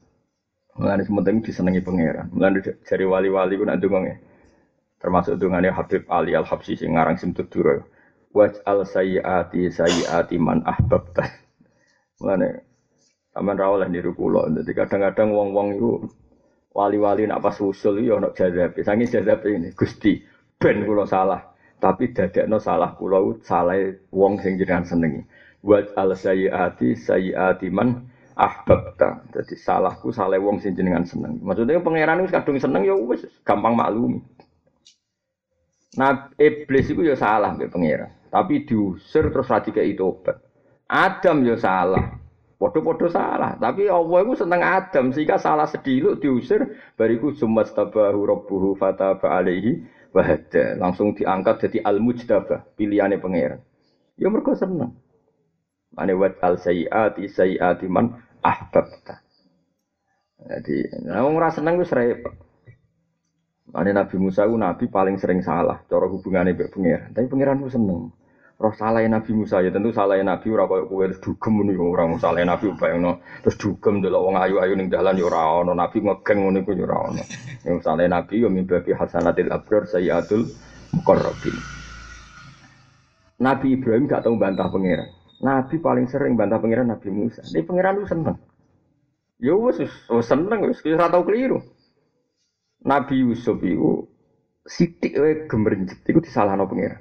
Mulane 0.77 1.03
sementing 1.09 1.41
disenengi 1.41 1.81
pangeran. 1.81 2.29
Mulane 2.37 2.61
jari 2.85 3.05
wali-wali 3.09 3.57
ku 3.57 3.65
nak 3.65 3.81
ndonga 3.81 4.13
Termasuk 4.97 5.37
dungane 5.41 5.73
Habib 5.73 6.09
Ali 6.09 6.33
Al 6.33 6.45
Habsyi 6.45 6.77
sing 6.77 6.97
ngarang 6.97 7.21
Simtud 7.21 7.49
Dura. 7.53 7.81
Waj'al 8.37 8.85
sayyiati 8.85 9.73
sayyiati 9.73 10.37
man 10.37 10.61
ahbabta. 10.69 11.25
Mulane 12.21 12.49
aman 13.33 13.57
ra 13.57 13.73
oleh 13.73 13.89
niru 13.89 14.13
kula. 14.13 14.53
Dadi 14.53 14.73
kadang-kadang 14.77 15.33
wong-wong 15.33 15.69
iku 15.81 15.91
wali-wali 16.77 17.25
nak 17.25 17.41
pas 17.41 17.57
usul 17.65 18.05
yo 18.05 18.21
ono 18.21 18.37
jadab. 18.37 18.77
Sange 18.85 19.09
jadab 19.09 19.41
ini 19.49 19.73
Gusti 19.73 20.21
ben 20.61 20.85
kula 20.85 21.09
salah 21.09 21.41
tapi 21.81 22.13
dadekno 22.13 22.57
salah 22.57 22.97
kula 22.97 23.37
salah 23.45 23.77
wong 24.13 24.41
sing 24.41 24.57
jenengan 24.57 24.85
senengi 24.85 25.21
wa 25.61 25.81
al 25.97 26.17
sayyiati 26.17 26.97
sayyiati 26.97 27.69
man 27.69 28.09
ahbabta 28.37 29.25
jadi 29.33 29.55
salahku 29.57 30.13
salah 30.13 30.41
wong 30.41 30.61
sing 30.61 30.77
jenengan 30.77 31.05
seneng 31.05 31.41
maksudnya 31.41 31.81
pangeran 31.81 32.25
wis 32.25 32.33
kadung 32.33 32.61
seneng 32.61 32.85
ya 32.85 32.97
wis 32.97 33.25
gampang 33.45 33.77
maklum 33.77 34.21
nah 35.97 36.29
iblis 36.37 36.93
itu 36.93 37.05
ya 37.05 37.17
salah 37.17 37.57
mbek 37.57 37.73
pangeran 37.73 38.13
tapi 38.31 38.67
diusir 38.67 39.31
terus 39.31 39.51
ra 39.51 39.61
itu 39.63 40.03
obat. 40.03 40.41
Adam 40.87 41.43
ya 41.43 41.57
salah. 41.59 42.23
Podo-podo 42.57 43.05
salah, 43.13 43.53
tapi 43.61 43.85
Allah 43.85 44.25
itu 44.25 44.33
seneng 44.41 44.65
Adam. 44.65 45.13
Sehingga 45.13 45.37
salah 45.37 45.69
sediluk 45.69 46.25
diusir. 46.25 46.81
Bariku 46.97 47.37
sumat 47.37 47.77
tabahu 47.77 48.25
rabbuhu 48.25 48.73
fataba 48.81 49.37
alaihi 49.37 49.85
wahada. 50.17 50.81
Langsung 50.81 51.13
diangkat 51.13 51.69
jadi 51.69 51.85
al 51.85 52.01
mujtabah 52.01 52.65
pilihannya 52.81 53.21
pangeran. 53.21 53.61
Ya 54.17 54.33
mereka 54.33 54.57
seneng. 54.57 54.97
Mana 55.93 56.17
wat 56.17 56.41
al 56.41 56.57
sayyati 56.57 57.87
man 57.93 58.25
ahbabta. 58.41 59.21
Jadi 60.41 61.05
nah 61.05 61.29
orang 61.29 61.53
seneng 61.53 61.77
wis 61.77 61.93
repot 61.93 62.46
Ane 63.77 63.93
Nabi 63.93 64.17
Musa 64.17 64.49
itu 64.49 64.57
Nabi 64.57 64.89
paling 64.89 65.21
sering 65.21 65.45
salah 65.45 65.85
cara 65.85 66.09
hubungannya 66.09 66.57
dengan 66.57 66.73
pangeran. 66.73 67.09
Tapi 67.13 67.27
pangeran 67.29 67.57
itu 67.61 67.71
seneng. 67.77 68.09
Roh 68.57 68.73
salah 68.73 69.05
Nabi 69.05 69.37
Musa 69.37 69.61
ya 69.61 69.69
tentu 69.69 69.93
salah 69.93 70.17
Nabi 70.17 70.49
ora 70.49 70.65
koyo 70.65 70.89
kowe 70.89 71.05
terus 71.05 71.21
dugem 71.21 71.61
ngono 71.61 71.77
ya 71.77 71.83
ora 71.85 72.05
salah 72.17 72.41
Nabi 72.41 72.73
bayangno 72.73 73.21
terus 73.45 73.61
dugem 73.61 74.01
delok 74.01 74.33
wong 74.33 74.41
ayu-ayu 74.41 74.81
ning 74.81 74.89
dalan 74.89 75.21
ya 75.21 75.29
ora 75.29 75.61
ono 75.61 75.77
Nabi 75.77 76.01
ngegeng 76.01 76.39
ngono 76.41 76.65
iku 76.65 76.73
ya 76.73 76.89
ora 76.89 76.97
ono. 77.13 77.23
Yang 77.69 77.85
salah 77.85 78.09
Nabi 78.09 78.35
yo 78.41 78.49
mimpi 78.49 78.97
hasanatil 78.97 79.53
abrar 79.53 79.85
sayyatul 79.85 80.49
muqarrabin. 80.97 81.57
Nabi 83.37 83.77
Ibrahim 83.77 84.09
gak 84.09 84.25
tahu 84.25 84.41
bantah 84.41 84.73
pangeran. 84.73 85.13
Nabi 85.45 85.77
paling 85.77 86.09
sering 86.09 86.33
bantah 86.41 86.57
pangeran 86.57 86.89
Nabi 86.89 87.13
Musa. 87.13 87.45
Ini 87.45 87.61
pangeran 87.61 88.01
lu 88.01 88.09
seneng. 88.09 88.41
Ya 89.37 89.53
wis 89.53 89.85
seneng 90.25 90.65
wis 90.65 90.81
ora 90.81 91.13
tau 91.13 91.29
keliru 91.29 91.76
Nabi 92.85 93.25
Yusuf 93.25 93.63
itu 93.65 94.05
sitik 94.67 95.17
wae 95.17 95.47
gemrenjet 95.47 96.03
iku 96.05 96.19
disalahno 96.21 96.67
pangeran 96.67 97.01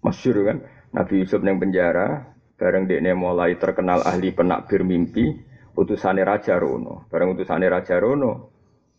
Masyur 0.00 0.48
kan, 0.48 0.64
Nabi 0.96 1.20
Yusuf 1.20 1.44
yang 1.44 1.60
penjara, 1.60 2.32
bareng 2.56 2.88
dia 2.88 3.12
mulai 3.12 3.60
terkenal 3.60 4.00
ahli 4.00 4.32
penakbir 4.32 4.80
mimpi, 4.80 5.36
utusannya 5.76 6.24
Raja 6.24 6.56
Rono. 6.56 7.04
Bareng 7.12 7.36
utusannya 7.36 7.68
Raja 7.68 8.00
Rono, 8.00 8.48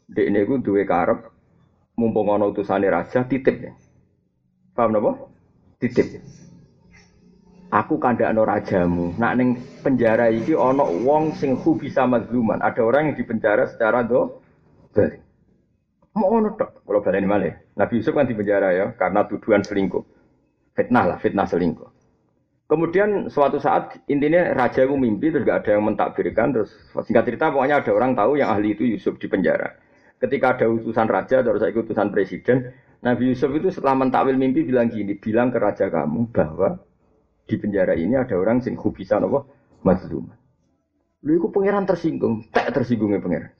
dia 0.05 0.29
ini 0.29 0.45
gue 0.45 0.61
dua 0.61 0.85
karep, 0.85 1.25
mumpung 1.97 2.29
ono 2.29 2.53
utusannya 2.53 2.93
Raja, 2.93 3.25
titip. 3.25 3.65
Paham 4.77 4.93
napa? 4.93 5.11
Titip. 5.81 6.21
Aku 7.71 7.97
kandakno 8.03 8.43
rajamu. 8.43 9.15
Nak 9.15 9.33
neng 9.39 9.55
penjara 9.79 10.27
iki 10.27 10.51
ono 10.51 10.91
wong 11.07 11.31
sing 11.39 11.55
hu 11.55 11.79
bisa 11.79 12.03
mazluman. 12.03 12.59
Ada 12.59 12.83
orang 12.83 13.09
yang 13.09 13.15
dipenjara 13.15 13.63
secara 13.63 14.03
do 14.03 14.43
balik. 14.91 15.23
Mau 16.11 16.27
ono 16.27 16.55
tok. 16.59 16.83
Kalau 16.83 16.99
baleni 16.99 17.27
malih. 17.27 17.53
Nabi 17.79 18.03
Yusuf 18.03 18.11
kan 18.11 18.27
dipenjara 18.27 18.75
ya 18.75 18.85
karena 18.99 19.23
tuduhan 19.27 19.63
selingkuh. 19.63 20.03
Fitnah 20.75 21.05
lah, 21.07 21.17
fitnah 21.19 21.47
selingkuh. 21.47 21.87
Kemudian 22.71 23.27
suatu 23.27 23.59
saat 23.59 23.99
intinya 24.07 24.55
raja 24.55 24.87
itu 24.87 24.95
mimpi 24.95 25.27
terus 25.27 25.43
gak 25.43 25.67
ada 25.67 25.75
yang 25.75 25.91
mentakbirkan 25.91 26.55
terus 26.55 26.71
singkat 27.03 27.27
cerita 27.27 27.51
pokoknya 27.51 27.83
ada 27.83 27.91
orang 27.91 28.15
tahu 28.15 28.39
yang 28.39 28.47
ahli 28.47 28.71
itu 28.79 28.87
Yusuf 28.87 29.19
di 29.19 29.27
penjara. 29.27 29.75
Ketika 30.23 30.55
ada 30.55 30.71
utusan 30.71 31.11
raja 31.11 31.43
terus 31.43 31.59
saya 31.59 31.75
utusan 31.75 32.15
presiden, 32.15 32.71
Nabi 33.03 33.35
Yusuf 33.35 33.51
itu 33.51 33.75
setelah 33.75 33.99
mentakwil 33.99 34.39
mimpi 34.39 34.63
bilang 34.63 34.87
gini, 34.87 35.19
bilang 35.19 35.51
ke 35.51 35.59
raja 35.59 35.91
kamu 35.91 36.31
bahwa 36.31 36.79
di 37.43 37.55
penjara 37.59 37.91
ini 37.91 38.15
ada 38.15 38.39
orang 38.39 38.63
sing 38.63 38.79
bisa 38.79 39.19
apa 39.19 39.43
mazlum. 39.83 40.31
Lu 41.27 41.31
iku 41.35 41.51
pangeran 41.51 41.83
tersinggung, 41.83 42.47
tak 42.55 42.71
tersinggungnya 42.71 43.19
pangeran. 43.19 43.51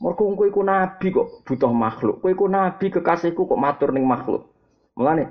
Mergo 0.00 0.32
kowe 0.32 0.48
iku 0.48 0.64
nabi 0.64 1.12
kok 1.12 1.44
butuh 1.44 1.68
makhluk. 1.68 2.24
Kowe 2.24 2.32
iku 2.32 2.48
nabi 2.48 2.88
kekasihku 2.88 3.44
kok 3.44 3.60
matur 3.60 3.92
ning 3.92 4.08
makhluk. 4.08 4.48
Mulane 4.96 5.28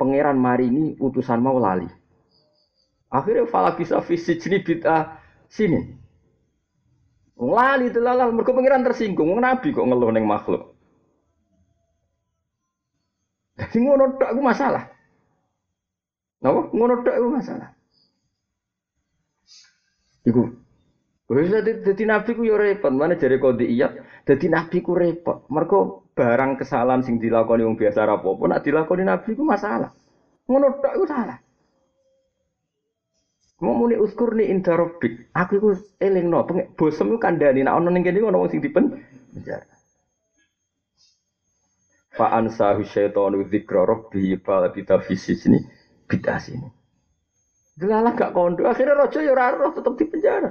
pangeran 0.00 0.40
maringi 0.40 0.96
utusan 0.96 1.44
mau 1.44 1.60
lali. 1.60 1.84
Akhirnya 3.12 3.44
fala 3.44 3.76
bisa 3.76 4.00
fisik 4.00 4.40
sini 4.40 4.64
bita 4.64 5.20
sini. 5.52 5.92
Lali 7.36 7.92
telalal 7.92 8.32
mereka 8.32 8.56
pangeran 8.56 8.80
tersinggung. 8.80 9.36
Nabi 9.36 9.76
kok 9.76 9.84
ngeluh 9.84 10.08
neng 10.08 10.24
makhluk. 10.24 10.72
Jadi 13.60 13.76
ngono 13.84 14.16
tak 14.16 14.32
aku 14.32 14.40
masalah. 14.40 14.84
Napa? 16.40 16.72
Ngono 16.72 17.04
tak 17.04 17.16
aku 17.16 17.28
masalah. 17.28 17.68
Iku 20.24 20.65
Wis 21.26 21.50
dadi 21.50 22.06
nabi 22.06 22.38
ku 22.38 22.46
yo 22.46 22.54
repot, 22.54 22.94
mana 22.94 23.18
jare 23.18 23.42
kode 23.42 23.66
iya, 23.66 23.90
dadi 24.22 24.46
nabi 24.46 24.78
ku 24.78 24.94
repot. 24.94 25.50
Mergo 25.50 26.06
barang 26.14 26.54
kesalahan 26.54 27.02
sing 27.02 27.18
dilakoni 27.18 27.66
wong 27.66 27.74
biasa 27.74 28.06
ra 28.06 28.14
apa-apa, 28.14 28.44
nek 28.46 28.62
dilakoni 28.62 29.02
nabi 29.02 29.34
ku 29.34 29.42
masalah. 29.42 29.90
Ngono 30.46 30.78
tok 30.78 30.94
iku 30.94 31.06
salah. 31.10 31.38
Mau 33.58 33.74
muni 33.74 33.98
uskur 33.98 34.38
nih 34.38 34.54
inda 34.54 34.78
rabbik. 34.78 35.34
Aku 35.34 35.52
iku 35.58 35.68
elingno, 35.98 36.46
bosem 36.78 37.10
iku 37.10 37.18
kandhani 37.18 37.66
nek 37.66 37.74
ana 37.74 37.90
ning 37.90 38.06
ono 38.06 38.46
wong 38.46 38.50
sing 38.54 38.62
dipen 38.62 38.94
penjara. 39.34 39.66
Fa 42.14 42.38
ansahu 42.38 42.86
syaitanu 42.86 43.42
dzikra 43.50 43.82
rabbi 43.82 44.38
fa 44.38 44.62
labita 44.62 45.02
fi 45.02 45.18
sini 45.18 45.58
bidah 46.06 46.38
sini. 46.38 46.68
Delalah 47.76 48.16
gak 48.16 48.32
kondo, 48.32 48.64
akhirnya 48.64 48.96
rojo 48.96 49.20
ya 49.20 49.36
ora 49.36 49.52
roh 49.52 49.74
tetep 49.74 49.92
di 50.00 50.04
penjara. 50.08 50.48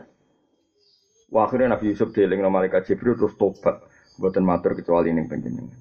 Wah, 1.33 1.49
akhirnya 1.49 1.73
Nabi 1.73 1.93
Yusuf 1.93 2.13
dieling 2.13 2.41
nama 2.41 2.61
malaikat 2.61 2.85
Jibril 2.85 3.17
terus 3.17 3.33
tobat. 3.39 3.81
Buatan 4.15 4.45
matur 4.47 4.77
kecuali 4.77 5.11
ini 5.11 5.27
penjenengan. 5.27 5.75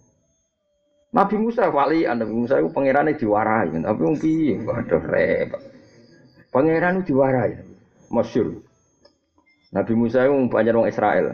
Nabi 1.15 1.37
Musa 1.39 1.71
wali, 1.71 2.03
Nabi 2.03 2.35
Musa 2.35 2.59
itu 2.59 2.75
pangerannya 2.75 3.15
diwarai, 3.15 3.71
tapi 3.71 4.03
piye, 4.19 4.59
waduh 4.67 4.99
repot. 4.99 5.63
Pangeran 6.51 6.99
itu 6.99 7.15
diwarai, 7.15 7.55
masyur. 8.11 8.59
Nabi 9.71 9.95
Musa 9.95 10.27
itu 10.27 10.35
banyak 10.51 10.75
orang 10.75 10.91
Israel. 10.91 11.27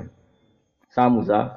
Sa 0.92 1.08
Musa, 1.08 1.56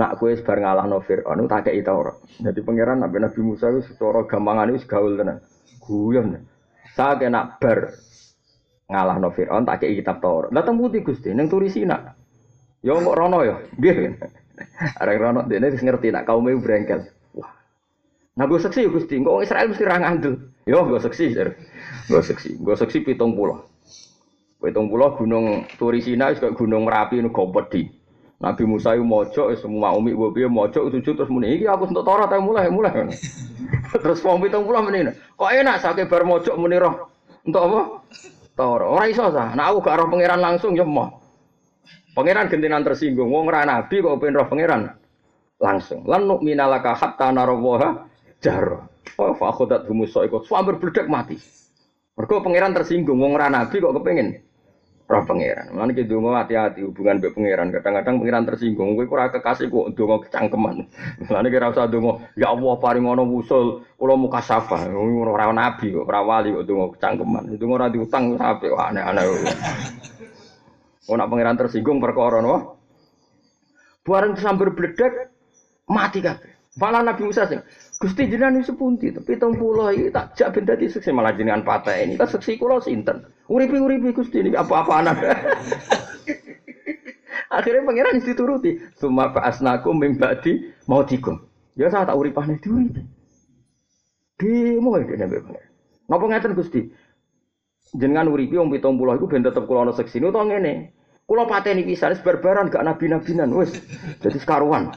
nak 0.00 0.16
kue 0.16 0.32
sebar 0.32 0.64
ngalah 0.64 0.88
no 0.88 1.04
Fir'aun, 1.04 1.44
tak 1.44 1.68
kayak 1.68 1.84
itu 1.84 1.92
orang. 1.92 2.16
Jadi 2.40 2.60
pangeran 2.64 3.04
Nabi 3.04 3.16
Nabi 3.20 3.40
Musa 3.44 3.68
itu 3.68 3.84
secara 3.84 4.24
gampangan 4.24 4.72
itu 4.72 4.88
gaul 4.88 5.20
tenan, 5.20 5.44
guyon. 5.84 6.40
Saya 6.96 7.20
kena 7.20 7.60
bar 7.60 7.92
ngalahno 8.88 9.28
Firaun 9.30 9.68
tak 9.68 9.84
kei 9.84 10.00
kitab 10.00 10.24
Taurat. 10.24 10.50
Lah 10.50 10.64
teng 10.64 10.80
putih 10.80 11.04
Gusti 11.04 11.30
ning 11.36 11.52
Turisina. 11.52 12.16
Yo 12.80 12.96
kok 12.96 13.16
rono 13.16 13.44
ya. 13.44 13.60
Nggih. 13.78 14.16
Arek 14.98 15.18
rono 15.20 15.40
dene 15.44 15.68
wis 15.70 15.84
ngerti 15.84 16.10
nak 16.10 16.24
kaum 16.24 16.48
e 16.48 16.56
brengkel. 16.56 17.04
Wah. 17.36 17.52
Nah 18.40 18.44
gue 18.48 18.58
seksi 18.58 18.88
ya 18.88 18.90
Gusti, 18.90 19.20
kok 19.20 19.44
Israel 19.44 19.68
mesti 19.70 19.84
ra 19.84 19.96
ngandel. 20.00 20.34
Yo 20.64 20.84
gue 20.88 21.00
seksi, 21.00 21.36
gue 22.08 22.22
seksi, 22.24 22.50
gue 22.60 22.74
seksi 22.76 22.98
pitung 23.04 23.36
pulau. 23.36 23.64
Pitung 24.58 24.90
pulau 24.90 25.14
gunung 25.14 25.68
Turisina 25.78 26.34
juga 26.34 26.50
gunung 26.56 26.88
Merapi 26.88 27.22
nu 27.22 27.30
di. 27.70 27.82
Nabi 28.38 28.62
Musa 28.70 28.94
itu 28.94 29.02
mojok, 29.02 29.50
semua 29.58 29.98
umi 29.98 30.14
gue 30.14 30.30
biar 30.30 30.46
mojok 30.46 30.94
sujud 30.94 31.18
terus 31.18 31.26
muni, 31.26 31.58
iki 31.58 31.66
aku 31.66 31.90
untuk 31.90 32.06
Taurat 32.06 32.30
mulai 32.38 32.70
mulai. 32.70 33.10
terus 34.02 34.22
wong 34.22 34.38
pitung 34.38 34.62
pulau 34.62 34.78
muni, 34.86 35.10
kok 35.10 35.50
enak 35.50 35.82
sakit 35.82 36.06
bar 36.06 36.22
mojok 36.22 36.54
muni 36.54 36.78
roh. 36.78 37.10
Untuk 37.42 37.66
apa? 37.66 37.80
Taurat. 38.58 38.90
Ora 38.90 39.06
iso 39.06 39.30
sah. 39.30 39.54
Nah 39.54 39.70
aku 39.70 39.86
gak 39.86 40.02
roh 40.02 40.10
pangeran 40.10 40.42
langsung 40.42 40.74
ya 40.74 40.82
mau. 40.82 41.22
Pangeran 42.18 42.50
gentenan 42.50 42.82
tersinggung. 42.82 43.30
Wong 43.30 43.46
ora 43.46 43.62
nabi 43.62 44.02
kok 44.02 44.18
pengen 44.18 44.42
roh 44.42 44.48
pangeran 44.50 44.90
langsung. 45.62 46.02
Lan 46.10 46.26
minalaka 46.42 46.98
hatta 46.98 47.30
narawaha. 47.30 48.10
Oh, 49.18 49.34
fa 49.34 49.50
akhadat 49.50 49.86
humusa 49.86 50.26
ikut 50.26 50.46
suamber 50.46 50.78
bledek 50.78 51.06
mati. 51.06 51.38
Mergo 52.18 52.42
pangeran 52.42 52.74
tersinggung 52.74 53.22
wong 53.22 53.38
ora 53.38 53.46
nabi 53.46 53.78
kok 53.78 53.94
kepengin 53.94 54.34
roh 55.08 55.24
pangeran. 55.24 55.72
Mulane 55.72 55.96
ki 55.96 56.04
donga 56.04 56.44
hati-hati 56.44 56.84
hubungan 56.84 57.16
mbek 57.16 57.32
pangeran. 57.32 57.72
Kadang-kadang 57.72 58.14
pangeran 58.20 58.44
tersinggung 58.44 58.92
kowe 58.92 59.08
ora 59.16 59.32
kekasih 59.32 59.72
kok 59.72 59.96
donga 59.96 60.16
kecangkeman. 60.28 60.76
Mulane 61.26 61.48
ki 61.48 61.56
ora 61.56 61.68
usah 61.72 61.88
donga, 61.88 62.12
ya 62.36 62.52
Allah 62.52 62.74
paring 62.76 63.04
ngono 63.08 63.24
wusul 63.24 63.88
kula 63.96 64.20
muka 64.20 64.44
safa. 64.44 64.84
Ora 64.92 65.48
nabi 65.48 65.96
kok, 65.96 66.04
ora 66.04 66.20
wali 66.20 66.52
kok 66.52 66.66
donga 66.68 66.86
kecangkeman. 66.92 67.42
Donga 67.56 67.74
ora 67.80 67.88
diutang 67.88 68.36
sampe 68.36 68.68
aneh-aneh. 68.68 69.24
Nak 71.08 71.28
pangeran 71.32 71.56
tersinggung 71.56 72.04
perkara 72.04 72.44
no. 72.44 72.76
Bareng 74.04 74.36
sambil 74.36 74.76
bledek 74.76 75.32
mati 75.88 76.20
kabeh. 76.20 76.47
Malah 76.78 77.02
Nabi 77.02 77.26
Musa 77.26 77.44
sing 77.50 77.60
Gusti 77.98 78.30
jenengan 78.30 78.62
wis 78.62 78.70
sepunti 78.70 79.10
tapi 79.10 79.34
tong 79.42 79.58
pulau 79.58 79.90
iki 79.90 80.14
tak 80.14 80.38
jak 80.38 80.54
ben 80.54 80.62
dadi 80.62 80.86
seksi 80.86 81.10
malah 81.10 81.34
jenengan 81.34 81.66
patah 81.66 81.98
ini. 81.98 82.14
Tak 82.14 82.30
seksi 82.38 82.54
kula 82.54 82.78
sinten? 82.78 83.26
Uripi-uripi 83.50 84.14
Gusti 84.14 84.38
ini 84.38 84.54
apa-apa 84.54 84.92
anak. 85.02 85.18
Akhirnya 87.58 87.82
pangeran 87.82 88.22
dituruti. 88.22 88.78
Suma 88.94 89.34
asnakum 89.42 89.98
mimbadi 89.98 90.70
mau 90.86 91.02
tikum. 91.02 91.42
Ya 91.74 91.90
saya 91.90 92.06
tak 92.06 92.14
uripane 92.14 92.62
diuripi. 92.62 93.02
Demo 94.38 94.94
iki 95.02 95.18
nek 95.18 95.26
pangeran. 95.26 95.70
Napa 96.06 96.24
ngeten 96.30 96.54
Gusti? 96.54 96.80
Jenengan 97.98 98.30
uripi 98.30 98.54
wong 98.54 98.70
70 98.70 99.18
iku 99.18 99.26
ben 99.26 99.42
tetep 99.42 99.66
kula 99.66 99.90
ana 99.90 99.92
seksi 99.96 100.22
utawa 100.22 100.46
ngene. 100.46 100.94
Kulo 101.28 101.44
pateni 101.44 101.84
pisan 101.84 102.16
berbaran 102.24 102.72
gak 102.72 102.86
nabi-nabinan 102.86 103.52
wis. 103.52 103.76
Jadi 104.22 104.38
sekaruan. 104.40 104.94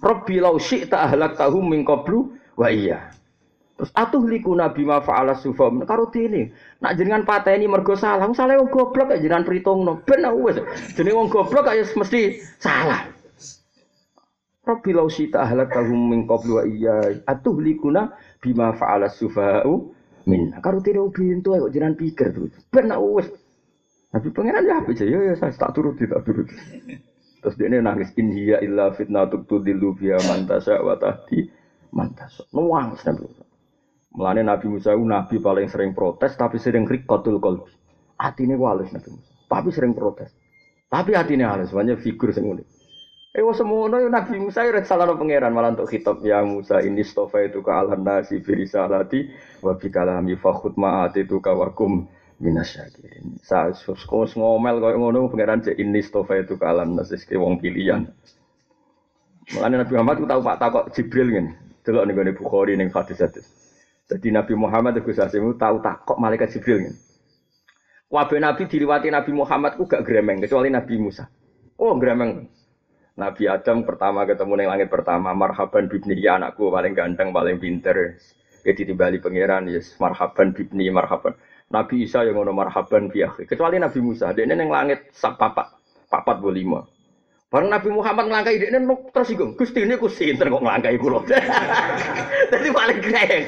Rabbi 0.00 0.36
lau 0.40 0.56
syi'ta 0.56 1.06
ahlak 1.06 1.36
tahum 1.36 1.68
min 1.70 1.84
qablu 1.84 2.32
wa 2.56 2.68
iya. 2.70 3.12
Terus 3.80 3.96
atuh 3.96 4.20
liku 4.28 4.52
nabi 4.52 4.84
ma 4.84 5.00
fa'ala 5.00 5.40
sufam 5.40 5.80
karo 5.88 6.12
dene. 6.12 6.52
Nak 6.84 7.00
jenengan 7.00 7.24
pateni 7.24 7.64
mergo 7.64 7.96
salah, 7.96 8.28
salah 8.36 8.60
wong 8.60 8.68
goblok 8.68 9.08
kaya 9.08 9.24
jenengan 9.24 9.48
perhitungno. 9.48 10.04
Ben 10.04 10.20
wis. 10.44 10.60
Jenenge 10.92 11.16
wong 11.16 11.32
goblok 11.32 11.64
kaya 11.64 11.88
mesti 11.96 12.44
salah. 12.60 13.08
Rabbi 14.68 14.90
lau 14.92 15.08
syi'ta 15.08 15.48
ahlak 15.48 15.72
tahum 15.72 16.12
min 16.12 16.28
qablu 16.28 16.60
wa 16.60 16.64
iya. 16.68 17.24
Atuh 17.24 17.56
likuna 17.56 18.12
bima 18.44 18.76
fa'ala 18.76 19.08
sufa'u 19.08 19.88
min. 20.28 20.52
Karo 20.60 20.84
dene 20.84 21.00
bintu 21.08 21.56
kok 21.56 21.72
jenengan 21.72 21.96
pikir 21.96 22.36
terus. 22.36 22.52
Ben 22.68 22.92
wis. 23.16 23.32
Nabi 24.12 24.28
pangeran 24.34 24.66
ya 24.66 24.82
apa 24.82 24.90
ya 24.92 25.18
ya 25.22 25.34
saya 25.38 25.54
tak 25.54 25.72
turut 25.72 25.94
tak 25.96 26.20
turut. 26.26 26.50
Terus 27.40 27.56
dia 27.56 27.72
nangis 27.80 28.12
in 28.20 28.28
hiya 28.36 28.60
illa 28.60 28.92
fitnatuk 28.92 29.48
tudillu 29.48 29.96
biha 29.96 30.20
man 30.28 30.44
tasya 30.44 30.84
wa 30.84 30.96
tahdi 31.00 31.48
man 31.96 32.12
tasya. 32.12 32.44
Nuwangis 32.52 33.00
Nabi 33.08 33.24
Musa. 33.24 33.44
Nabi 34.44 34.66
Musa 34.68 34.90
itu 34.92 35.04
nabi 35.08 35.36
paling 35.40 35.66
sering 35.72 35.96
protes 35.96 36.36
tapi 36.36 36.60
sering 36.60 36.84
rikotul 36.84 37.40
qalbi. 37.40 37.72
Atine 38.20 38.60
halus 38.60 38.92
Nabi 38.92 39.08
Musa. 39.16 39.32
Tapi 39.48 39.68
sering 39.72 39.96
protes. 39.96 40.30
Tapi 40.90 41.16
hatine 41.16 41.46
halus, 41.46 41.70
banyak 41.72 42.02
figur 42.02 42.34
sing 42.34 42.44
unik. 42.44 42.66
Eh 43.30 43.46
wah 43.46 43.54
semono 43.54 44.02
Nabi 44.10 44.42
Musa 44.42 44.66
ya 44.66 44.74
salah 44.82 45.06
pangeran 45.14 45.54
malah 45.54 45.70
untuk 45.78 45.86
kitab 45.86 46.18
ya 46.26 46.42
Musa 46.42 46.82
ini 46.82 47.06
stofa 47.06 47.38
itu 47.46 47.62
ke 47.62 47.70
alam 47.70 48.02
nasi 48.02 48.42
firisalati 48.42 49.30
wa 49.62 49.78
bikalami 49.78 50.34
fakhut 50.34 50.74
ma'at 50.74 51.14
itu 51.14 51.38
kawakum 51.38 52.10
minasyakirin. 52.40 53.38
Sa 53.44 53.70
sus 53.76 54.02
ngomel 54.08 54.80
koyo 54.80 54.96
ngono 54.96 55.28
pangeran 55.28 55.60
cek 55.60 55.76
ini 55.76 56.00
stofa 56.00 56.40
itu 56.40 56.56
kalam 56.56 56.96
nasis 56.96 57.28
ke 57.28 57.36
wong 57.36 57.60
pilihan. 57.60 58.08
Mulane 59.54 59.76
Nabi 59.84 59.92
Muhammad 59.94 60.16
ku 60.22 60.26
tahu 60.26 60.40
Pak 60.40 60.56
takok 60.58 60.84
Jibril 60.96 61.28
ngene. 61.30 61.52
Delok 61.84 62.04
ning 62.08 62.14
gone 62.16 62.32
Bukhari 62.32 62.72
ning 62.78 62.88
hadis-hadis. 62.88 63.46
Jadi 64.06 64.30
Nabi 64.34 64.54
Muhammad 64.56 64.98
itu 64.98 65.10
Asimu 65.14 65.54
tahu 65.54 65.82
takok 65.84 66.16
malaikat 66.16 66.54
Jibril 66.56 66.88
ngene. 66.88 66.98
Wabe 68.10 68.36
Nabi 68.42 68.66
diliwati 68.66 69.12
Nabi 69.12 69.30
Muhammad 69.36 69.78
ku 69.78 69.86
gak 69.86 70.02
gremeng 70.02 70.42
kecuali 70.42 70.72
Nabi 70.72 70.94
Musa. 70.98 71.28
Oh 71.78 71.94
gremeng. 71.98 72.46
Nabi 73.18 73.50
Adam 73.50 73.84
pertama 73.84 74.24
ketemu 74.24 74.52
ning 74.54 74.68
langit 74.70 74.88
pertama 74.88 75.34
marhaban 75.36 75.90
bibni 75.90 76.16
ya 76.16 76.40
anakku 76.40 76.72
paling 76.72 76.94
ganteng 76.96 77.34
paling 77.34 77.60
pinter. 77.60 78.16
Jadi 78.64 78.92
timbali 78.92 79.18
pangeran 79.18 79.66
yes 79.66 79.98
marhaban 79.98 80.54
bibni 80.54 80.88
marhaban. 80.94 81.34
Nabi 81.70 82.02
Isa 82.02 82.26
yang 82.26 82.34
ngono 82.34 82.50
marhaban 82.50 83.14
fi 83.14 83.22
Kecuali 83.46 83.78
Nabi 83.78 84.02
Musa, 84.02 84.34
dia 84.34 84.42
neng 84.42 84.66
langit 84.66 85.06
sak 85.14 85.38
papat, 85.38 85.70
papat 86.10 86.42
bu 86.42 86.50
lima. 86.50 86.82
Bareng 87.46 87.70
Nabi 87.70 87.94
Muhammad 87.94 88.26
ngelangkai 88.26 88.58
dia 88.58 88.74
neng 88.74 88.90
tersinggung. 89.14 89.54
Gusti 89.54 89.86
ini 89.86 89.94
kusi 89.94 90.34
kok 90.34 90.50
ngelangkai 90.50 90.98
kulo. 90.98 91.22
Jadi 92.52 92.68
paling 92.74 92.98
keren. 92.98 93.42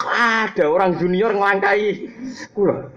Ada 0.00 0.64
orang 0.64 0.96
junior 0.96 1.36
ngelangkai 1.36 2.08
kulo. 2.56 2.88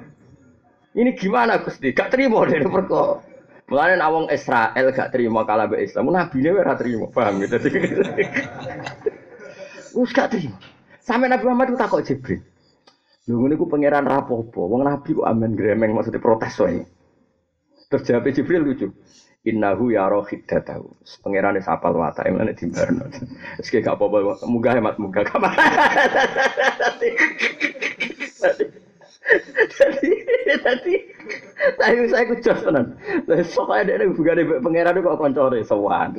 Ini 0.96 1.20
gimana 1.20 1.60
Gusti? 1.60 1.92
Gak 1.92 2.16
terima 2.16 2.44
dari 2.48 2.64
perko. 2.64 3.24
Mulane 3.72 3.96
nawang 4.00 4.28
Israel 4.28 4.92
gak 4.92 5.16
terima 5.16 5.48
kalah 5.48 5.68
be 5.68 5.84
Islam. 5.84 6.12
Nabi 6.12 6.44
ini 6.44 6.52
ora 6.52 6.76
terima, 6.76 7.08
paham 7.12 7.40
gitu. 7.44 7.56
Us 10.00 10.12
gak 10.20 10.36
terima. 10.36 10.60
Sampai 11.00 11.32
Nabi 11.32 11.48
Muhammad 11.48 11.72
itu 11.72 11.80
takut 11.80 12.04
Jibril. 12.04 12.51
Lho 13.30 13.38
ngene 13.38 13.54
pangeran 13.54 14.10
rapopo, 14.10 14.66
wong 14.66 14.82
nabi 14.82 15.14
kok 15.14 15.30
amen 15.30 15.54
gremeng 15.54 15.94
maksudnya 15.94 16.18
protes 16.18 16.58
wae. 16.58 16.82
Terus 17.92 18.08
jawab 18.08 18.26
Jibril 18.34 18.66
lucu. 18.66 18.90
Innahu 19.46 19.94
ya 19.94 20.10
rohidatahu. 20.10 21.02
Pangeran 21.22 21.58
wis 21.58 21.70
apal 21.70 21.94
watak 21.98 22.26
emane 22.26 22.58
dimbarno. 22.58 23.06
Wis 23.62 23.70
gak 23.70 23.86
apa-apa, 23.90 24.42
munggah 24.46 24.74
hemat 24.78 24.98
munggah 24.98 25.26
kamar. 25.26 25.54
Jadi, 29.72 30.12
jadi, 30.46 30.96
tapi 31.78 32.06
saya 32.10 32.26
kucos 32.26 32.60
tenan. 32.66 32.98
Lah 33.30 33.42
sok 33.46 33.70
ae 33.70 33.86
dekne 33.86 34.14
bugane 34.18 34.44
pangeran 34.62 35.02
kok 35.02 35.18
koncone 35.22 35.62
sowan. 35.62 36.18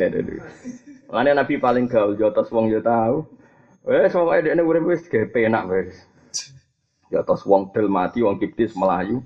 Mana 1.10 1.34
Nabi 1.34 1.58
paling 1.58 1.90
gaul 1.90 2.14
jotos 2.14 2.50
wong 2.54 2.70
yo 2.70 2.78
tau. 2.78 3.26
Wes 3.86 4.14
sok 4.14 4.34
ae 4.34 4.46
dekne 4.46 4.62
urip 4.62 4.86
wis 4.86 5.02
ge 5.10 5.26
penak. 5.30 5.66
Ya 7.12 7.20
atas 7.20 7.44
wong 7.44 7.76
del 7.76 7.92
mati, 7.92 8.24
wong 8.24 8.40
kiptis 8.40 8.72
melayu. 8.72 9.20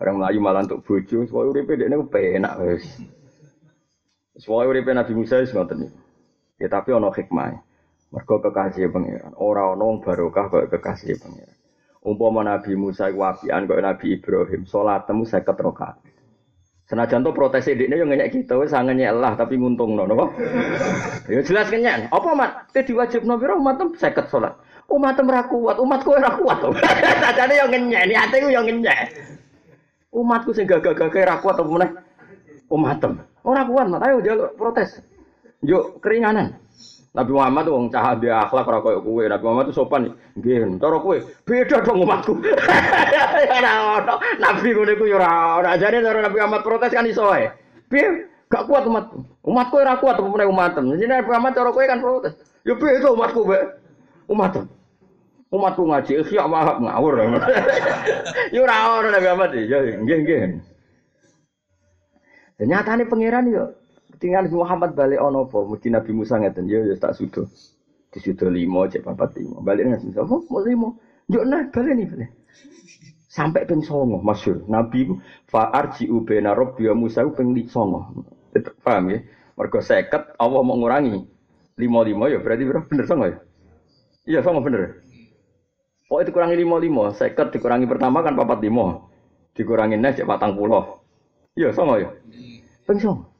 Barang 0.00 0.16
melayu 0.16 0.40
malah 0.40 0.64
untuk 0.64 0.80
bojo, 0.88 1.28
soalnya 1.28 1.52
uripe 1.52 1.76
dekne 1.76 2.00
penak 2.08 2.56
wis. 2.64 2.84
Soalnya 4.40 4.72
uripe 4.72 4.90
Nabi 4.96 5.12
Musa 5.12 5.44
wis 5.44 5.52
ngoten 5.52 5.92
Ya 6.56 6.72
tapi 6.72 6.96
ana 6.96 7.12
hikmah. 7.12 7.60
Mergo 8.08 8.40
kekasih 8.40 8.88
pangeran. 8.88 9.36
Ora 9.36 9.76
wong 9.76 10.00
barokah 10.00 10.48
kaya 10.48 10.72
kekasih 10.72 11.20
pangeran. 11.20 11.52
Umpama 12.00 12.40
Nabi 12.40 12.72
Musa 12.72 13.12
iku 13.12 13.28
apian 13.28 13.68
kaya 13.68 13.84
Nabi 13.84 14.16
Ibrahim, 14.16 14.64
salatmu 14.64 15.28
50 15.28 15.44
rakaat. 15.44 15.96
Senajan 16.88 17.20
to 17.26 17.36
protes 17.36 17.68
dekne 17.68 18.00
yo 18.00 18.08
ngenyek 18.08 18.32
kita 18.32 18.56
wis 18.56 18.72
sangenyek 18.72 19.12
lah 19.12 19.36
tapi 19.36 19.60
nguntungno 19.60 20.08
napa? 20.08 20.32
Ya 21.28 21.44
jelas 21.44 21.68
kenyek. 21.68 22.08
Apa 22.08 22.30
mat? 22.32 22.72
Te 22.72 22.80
diwajibno 22.80 23.36
pira 23.36 23.58
umat 23.58 23.76
50 23.76 24.32
salat 24.32 24.56
umat 24.86 25.18
ora 25.18 25.42
kuat, 25.50 25.76
umatku 25.82 26.10
ora 26.14 26.30
kuat. 26.38 26.58
Sajane 27.22 27.54
yo 27.58 27.66
ngenyek, 27.66 28.04
niate 28.06 28.36
ku 28.38 28.48
yo 28.50 28.62
ngenyek. 28.62 28.98
Umatku 30.14 30.54
sing 30.54 30.64
gagah-gagah 30.70 31.22
ora 31.26 31.36
kuat 31.42 31.56
apa 31.58 31.70
meneh 31.70 31.90
umatem. 32.70 33.12
Ora 33.42 33.62
kuat, 33.66 33.86
mak 33.90 34.02
ayo 34.06 34.22
jaluk 34.22 34.54
protes. 34.54 35.02
Yo 35.62 35.98
keringanan. 35.98 36.58
Nabi 37.16 37.32
Muhammad 37.32 37.64
wong 37.72 37.88
cah 37.88 38.12
dia 38.20 38.44
akhlak 38.44 38.68
ora 38.68 38.84
koyo 38.84 39.00
kowe. 39.00 39.24
Nabi 39.24 39.42
Muhammad 39.48 39.64
tuh 39.72 39.76
sopan. 39.80 40.12
Nggih, 40.36 40.76
cara 40.76 41.00
kowe 41.00 41.16
beda 41.48 41.76
dong 41.80 42.04
umatku. 42.04 42.36
Ora 43.56 43.72
ono. 43.96 44.14
Nabi 44.36 44.68
ngono 44.76 44.92
iku 44.92 45.04
yo 45.08 45.16
ora 45.16 45.56
ono. 45.56 45.68
Jane 45.80 46.04
cara 46.04 46.20
Nabi 46.20 46.36
Muhammad 46.36 46.60
protes 46.60 46.92
kan 46.92 47.08
iso 47.08 47.24
wae. 47.24 47.48
Piye? 47.88 48.28
Gak 48.52 48.68
kuat 48.68 48.84
umat. 48.84 49.16
Umatku 49.48 49.74
ora 49.80 49.96
kuat 49.96 50.20
apa 50.20 50.28
meneh 50.28 50.44
umatem. 50.44 50.92
Jadi 50.92 51.08
Nabi 51.08 51.24
Muhammad 51.24 51.52
cara 51.56 51.72
kowe 51.72 51.84
kan 51.88 52.04
protes. 52.04 52.36
Yo 52.68 52.76
beda 52.76 53.08
umatku, 53.08 53.48
Mbak. 53.48 53.64
Umatem. 54.28 54.64
Umatku 55.46 55.86
ngaji 55.86 56.12
ikhya 56.26 56.50
wahab 56.50 56.82
ngawur. 56.82 57.22
Yo 58.54 58.66
ora 58.66 58.98
ono 58.98 59.08
Nabi 59.14 59.26
Muhammad 59.30 59.50
ya 59.54 59.78
nggih 59.78 60.18
nggih. 60.26 60.40
Dan 62.56 62.66
nyatane 62.72 63.04
pangeran 63.06 63.46
yo 63.52 63.76
Nabi 64.16 64.48
Muhammad 64.56 64.96
balik 64.96 65.20
ono 65.20 65.44
apa? 65.44 65.58
Mesti 65.60 65.88
Nabi 65.92 66.10
Musa 66.16 66.40
ngeten 66.40 66.66
yo 66.66 66.82
ya 66.88 66.96
tak 66.98 67.14
sudo. 67.14 67.46
Disudo 68.10 68.48
limo 68.48 68.88
cek 68.88 69.04
papat 69.04 69.38
limo. 69.38 69.60
Balik 69.60 69.86
Nabi 69.86 70.08
Musa, 70.10 70.24
oh 70.24 70.42
mau 70.50 70.64
limo. 70.64 70.88
Yo 71.28 71.44
nah 71.44 71.68
balik 71.68 71.94
nih 71.94 72.06
balik. 72.08 72.30
Sampai 73.30 73.68
ping 73.68 73.84
songo 73.84 74.18
masyur. 74.24 74.64
Nabi 74.66 75.12
fa 75.46 75.68
arji'u 75.68 76.24
bena 76.24 76.56
rabbi 76.56 76.88
wa 76.90 77.06
Musa 77.06 77.22
ping 77.36 77.52
songo. 77.68 78.24
Paham 78.82 79.12
ya? 79.12 79.20
Mergo 79.54 79.78
seket 79.84 80.34
Allah 80.40 80.60
mau 80.64 80.74
ngurangi. 80.80 81.22
Limo-limo 81.76 82.24
ya 82.26 82.40
berarti 82.40 82.64
bener 82.66 83.04
songo 83.04 83.26
ya? 83.28 83.38
Iya 84.24 84.40
songo 84.40 84.64
bener. 84.64 85.05
Oh 86.06 86.22
itu 86.22 86.30
kurangi 86.30 86.54
limo 86.54 86.78
limo, 86.78 87.10
seket 87.10 87.50
dikurangi 87.50 87.90
pertama 87.90 88.22
kan 88.22 88.38
papat 88.38 88.62
limo, 88.62 89.10
dikurangi 89.58 89.98
nes 89.98 90.22
patang 90.22 90.54
pulau. 90.54 91.02
Iya 91.58 91.74
songo 91.74 91.98
ya. 91.98 92.14
Ping 92.86 92.98
songo. 93.02 93.36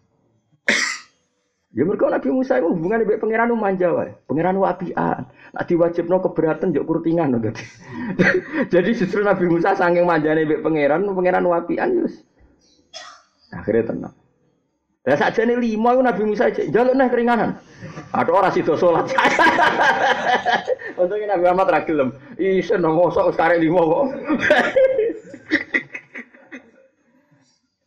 Ya 1.77 1.85
mereka 1.85 2.09
Nabi 2.09 2.33
Musa 2.33 2.57
itu 2.57 2.73
hubungan 2.73 3.05
dengan 3.05 3.21
pangeran 3.21 3.53
manja 3.53 3.93
wae. 3.93 4.17
Pangeran 4.25 4.57
apian. 4.65 5.29
Nak 5.29 5.65
diwajibno 5.69 6.25
keberatan 6.25 6.73
jok 6.73 6.89
kurtingan 6.89 7.37
dadi. 7.37 7.61
Jadi 8.73 8.97
justru 8.97 9.21
Nabi 9.21 9.45
Musa 9.45 9.77
saking 9.77 10.09
manjane 10.09 10.49
mbek 10.49 10.65
pangeran, 10.65 11.05
pangeran 11.05 11.45
apian 11.53 12.01
yus. 12.01 12.25
Akhirnya 13.53 13.93
tenang. 13.93 14.15
Saja 15.05 15.45
nih 15.45 15.61
lima 15.61 15.93
itu 15.93 16.01
Nabi 16.01 16.23
Musa 16.25 16.49
jaluk 16.49 16.97
nih 16.97 17.13
keringanan. 17.13 17.61
Ada 18.13 18.31
orang 18.33 18.53
situ 18.57 18.73
sholat. 18.77 19.05
Untungnya 21.01 21.37
Nabi 21.37 21.43
Muhammad 21.45 21.69
ragilem. 21.69 22.09
Isen 22.41 22.81
dong 22.81 22.97
mosok 22.97 23.37
sekarang 23.37 23.61
lima 23.61 23.83
kok. 23.85 24.05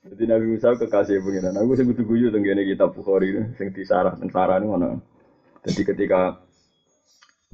Jadi 0.10 0.24
Nabi 0.36 0.46
Musa 0.52 0.76
kekasih 0.76 1.24
pengiran. 1.24 1.56
Aku 1.64 1.80
sebut 1.80 1.96
guyu 2.04 2.28
tenggene 2.28 2.68
kitab 2.68 2.92
Bukhari 2.92 3.32
ini, 3.32 3.56
sing 3.56 3.72
disarah, 3.72 4.20
sing 4.20 4.28
sarah 4.28 4.60
mana. 4.60 5.00
Jadi 5.64 5.82
ketika 5.88 6.44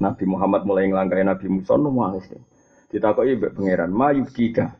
Nabi 0.02 0.24
Muhammad 0.26 0.66
mulai 0.66 0.90
ngelangkai 0.90 1.22
Nabi 1.22 1.46
Musa, 1.46 1.78
nangis. 1.78 2.26
Ditakoki 2.90 3.38
mbek 3.38 3.54
pangeran, 3.54 3.94
"Mayu 3.94 4.26
kika." 4.26 4.76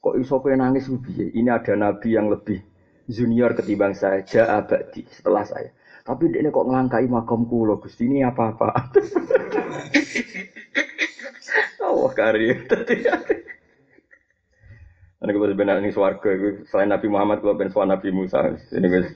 Kok 0.00 0.16
iso 0.16 0.40
nangis 0.56 0.88
piye? 0.88 1.28
Ini 1.36 1.52
ada 1.52 1.76
nabi 1.76 2.16
yang 2.16 2.32
lebih 2.32 2.56
junior 3.04 3.52
ketimbang 3.52 3.92
saya, 3.92 4.24
ja 4.24 4.56
abadi 4.56 5.04
setelah 5.12 5.44
saya. 5.44 5.76
Tapi 6.10 6.26
dia 6.34 6.50
kok 6.50 6.66
ngelangkai 6.66 7.06
makam 7.06 7.46
kulo, 7.46 7.78
Gusti 7.78 8.10
ini 8.10 8.26
apa-apa. 8.26 8.74
Allah 11.86 12.10
karim. 12.18 12.66
Ini 15.20 15.30
gue 15.30 15.48
sebenarnya 15.54 15.86
ini 15.86 15.94
suarga, 15.94 16.34
selain 16.66 16.90
Nabi 16.90 17.06
Muhammad, 17.06 17.38
gue 17.46 17.54
pengen 17.54 17.94
Nabi 17.94 18.10
Musa. 18.10 18.42
Ini 18.74 18.86
gue 18.90 19.06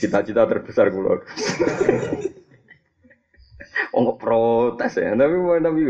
cita-cita 0.00 0.48
terbesar 0.48 0.88
gue. 0.88 1.04
oh 3.92 4.00
nggak 4.00 4.16
protes 4.16 4.96
ya, 4.96 5.12
tapi 5.12 5.34
mau 5.36 5.52
tapi 5.60 5.84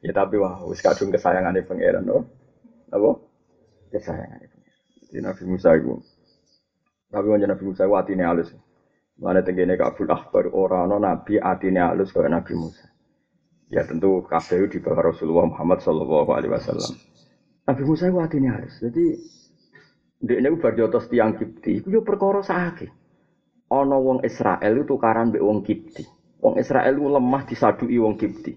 ya 0.00 0.12
tapi 0.16 0.40
wah, 0.40 0.64
wis 0.64 0.80
kadung 0.80 1.12
kesayangan 1.12 1.52
pangeran, 1.68 2.00
no, 2.00 2.24
apa? 2.88 3.20
Kesayangan 3.92 4.40
pangeran. 4.40 4.80
Jadi 5.12 5.20
Nabi 5.20 5.42
Musa 5.44 5.68
itu, 5.76 6.00
tapi 7.12 7.26
wajan 7.28 7.52
Nabi 7.52 7.64
Musa 7.68 7.84
itu 7.84 7.92
hatinya 7.92 8.32
halus. 8.32 8.56
Mana 9.16 9.40
tenggine 9.40 9.80
kabul 9.80 10.12
akbar 10.12 10.52
orang 10.52 10.92
no 10.92 10.96
Nabi 11.00 11.40
hatinya 11.40 11.88
halus 11.88 12.12
kayak 12.12 12.36
Nabi 12.36 12.52
Musa. 12.52 12.84
Ya 13.72 13.82
tentu 13.82 14.20
kabeh 14.28 14.68
di 14.68 14.78
bawah 14.78 15.10
Rasulullah 15.10 15.48
Muhammad 15.48 15.80
Shallallahu 15.80 16.30
Alaihi 16.36 16.52
Wasallam. 16.52 16.92
Nabi 17.66 17.82
Musa 17.88 18.12
itu 18.12 18.18
hatinya 18.20 18.60
halus. 18.60 18.76
Jadi 18.78 19.04
dia 20.20 20.36
ini 20.36 20.52
bar 20.60 20.76
jotos 20.76 21.08
tiang 21.08 21.32
kipti, 21.32 21.80
itu 21.80 22.00
perkara 22.04 22.44
sakit. 22.44 22.92
Ono 23.72 23.98
wong 23.98 24.18
Israel 24.22 24.72
itu 24.78 24.84
tukaran 24.84 25.32
be 25.32 25.40
wong 25.40 25.64
kipti. 25.64 26.04
Wong 26.44 26.60
Israel 26.60 26.94
itu 26.94 27.08
lemah 27.08 27.42
disadui 27.48 27.96
wong 27.98 28.14
kipti. 28.20 28.52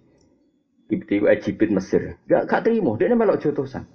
Kipti 0.92 1.14
itu 1.24 1.26
Egypt 1.26 1.72
Mesir. 1.72 2.20
Gak 2.28 2.52
gak 2.52 2.68
terima, 2.68 3.00
dia 3.00 3.08
ini 3.10 3.16
melok 3.18 3.42
jotosan. 3.42 3.88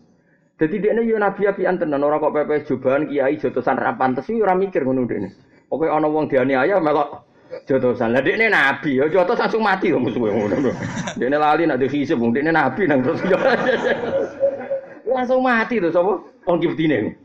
Jadi 0.55 0.81
dia 0.81 0.95
ini 0.97 1.11
yo 1.11 1.19
nabi 1.19 1.51
api 1.51 1.67
tenan 1.67 2.03
orang 2.03 2.23
kok 2.23 2.35
pepe 2.35 2.63
jubahan 2.67 3.11
kiai 3.11 3.35
jotosan 3.39 3.75
rapan 3.75 4.15
tes 4.15 4.31
orang 4.31 4.59
mikir 4.59 4.87
ngono 4.87 5.05
dia 5.07 5.19
ini. 5.23 5.31
Oke 5.75 5.91
ono 5.91 6.07
wong 6.07 6.31
dianiaya 6.31 6.79
melok 6.79 7.27
jotosan. 7.67 8.15
Lah 8.15 8.23
ini 8.23 8.47
nabi, 8.47 8.95
yo 8.95 9.11
jotos 9.11 9.43
langsung 9.43 9.67
mati 9.67 9.91
kok 9.91 9.99
musuh 9.99 10.23
ngono. 10.23 10.71
Ini 11.19 11.35
lali 11.35 11.67
nak 11.67 11.83
dihisab, 11.83 12.23
dia 12.31 12.47
ini 12.47 12.51
nabi 12.55 12.87
nang 12.87 13.03
terus 13.03 13.19
langsung 15.15 15.43
mati 15.43 15.83
tuh 15.83 15.91
sapa 15.91 16.23
wong 16.47 16.57
kiftine. 16.63 17.19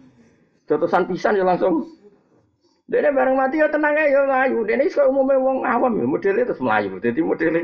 Jotosan 0.66 1.06
pisan 1.06 1.38
ya 1.38 1.46
langsung 1.46 1.86
Dene 2.90 3.14
bareng 3.14 3.38
mati 3.38 3.62
ya 3.62 3.70
tenang 3.70 3.94
ae 3.94 4.10
ya 4.10 4.26
mlayu. 4.26 4.66
Dene 4.66 4.90
iso 4.90 5.06
umume 5.06 5.38
wong 5.38 5.62
awam 5.62 5.94
ya 6.02 6.10
modele 6.10 6.42
terus 6.42 6.58
mlayu. 6.58 6.98
Dadi 6.98 7.22
modele 7.22 7.62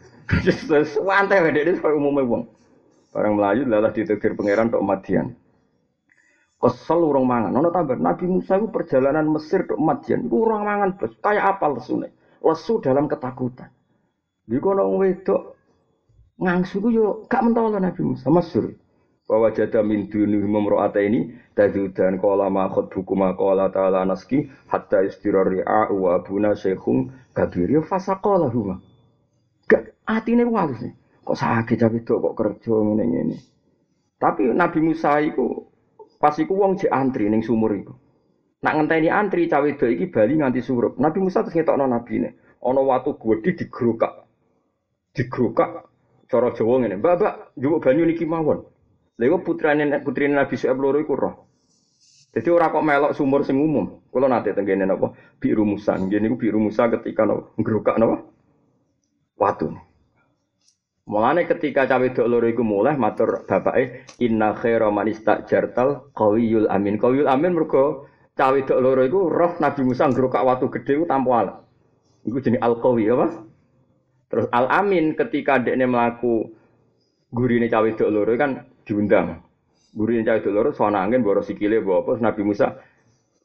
terus 0.40 0.96
santai 0.96 1.44
wae 1.44 1.52
dene 1.52 1.76
iso 1.76 1.84
umume 1.92 2.24
wong. 2.24 2.48
Bareng 3.12 3.36
mlayu 3.36 3.68
lalah 3.68 3.92
ditegir 3.92 4.32
pangeran 4.32 4.72
tok 4.72 4.80
madian. 4.80 5.36
Kesel 6.64 6.96
urung 7.04 7.28
mangan. 7.28 7.52
Ono 7.60 7.68
tambah 7.68 8.00
Nabi 8.00 8.24
Musa 8.24 8.56
itu 8.56 8.72
perjalanan 8.72 9.28
Mesir 9.28 9.68
tok 9.68 9.76
madian. 9.76 10.24
Iku 10.24 10.48
urung 10.48 10.64
mangan 10.64 10.96
bos. 10.96 11.12
Kayak 11.20 11.60
apa 11.60 11.76
lesune? 11.76 12.08
Lesu 12.40 12.80
dalam 12.80 13.04
ketakutan. 13.04 13.68
Di 14.48 14.56
kono 14.56 14.88
wedok 14.96 15.54
ngangsu 16.40 16.80
ku 16.80 16.88
yo 16.88 17.06
gak 17.28 17.44
mentolo 17.44 17.76
Nabi 17.76 18.00
Musa 18.00 18.32
Mesir 18.32 18.80
bahwa 19.24 19.48
jada 19.56 19.80
min 19.80 20.12
duni 20.12 20.36
memro'ata 20.36 21.00
ini 21.00 21.32
tajudan 21.56 22.20
kola 22.20 22.52
makhot 22.52 22.92
buku 22.92 23.16
makola 23.16 23.72
ta'ala 23.72 24.04
naski 24.04 24.52
hatta 24.68 25.00
istirari 25.00 25.64
a'u 25.64 26.04
wa 26.04 26.20
abuna 26.20 26.52
syekhung 26.52 27.08
kabir 27.32 27.72
ya 27.72 27.80
fasa 27.80 28.20
kola 28.20 28.52
huma 28.52 28.84
gak 29.64 29.96
ini 30.28 30.44
walus 30.44 30.84
nih 30.84 30.92
kok 31.24 31.40
sakit 31.40 31.78
tapi 31.80 32.04
kok 32.04 32.36
kerja 32.36 32.74
ini 32.84 33.04
ini 33.32 33.38
tapi 34.20 34.52
Nabi 34.52 34.78
Musa 34.84 35.16
itu 35.24 35.72
pas 36.24 36.32
iku 36.40 36.56
wong 36.56 36.80
jek 36.80 36.88
antri 36.88 37.28
ning 37.28 37.44
sumur 37.44 37.76
iku. 37.76 37.92
Nak 38.64 38.80
ngenteni 38.80 39.12
antri 39.12 39.44
cawe 39.44 39.68
do 39.76 39.84
iki 39.84 40.08
bali 40.08 40.40
nganti 40.40 40.64
surup. 40.64 40.96
Nabi 40.96 41.20
Musa 41.20 41.44
terus 41.44 41.52
ngetokno 41.52 41.84
nabi 41.84 42.24
ne 42.24 42.28
ana 42.64 42.80
watu 42.80 43.20
gedhe 43.20 43.52
digrokak. 43.52 44.24
Digrokak 45.12 45.84
cara 46.32 46.48
Jawa 46.56 46.80
ngene. 46.80 46.96
Mbak 46.96 47.14
mbak 47.20 47.34
njupuk 47.60 47.84
banyu 47.84 48.08
niki 48.08 48.24
mawon. 48.24 48.64
Lha 49.20 49.36
putrane 49.36 49.84
putri 50.00 50.32
Nabi 50.32 50.56
Syuaib 50.56 50.80
loro 50.80 50.96
iku 50.96 51.12
roh. 51.12 51.34
Jadi 52.34 52.48
orang 52.50 52.72
kok 52.72 52.82
melok 52.88 53.12
sumur 53.12 53.44
sing 53.44 53.60
umum. 53.60 54.00
Kalau 54.10 54.26
nanti 54.26 54.50
tenggene 54.56 54.88
napa? 54.88 55.14
Biru 55.38 55.62
Musa. 55.62 55.94
Nggih 55.94 56.18
niku 56.18 56.34
biru 56.40 56.58
Musa 56.58 56.88
ketika 56.88 57.28
napa? 57.28 57.52
Ngrokak 57.60 58.00
napa? 58.00 58.16
Watu. 59.36 59.76
Mulane 61.04 61.44
ketika 61.44 61.84
cawe 61.84 62.06
dok 62.16 62.24
loro 62.24 62.48
iku 62.48 62.64
mulai 62.64 62.96
matur 62.96 63.44
bapake 63.44 64.08
inna 64.24 64.56
khaira 64.56 64.88
man 64.88 65.04
istajartal 65.04 66.08
qawiyul 66.16 66.64
amin. 66.72 66.96
Qawiyul 66.96 67.28
amin 67.28 67.52
mergo 67.52 68.08
cawe 68.32 68.56
dok 68.64 68.80
loro 68.80 69.04
iku 69.04 69.28
roh 69.28 69.52
Nabi 69.60 69.84
Musa 69.84 70.08
ngrokak 70.08 70.40
watu 70.40 70.72
gedhe 70.72 70.96
iku 70.96 71.04
tanpa 71.04 71.30
alat. 71.44 71.56
Iku 72.24 72.40
jenenge 72.40 72.64
al-qawi 72.64 73.04
apa? 73.12 73.26
Terus 74.32 74.48
al-amin 74.48 75.12
ketika 75.12 75.60
dekne 75.60 75.84
mlaku 75.84 76.48
gurine 77.28 77.68
cawe 77.68 77.84
dok 77.84 78.08
loro 78.08 78.32
kan 78.40 78.64
diundang. 78.88 79.44
Guru 79.94 80.10
yang 80.18 80.26
cahaya 80.26 80.50
loro 80.50 80.74
soal 80.74 80.96
angin 80.96 81.22
boros 81.22 81.46
sikile 81.46 81.78
bawa 81.84 82.02
apa 82.02 82.12
Nabi 82.18 82.42
Musa 82.48 82.80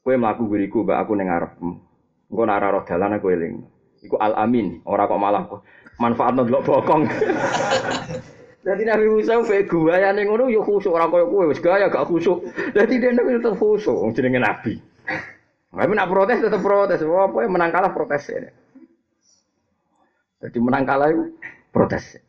kue 0.01 0.15
melaku 0.15 0.47
guriku 0.47 0.87
mbak 0.87 0.97
aku 1.05 1.11
nengar. 1.13 1.59
Engko 1.59 2.41
nak 2.47 2.63
roh 2.63 2.83
dalan 2.87 3.19
aku 3.19 3.35
eling. 3.35 3.67
Iku 3.99 4.15
al 4.15 4.31
amin, 4.39 4.79
ora 4.87 5.11
kok 5.11 5.19
malah 5.19 5.43
kok 5.43 5.61
manfaat 5.99 6.33
delok 6.39 6.63
bokong. 6.65 7.03
Jadi 8.59 8.83
Nabi 8.83 9.07
Musa 9.07 9.39
gua 9.65 10.11
ning 10.11 10.27
ngono 10.27 10.51
yo 10.51 10.61
khusuk 10.61 10.91
ora 10.91 11.07
koyo 11.07 11.31
kowe 11.31 11.47
wis 11.47 11.63
gaya 11.63 11.87
gak 11.87 12.07
khusuk. 12.11 12.43
Jadi 12.75 12.99
dia 12.99 13.15
nek 13.15 13.39
tetep 13.39 13.55
khusuk 13.55 13.95
wong 13.95 14.11
jenenge 14.11 14.39
nabi. 14.39 14.75
Tapi 15.71 15.93
nak 15.95 16.11
protes 16.11 16.43
tetep 16.43 16.59
protes. 16.59 16.99
Apa 17.01 17.47
menang 17.47 17.71
kalah 17.71 17.91
protes 17.95 18.23
ya. 18.27 18.51
Jadi 20.43 20.57
menang 20.59 20.83
kalah 20.83 21.07
itu 21.07 21.23
protes. 21.71 22.19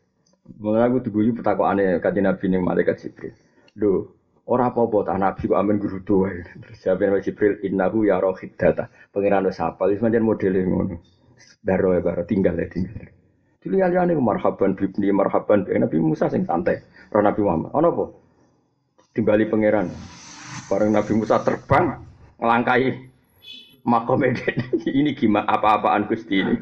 Mulai 0.57 0.87
aku 0.87 1.03
diguyu 1.05 1.31
aneh 1.37 1.99
kaji 2.03 2.19
Nabi 2.25 2.45
ning 2.51 2.61
malaikat 2.65 2.99
Jibril. 2.99 3.31
Do, 3.71 4.17
ora 4.49 4.67
apa-apa 4.67 5.07
tak 5.07 5.19
Nabi 5.21 5.43
kok 5.47 5.59
amin 5.59 5.79
guru 5.79 5.99
tua. 6.03 6.27
Terus 6.33 6.79
jawab 6.83 7.07
Nabi 7.07 7.23
Jibril, 7.23 7.53
innahu 7.63 8.03
ya 8.03 8.19
rohid 8.19 8.59
data. 8.59 8.91
Pengiran 9.15 9.47
wis 9.47 9.63
hafal, 9.63 9.95
wis 9.95 10.03
modele 10.03 10.59
ngono. 10.65 10.99
Baro 11.63 11.95
ya 11.95 12.01
baro 12.03 12.27
tinggal 12.27 12.57
ya 12.57 12.67
tinggal. 12.67 13.20
Dilihat 13.61 13.93
liane 13.93 14.17
marhaban 14.17 14.73
bibni 14.73 15.13
marhaban 15.13 15.69
bi 15.69 15.77
Nabi 15.77 16.01
Musa 16.01 16.25
sing 16.33 16.49
santai. 16.49 16.81
Roh 17.13 17.21
Nabi 17.21 17.45
Muhammad. 17.45 17.69
Ono 17.77 17.87
apa? 17.93 18.05
Timbali 19.13 19.45
pangeran. 19.45 19.93
Bareng 20.65 20.89
Nabi 20.97 21.13
Musa 21.13 21.37
terbang 21.45 22.01
ngelangkai 22.41 23.11
makom 23.85 24.21
ini 24.97 25.13
gimana 25.13 25.45
apa-apaan 25.45 26.09
Gusti 26.09 26.41
ini. 26.41 26.57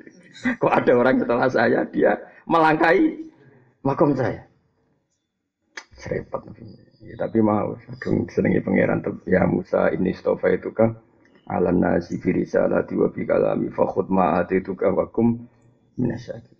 Kok 0.62 0.72
ada 0.72 0.92
orang 0.96 1.20
setelah 1.20 1.48
saya 1.52 1.84
dia 1.84 2.16
melangkai 2.48 3.28
makom 3.84 4.16
saya. 4.16 4.48
Serempet. 6.00 6.40
Ya, 7.02 7.14
tapi 7.18 7.40
mau, 7.40 7.76
kadung 7.98 8.28
senengi 8.30 8.64
pangeran 8.64 9.04
ya 9.28 9.44
Musa 9.44 9.92
ini 9.92 10.12
stofa 10.16 10.52
itu 10.52 10.72
kan 10.72 10.96
alam 11.48 11.80
nasi 11.80 12.20
fi 12.20 12.36
risalati 12.36 12.92
wa 12.92 13.08
bi 13.08 13.24
kalami 13.24 13.72
fa 13.72 13.88
khud 13.88 14.12
ma 14.12 14.44
atituka 14.44 14.92
wa 14.92 15.08
kum 15.08 15.48
minasyakir. 15.98 16.58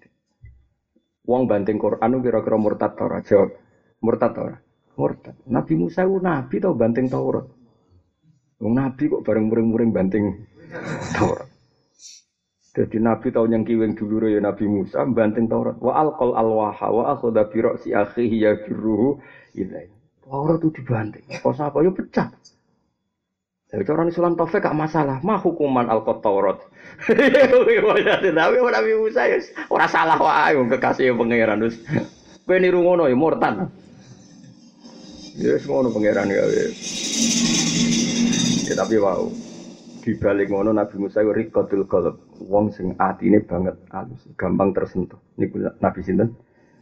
Wong 1.29 1.45
banting 1.45 1.77
Quran 1.77 2.19
kira-kira 2.25 2.57
murtad 2.57 2.97
ta 2.97 3.05
ora? 3.05 3.21
Jawab. 3.21 3.53
Murtad 4.01 4.33
ta 4.33 4.41
ora? 4.43 4.57
Murtad. 4.99 5.37
Nabi 5.47 5.73
Musa 5.79 6.09
ku 6.09 6.19
nabi 6.19 6.57
tau 6.59 6.75
banting 6.75 7.07
Taurat. 7.07 7.47
Wong 8.59 8.75
nabi 8.75 9.07
kok 9.07 9.23
bareng 9.23 9.47
muring-muring 9.47 9.93
banting 9.95 10.25
Taurat. 11.15 11.47
Jadi 12.79 13.03
Nabi 13.03 13.35
tahu 13.35 13.51
yang 13.51 13.67
kiweng 13.67 13.99
dulu 13.99 14.31
ya 14.31 14.39
Nabi 14.43 14.67
Musa 14.67 15.05
banting 15.07 15.47
Taurat. 15.47 15.79
Wa 15.79 16.01
alqal 16.01 16.35
alwaha 16.35 16.89
wa 16.91 17.03
akhadha 17.15 17.47
bi 17.47 17.59
ra'si 17.63 17.95
akhihi 17.95 18.43
yajruhu 18.43 19.21
ilai. 19.55 19.87
Taurat 20.25 20.59
itu 20.65 20.83
dibanting. 20.83 21.27
Kok 21.45 21.55
apa 21.61 21.79
ya 21.85 21.91
pecah. 21.95 22.29
Jadi 23.69 23.85
orang 23.93 24.09
Islam 24.09 24.33
Taufik 24.33 24.65
gak 24.65 24.73
masalah. 24.73 25.21
Mah 25.21 25.37
hukuman 25.45 25.93
alqat 25.93 26.25
Taurat. 26.25 26.57
Tapi 27.05 28.57
Nabi 28.65 28.93
Musa 28.97 29.29
ya 29.29 29.39
ora 29.69 29.85
salah 29.85 30.17
wae 30.17 30.57
kekasih 30.73 31.13
pangeran 31.13 31.61
terus. 31.61 31.77
Kowe 32.49 32.57
niru 32.57 32.81
ngono 32.81 33.05
ya 33.05 33.13
murtad. 33.13 33.69
Ya 35.37 35.53
wis 35.53 35.69
ngono 35.69 35.93
pangeran 35.93 36.33
ya. 36.33 36.43
Ya 38.67 38.75
tapi 38.75 38.97
wow. 38.97 39.29
Di 40.01 40.17
balik 40.17 40.49
ngono 40.49 40.73
Nabi 40.73 40.97
Musa 40.97 41.21
itu 41.21 41.37
rikotul 41.37 41.85
qalb. 41.85 42.17
Wong 42.49 42.73
sing 42.73 42.97
atine 42.97 43.45
banget 43.45 43.77
halus, 43.93 44.25
gampang 44.41 44.73
tersentuh. 44.73 45.21
Niku 45.37 45.61
Nabi 45.79 46.01
sinten? 46.01 46.33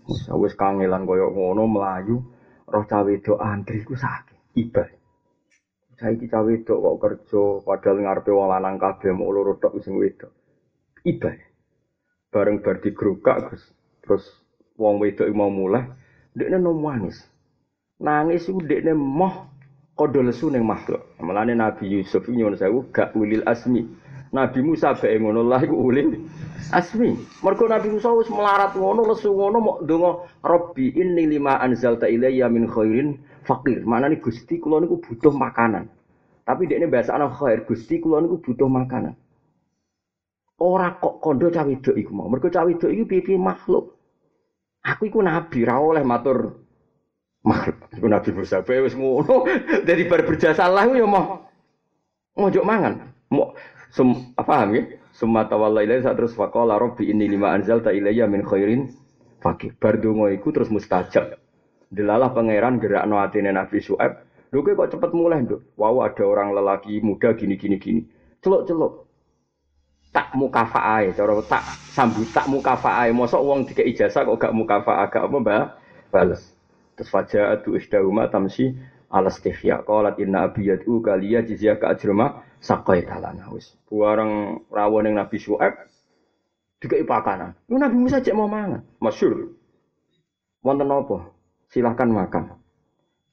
Musa 0.06 0.38
wis 0.38 0.54
kangelan 0.54 1.02
koyo 1.02 1.34
ngono 1.34 1.66
melayu 1.66 2.22
roh 2.70 2.84
cawe 2.86 3.12
do 3.20 3.34
antri 3.42 3.82
ku 3.82 3.98
sakit. 3.98 4.54
Ibadah. 4.54 4.95
Saiki 5.96 6.28
cawe 6.28 6.44
wedok 6.44 6.76
kok 6.76 6.96
kerja 7.00 7.42
padahal 7.64 8.04
ngarepe 8.04 8.28
wong 8.28 8.52
lanang 8.52 8.76
kabeh 8.76 9.16
mau 9.16 9.32
loro 9.32 9.56
tok 9.56 9.80
sing 9.80 9.96
wedok. 9.96 10.28
Iba. 11.08 11.32
Bareng 12.28 12.60
bar 12.60 12.84
digrukak 12.84 13.48
terus 13.48 13.64
terus 14.04 14.24
wong 14.76 15.00
wedok 15.00 15.24
mau 15.32 15.48
mulai 15.48 15.88
dekne 16.36 16.60
nangis. 16.60 17.24
Nangis 17.96 18.44
iku 18.44 18.60
dekne 18.60 18.92
moh 18.92 19.48
kodho 19.96 20.20
lesu 20.20 20.52
ning 20.52 20.68
makhluk. 20.68 21.00
Mulane 21.16 21.56
Nabi 21.56 21.88
Yusuf 21.88 22.28
nyuwun 22.28 22.60
sewu 22.60 22.92
gak 22.92 23.16
ulil 23.16 23.40
asmi. 23.48 23.88
Nabi 24.36 24.60
Musa 24.60 24.92
bae 24.92 25.16
ngono 25.16 25.48
lah 25.48 25.64
iku 25.64 25.80
ulil 25.80 26.28
asmi. 26.76 27.16
Mergo 27.40 27.64
Nabi 27.72 27.88
Musa 27.88 28.12
wis 28.12 28.28
melarat 28.28 28.76
ngono 28.76 29.08
lesu 29.08 29.32
ngono 29.32 29.58
mok 29.64 29.78
donga 29.88 30.28
Rabbi 30.44 30.92
inni 30.92 31.24
lima 31.24 31.56
anzalta 31.56 32.04
ilayya 32.04 32.52
min 32.52 32.68
khairin 32.68 33.16
fakir. 33.46 33.86
Mana 33.86 34.10
nih 34.10 34.18
gusti 34.18 34.58
kulo 34.58 34.82
niku 34.82 34.98
butuh 34.98 35.30
makanan. 35.30 35.86
Tapi 36.42 36.66
dia 36.66 36.82
ini 36.82 36.90
bahasa 36.90 37.14
anak 37.14 37.38
khair 37.38 37.62
gusti 37.62 38.02
kulo 38.02 38.18
niku 38.18 38.42
butuh 38.42 38.66
makanan. 38.66 39.14
Ora 40.58 40.96
kok 40.98 41.22
kondo 41.22 41.52
cawe 41.52 41.74
do 41.78 41.92
iku 41.94 42.10
mau. 42.10 42.26
Mergo 42.26 42.50
cawe 42.50 42.68
do 42.74 42.88
iku 42.90 43.04
piye 43.06 43.38
makhluk. 43.38 43.94
Aku 44.82 45.06
iku 45.06 45.22
nabi 45.22 45.62
ra 45.62 45.78
oleh 45.78 46.02
matur 46.02 46.58
makhluk. 47.44 47.86
Iku 47.94 48.06
nabi 48.10 48.30
Musa 48.34 48.66
bae 48.66 48.82
wis. 48.82 48.98
Dari 49.88 50.04
bar 50.10 50.26
berjasa 50.26 50.66
lah 50.66 50.88
ya 50.90 51.06
mau 51.06 51.46
ngojok 52.36 52.64
mangan. 52.64 53.14
Mau 53.30 53.54
apa 54.36 54.68
ya? 54.74 54.82
Summa 55.16 55.48
tawalla 55.48 55.80
ilaihi 55.80 56.04
terus 56.04 56.36
faqala 56.36 56.76
rabbi 56.76 57.08
inni 57.08 57.24
lima 57.24 57.48
anzalta 57.56 57.88
ilayya 57.88 58.28
min 58.28 58.44
khairin 58.44 58.92
fakir. 59.40 59.72
Bar 59.80 59.96
donga 59.96 60.28
iku 60.28 60.52
terus 60.52 60.68
mustajab. 60.68 61.45
Delalah 61.86 62.34
pangeran 62.34 62.82
gerak 62.82 63.06
no 63.06 63.22
atine 63.22 63.54
Nabi 63.54 63.78
Su'eb. 63.78 64.26
Lho 64.50 64.62
kok 64.62 64.90
cepet 64.90 65.10
mulai, 65.12 65.42
Nduk. 65.42 65.74
Wow, 65.74 66.06
ada 66.06 66.22
orang 66.22 66.54
lelaki 66.54 67.02
muda 67.02 67.34
gini 67.34 67.58
gini 67.58 67.76
gini. 67.76 68.00
Celuk-celuk. 68.42 69.06
Tak 70.14 70.32
mukafa'ah 70.32 71.12
cara 71.12 71.34
tak 71.44 71.62
sambut 71.92 72.24
tak 72.32 72.48
mukafa'ah. 72.48 73.10
Mosok 73.12 73.42
wong 73.42 73.58
dikek 73.68 73.84
ijazah 73.84 74.24
kok 74.24 74.38
gak 74.40 74.54
mukafa'ah, 74.56 75.12
gak 75.12 75.28
apa, 75.28 75.36
Mbak? 75.42 75.64
Bales. 76.08 76.42
Terus 76.96 77.12
faja'atu 77.12 77.76
isdahuma 77.76 78.30
tamsi 78.32 78.72
ala 79.12 79.28
stihya. 79.28 79.84
Qalat 79.84 80.16
inna 80.16 80.48
abiyatu 80.48 81.04
kaliya 81.04 81.44
jizya 81.44 81.76
ka 81.76 81.92
ajrama 81.92 82.40
sakai 82.64 83.04
talana. 83.04 83.52
Wis. 83.52 83.76
Buarang 83.90 84.64
rawon 84.72 85.12
yang 85.12 85.20
Nabi 85.20 85.36
Su'eb 85.36 85.74
dikei 86.80 87.04
pakanan. 87.04 87.52
Lu 87.68 87.76
Nabi 87.76 87.96
Musa 88.00 88.24
cek 88.24 88.32
mau 88.32 88.48
mangan. 88.48 88.80
Masyur. 89.04 89.52
Wonten 90.64 90.88
apa? 90.88 91.35
Silahkan 91.70 92.08
makan. 92.08 92.44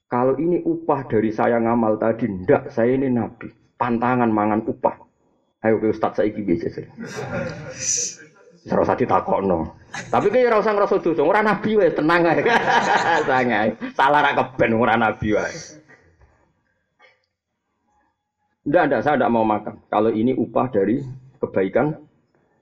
Kalau 0.09 0.37
ini 0.37 0.61
upah 0.61 1.09
dari 1.09 1.33
saya 1.33 1.57
ngamal 1.57 1.97
tadi, 1.97 2.29
ndak, 2.29 2.69
saya 2.69 2.93
ini 2.93 3.09
nabi. 3.09 3.49
Pantangan 3.73 4.29
mangan 4.29 4.61
upah. 4.69 5.01
Ayo 5.65 5.81
ke 5.81 5.89
Ustaz 5.89 6.21
saya 6.21 6.29
biasa 6.29 6.67
sih. 6.69 6.85
Ora 8.69 8.85
usah 8.85 8.95
ditakokno. 8.95 9.73
Tapi 10.13 10.27
kayak 10.29 10.53
ora 10.53 10.57
usah 10.61 10.73
ngrasa 10.75 11.01
dosa, 11.01 11.23
ora 11.25 11.41
nabi 11.41 11.75
wae, 11.75 11.91
tenang 11.91 12.29
ae. 12.29 12.45
Sangai. 13.29 13.69
Salah 13.97 14.21
ra 14.21 14.31
keben 14.37 14.77
ora 14.77 14.95
nabi 14.95 15.33
wae. 15.33 15.55
Ndak, 18.63 18.83
ndak, 18.87 19.01
saya 19.03 19.19
ndak 19.19 19.33
mau 19.33 19.43
makan. 19.43 19.75
Kalau 19.91 20.13
ini 20.13 20.31
upah 20.37 20.71
dari 20.71 21.03
kebaikan 21.41 21.99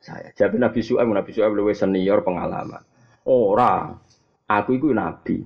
saya. 0.02 0.34
Jadi 0.34 0.58
Nabi 0.58 0.82
Su'aib, 0.82 1.06
Nabi 1.14 1.30
Su'aib 1.30 1.54
lebih 1.54 1.78
senior 1.78 2.26
pengalaman. 2.26 2.82
Ora, 3.30 3.94
aku 4.50 4.82
itu 4.82 4.90
nabi 4.90 5.46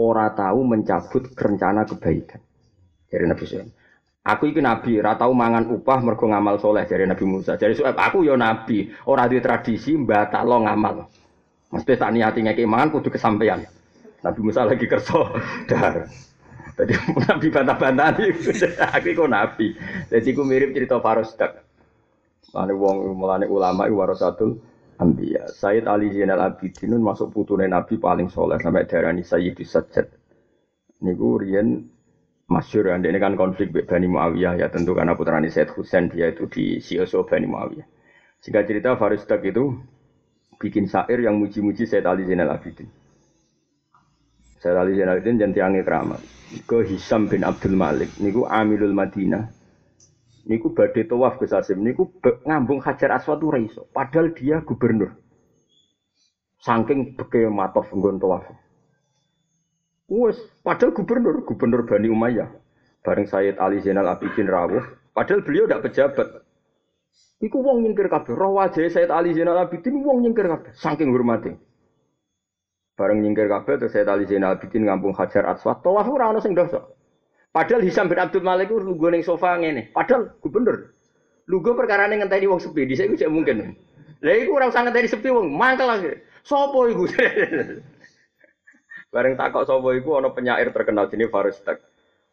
ora 0.00 0.32
tahu 0.32 0.64
mencabut 0.64 1.36
rencana 1.36 1.84
kebaikan. 1.84 2.40
Dari 3.12 3.24
Nabi 3.28 3.44
Suhaib. 3.44 3.68
Aku 4.20 4.52
iki 4.52 4.60
nabi, 4.60 5.00
ora 5.00 5.16
tahu 5.16 5.32
mangan 5.32 5.68
upah 5.72 5.98
mergo 6.04 6.28
ngamal 6.28 6.60
soleh 6.60 6.84
dari 6.84 7.08
Nabi 7.08 7.24
Musa. 7.24 7.56
Dari 7.60 7.76
Suhaib, 7.76 7.96
aku 7.96 8.24
yo 8.24 8.36
nabi, 8.36 8.88
ora 9.08 9.28
di 9.28 9.40
tradisi 9.40 9.96
lo 9.96 10.56
ngamal. 10.64 10.96
Mesti 11.70 11.92
tak 11.96 12.10
niati 12.16 12.40
ngeki 12.44 12.64
mangan 12.64 12.88
kudu 12.96 13.12
kesampaian. 13.12 13.60
Nabi 14.20 14.40
Musa 14.40 14.64
lagi 14.64 14.84
kerso 14.88 15.32
dar. 15.70 16.08
Tadi 16.76 16.92
Nabi 17.28 17.46
bantah-bantah 17.52 18.08
aku 18.96 19.08
iku 19.12 19.24
nabi. 19.28 19.76
Jadi 20.08 20.28
aku 20.32 20.42
mirip 20.44 20.72
cerita 20.72 21.00
Farosdak. 21.00 21.60
Mulane 22.50 22.72
wong 22.74 22.96
mulane 23.14 23.46
ulama 23.46 23.86
iku 23.86 24.02
warasatul 24.02 24.58
Ambiya. 25.00 25.48
Sayyid 25.48 25.88
Ali 25.88 26.12
Zainal 26.12 26.44
Abidin 26.44 27.00
masuk 27.00 27.32
putune 27.32 27.64
Nabi 27.64 27.96
paling 27.96 28.28
soleh 28.28 28.60
sampai 28.60 28.84
darani 28.84 29.24
Sayyidus 29.24 29.72
Sajjad. 29.72 30.12
Niku 31.00 31.40
riyen 31.40 31.88
masyur 32.44 32.92
ini 32.92 33.16
kan 33.16 33.32
konflik 33.32 33.72
Bani 33.72 34.04
Muawiyah 34.12 34.60
ya 34.60 34.68
tentu 34.68 34.92
karena 34.92 35.16
putrani 35.16 35.48
Sayyid 35.48 35.72
Husain 35.72 36.12
dia 36.12 36.28
itu 36.28 36.44
di 36.52 36.76
Sioso 36.84 37.24
Bani 37.24 37.48
Muawiyah. 37.48 37.88
Sehingga 38.44 38.68
cerita 38.68 38.92
Farisdak 39.00 39.40
itu 39.48 39.80
bikin 40.60 40.84
syair 40.84 41.24
yang 41.24 41.40
muji-muji 41.40 41.88
Sayyid 41.88 42.04
Ali 42.04 42.28
Zainal 42.28 42.52
Abidin. 42.52 42.92
Sayyid 44.60 44.76
Ali 44.76 45.00
Zainal 45.00 45.16
Abidin 45.16 45.56
tiangnya 45.56 45.80
keramat. 45.80 46.20
Ke 46.68 46.84
Hisam 46.84 47.24
bin 47.32 47.40
Abdul 47.48 47.72
Malik. 47.72 48.12
Niku 48.20 48.44
Amilul 48.44 48.92
Madinah 48.92 49.59
niku 50.50 50.74
badhe 50.74 51.06
tawaf 51.06 51.38
Gus 51.38 51.54
Asim 51.54 51.86
niku 51.86 52.10
ngambung 52.42 52.82
Hajar 52.82 53.14
Aswad 53.14 53.38
ora 53.46 53.62
iso 53.62 53.86
padahal 53.94 54.34
dia 54.34 54.58
gubernur 54.66 55.14
saking 56.58 57.14
beke 57.14 57.46
matof 57.46 57.86
nggon 57.94 58.18
tawaf 58.18 58.50
wes 60.10 60.42
padahal 60.66 60.90
gubernur 60.90 61.46
gubernur 61.46 61.86
Bani 61.86 62.10
Umayyah 62.10 62.50
bareng 63.06 63.30
Sayyid 63.30 63.62
Ali 63.62 63.78
Zainal 63.78 64.10
Abidin 64.10 64.50
rawuh 64.50 64.82
padahal 65.14 65.46
beliau 65.46 65.70
tidak 65.70 65.86
pejabat 65.86 66.28
Iku 67.40 67.64
wong 67.64 67.80
nyingkir 67.80 68.12
kabeh. 68.12 68.36
Roh 68.36 68.60
wajah 68.60 68.84
Sayyid 68.84 69.08
Ali 69.08 69.32
Zainal 69.32 69.56
Abidin 69.56 70.04
wong 70.04 70.20
nyingkir 70.20 70.44
kabeh. 70.44 70.76
Saking 70.76 71.08
hormati. 71.08 71.56
Bareng 73.00 73.24
nyingkir 73.24 73.48
kabeh 73.48 73.80
terus 73.80 73.96
Sayyid 73.96 74.12
Ali 74.12 74.28
Zainal 74.28 74.60
Abidin 74.60 74.84
ngampung 74.84 75.16
Hajar 75.16 75.48
Aswad. 75.48 75.80
Tawaf 75.80 76.04
ora 76.04 76.36
ono 76.36 76.44
sing 76.44 76.52
dosa. 76.52 76.84
Padahal 77.50 77.82
Hisam 77.82 78.06
bin 78.06 78.22
Abdul 78.22 78.46
Malik 78.46 78.70
itu 78.70 78.78
lugu 78.78 79.10
ning 79.10 79.26
sofa 79.26 79.58
ngene. 79.58 79.90
Padahal 79.90 80.38
gubernur. 80.38 80.94
Lugu 81.50 81.74
perkara 81.74 82.06
ning 82.06 82.22
ngenteni 82.22 82.46
wong 82.46 82.62
sepi, 82.62 82.86
dhisik 82.86 83.10
iku 83.10 83.26
mungkin. 83.26 83.74
Lah 84.22 84.34
iku 84.38 84.54
ora 84.54 84.70
usah 84.70 84.86
ngenteni 84.86 85.10
sepi 85.10 85.34
wong, 85.34 85.50
mangkel 85.50 85.90
lagi. 85.90 86.14
Sopo 86.46 86.86
iku? 86.86 87.10
Bareng 89.12 89.34
takok 89.34 89.66
sapa 89.66 89.88
iku 89.98 90.22
ana 90.22 90.30
penyair 90.30 90.70
terkenal 90.70 91.10
jenenge 91.10 91.34
Faristak. 91.34 91.82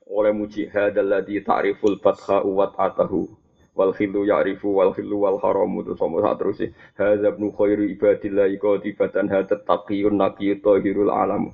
Oleh 0.05 0.29
muji 0.29 0.69
hadzal 0.69 1.09
ladzi 1.09 1.41
ta'riful 1.41 1.97
fatha 1.97 2.45
wa 2.45 2.69
atahu 2.77 3.25
wal 3.73 3.97
khilu 3.97 4.29
ya'rifu 4.29 4.69
wal 4.69 4.93
khilu 4.93 5.25
wal 5.25 5.41
haramu 5.41 5.81
sama 5.97 6.21
sak 6.23 6.33
terus 6.39 6.61
hadza 6.95 7.33
ibnu 7.33 7.51
khairu 7.51 7.89
ibadillah 7.89 8.47
qatibatan 8.61 9.27
hadat 9.27 9.65
taqiyun 9.65 10.21
naqiyyu 10.21 10.61
tahirul 10.61 11.09
alam. 11.09 11.49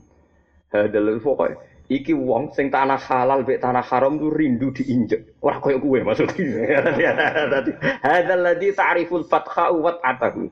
Hadzal 0.70 1.07
pokoknya 1.24 1.72
Iki 1.93 2.17
wong 2.17 2.49
sing 2.57 2.73
tanah 2.73 2.97
halal 2.97 3.45
mek 3.45 3.61
tanah 3.61 3.85
haram 3.85 4.17
tuh 4.17 4.33
rindu 4.33 4.73
diinjek. 4.73 5.37
Ora 5.45 5.61
koyo 5.61 5.77
kuwe 5.77 6.01
maksudnya. 6.01 6.81
Hadzal 8.05 8.41
ladzi 8.41 8.73
ta'riful 8.73 9.29
fatha 9.29 9.69
wa 9.69 10.01
atahu. 10.01 10.49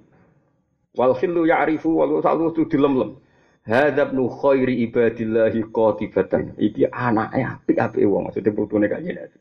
Wal 0.94 1.18
khillu 1.18 1.50
ya'rifu 1.50 1.90
wal 1.90 2.22
salu 2.22 2.54
tu 2.54 2.70
dilemlem. 2.70 3.18
Hadab 3.66 4.14
nu 4.14 4.30
khairi 4.30 4.86
ibadillahi 4.86 5.66
qatibatan. 5.74 6.54
Iki 6.62 6.94
anaknya 6.94 7.58
apik-apik 7.58 8.06
wong 8.06 8.30
maksudnya 8.30 8.54
putune 8.54 8.86
kanjeng 8.86 9.18
Nabi. 9.18 9.38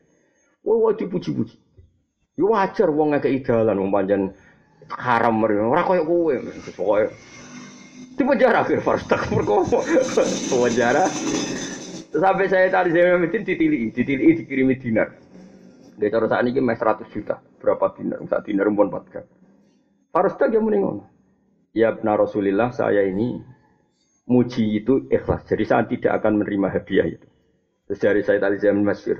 Wah, 0.65 0.93
dipuji-puji. 0.97 1.55
Yo 2.37 2.49
wajar 2.49 2.89
wong 2.89 3.13
ngekeki 3.13 3.45
dalan 3.45 3.77
wong 3.77 3.91
pancen 3.93 4.21
haram 4.89 5.37
mereka. 5.37 5.69
Ora 5.69 5.85
koyo 5.85 6.01
kowe. 6.09 6.33
Pokoke 6.73 7.13
di 8.21 8.23
penjara 8.27 8.61
akhir 8.61 8.85
Farstak 8.85 9.33
mergo 9.33 9.65
penjara 10.51 11.09
sampai 12.11 12.47
saya 12.51 12.67
saya 12.71 13.15
mesin 13.15 13.47
ditili 13.47 13.89
ditili 13.91 14.35
dikirimi 14.35 14.75
dinar. 14.75 15.15
Dia 15.95 16.09
cara 16.09 16.25
saat 16.27 16.43
ini 16.47 16.59
mes 16.59 16.79
100 16.79 17.07
juta 17.13 17.39
berapa 17.61 17.93
dinar? 17.93 18.19
Saat 18.25 18.49
dinar 18.49 18.65
pun 18.73 18.89
4 18.89 19.13
kan 19.13 19.25
Farstak 20.09 20.49
yang 20.51 20.65
meninggal 20.65 21.05
ya 21.71 21.93
benar 21.93 22.19
Rasulillah 22.19 22.73
saya 22.73 23.05
ini 23.05 23.39
muji 24.27 24.81
itu 24.81 25.07
ikhlas. 25.11 25.45
Jadi 25.45 25.63
saya 25.63 25.83
tidak 25.85 26.23
akan 26.23 26.41
menerima 26.41 26.67
hadiah 26.73 27.07
itu. 27.07 27.27
Terus 27.87 27.99
dari 27.99 28.21
saya 28.23 28.39
tadi 28.39 28.57
saya 28.59 28.73
Masyur 28.73 29.19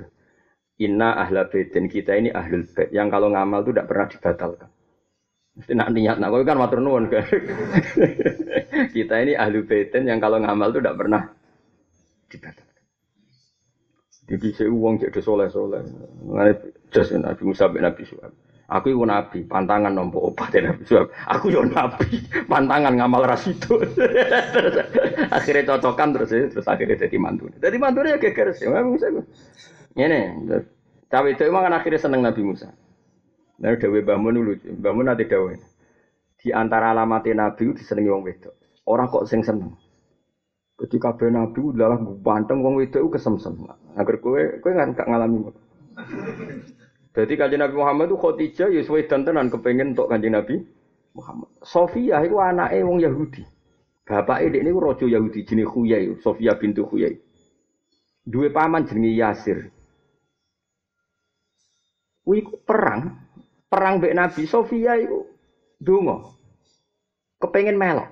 Inna 0.80 1.14
ahla 1.14 1.46
baitin 1.46 1.86
kita 1.86 2.16
ini 2.16 2.32
ahlul 2.32 2.66
bait. 2.72 2.90
Yang 2.90 3.08
kalau 3.14 3.28
ngamal 3.30 3.62
itu 3.62 3.70
tidak 3.70 3.86
pernah 3.86 4.06
dibatalkan. 4.08 4.70
Mesti 5.52 5.72
nak 5.76 5.88
niat, 5.92 6.16
nak 6.16 6.32
kan 6.48 6.56
matur 6.56 6.80
nuwun 6.80 7.12
kan. 7.12 7.28
Kita 8.96 9.20
ini 9.20 9.36
ahli 9.36 9.60
baitin 9.68 10.08
yang 10.08 10.16
kalau 10.16 10.40
ngamal 10.40 10.72
itu 10.72 10.80
tidak 10.80 10.96
pernah 10.96 11.22
dibatalkan. 12.32 12.71
Jadi 14.32 14.48
saya 14.56 14.72
uang 14.72 14.96
jadi 14.96 15.20
soleh 15.20 15.52
soleh. 15.52 15.84
Mengenai 16.24 16.56
jas 16.88 17.12
Nabi 17.12 17.42
Musa 17.44 17.68
bin 17.68 17.84
Nabi 17.84 18.08
Suhaib. 18.08 18.32
Aku 18.72 18.88
itu 18.88 19.04
nabi, 19.04 19.44
pantangan 19.44 19.92
nompo 19.92 20.32
obat 20.32 20.56
Nabi 20.56 20.80
Suhaib. 20.88 21.12
Aku 21.28 21.52
yo 21.52 21.60
nabi, 21.68 22.24
pantangan 22.48 22.96
ngamal 22.96 23.28
ras 23.28 23.44
itu. 23.52 23.76
akhirnya 25.28 25.76
cocokan 25.76 26.16
terus 26.16 26.32
terus 26.32 26.64
akhirnya 26.64 27.04
jadi 27.04 27.16
mantu. 27.20 27.52
Jadi 27.60 27.76
mantu 27.76 28.08
ya 28.08 28.16
geger 28.16 28.56
sih. 28.56 28.72
Nabi 28.72 28.96
Musa. 28.96 29.12
Ini, 29.92 30.48
cawe 31.12 31.28
itu 31.28 31.42
emang 31.44 31.68
kan 31.68 31.76
akhirnya 31.76 32.00
seneng 32.00 32.24
Nabi 32.24 32.40
Musa. 32.40 32.72
Nah, 33.60 33.76
Dewi 33.76 34.00
Bamun 34.00 34.40
lucu. 34.40 34.72
Bamun 34.80 35.12
nanti 35.12 35.28
Dewi. 35.28 35.60
Di 36.40 36.56
antara 36.56 36.96
alamat 36.96 37.28
Nabi 37.36 37.68
itu 37.68 37.76
disenangi 37.76 38.08
wong 38.08 38.24
wedok. 38.24 38.56
Orang 38.88 39.12
kok 39.12 39.28
sing 39.28 39.44
seneng. 39.44 39.76
Ketika 40.82 41.14
kabeh 41.14 41.30
Nabi 41.30 41.62
adalah 41.78 41.94
banteng 42.02 42.66
wong 42.66 42.82
wedok 42.82 43.14
kesemsem. 43.14 43.54
Agar 43.94 44.18
kowe 44.18 44.58
kowe 44.58 44.70
nggak 44.74 44.98
gak 44.98 45.06
ngalami. 45.06 45.54
Jadi 47.12 47.32
kanjeng 47.38 47.60
Nabi 47.62 47.74
Muhammad 47.78 48.10
itu 48.10 48.16
Khadijah 48.18 48.68
ya 48.72 48.80
suwe 48.82 49.06
tenan 49.06 49.46
kepengen 49.52 49.94
untuk 49.94 50.10
kanjeng 50.10 50.34
Nabi 50.34 50.64
Muhammad. 51.14 51.48
Sofia 51.62 52.24
itu 52.26 52.34
anaknya 52.40 52.82
wong 52.82 52.98
Yahudi. 52.98 53.44
Bapak 54.02 54.42
ini 54.42 54.58
ini 54.66 54.70
rojo 54.74 55.06
Yahudi 55.06 55.46
jenis 55.46 55.70
Khuyai, 55.70 56.18
Sofia 56.18 56.58
bintu 56.58 56.82
Khuyai. 56.82 57.14
Dua 58.26 58.50
paman 58.50 58.82
jenis 58.82 59.14
Yasir. 59.14 59.70
Wih 62.26 62.42
perang, 62.66 63.22
perang 63.70 64.02
mbek 64.02 64.14
Nabi 64.18 64.42
Sofia 64.50 64.98
itu 64.98 65.30
dungo. 65.78 66.34
Kepengen 67.38 67.78
melok. 67.78 68.10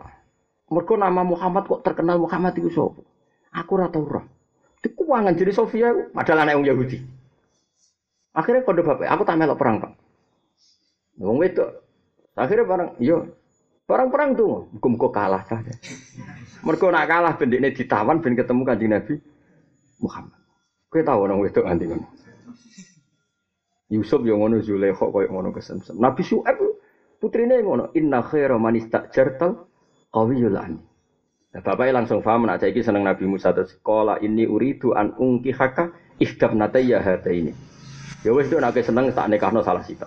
Mereka 0.70 0.94
nama 0.94 1.26
Muhammad 1.26 1.66
kok 1.66 1.82
terkenal 1.82 2.22
Muhammad 2.22 2.54
itu 2.54 2.70
sapa? 2.70 3.02
Aku 3.50 3.74
ora 3.74 3.90
tau 3.90 4.06
ora. 4.06 4.22
Dikuangan 4.80 5.34
jadi 5.34 5.52
Sofia 5.52 5.90
padahal 6.14 6.46
anak 6.46 6.62
Yahudi. 6.62 6.98
Akhirnya 8.30 8.62
kode 8.62 8.86
bapak, 8.86 9.10
aku 9.10 9.22
tak 9.26 9.36
melok 9.36 9.58
perang 9.58 9.82
pak. 9.82 9.92
Wong 11.18 11.42
itu, 11.42 11.66
akhirnya 12.38 12.64
barang, 12.64 12.90
yo, 13.02 13.26
barang-perang 13.90 14.38
tuh, 14.38 14.70
muka 14.70 15.08
kalah 15.10 15.42
saja. 15.50 15.74
Mereka 16.62 16.94
nak 16.94 17.06
kalah, 17.10 17.34
bendeknya 17.34 17.74
ditawan, 17.74 18.22
ben 18.22 18.38
ketemu 18.38 18.62
kanjeng 18.62 18.94
Nabi 18.94 19.14
Muhammad. 19.98 20.38
Kau 20.90 21.02
tahu 21.02 21.18
orang 21.26 21.42
itu 21.46 21.60
nanti 21.62 21.84
kan? 21.90 22.00
Yusuf 23.90 24.22
yang 24.22 24.38
ngono 24.38 24.62
Zulaikha 24.62 25.06
koyo 25.10 25.26
ngono 25.34 25.50
kesemsem. 25.50 25.98
Nabi 25.98 26.22
Syuaib 26.22 26.58
putrine 27.18 27.58
ngono, 27.62 27.90
inna 27.98 28.22
khaira 28.22 28.54
man 28.58 28.78
istajartal 28.78 29.69
qawiyul 30.10 30.58
amin. 30.58 30.82
Nah, 31.50 31.60
bapaknya 31.66 31.98
langsung 31.98 32.22
paham 32.22 32.46
nak 32.46 32.62
saiki 32.62 32.78
seneng 32.78 33.02
Nabi 33.02 33.26
Musa 33.26 33.50
terus 33.50 33.74
sekolah 33.74 34.22
ini 34.22 34.46
uridu 34.46 34.94
an 34.94 35.18
ungki 35.18 35.50
haka 35.50 35.90
ihdab 36.22 36.54
nataya 36.54 37.02
hata 37.02 37.30
ini. 37.34 37.50
Ya 38.22 38.30
wes 38.30 38.46
nak 38.54 38.78
seneng 38.78 39.10
tak 39.10 39.26
nekahno 39.26 39.58
salah 39.66 39.82
sita. 39.82 40.06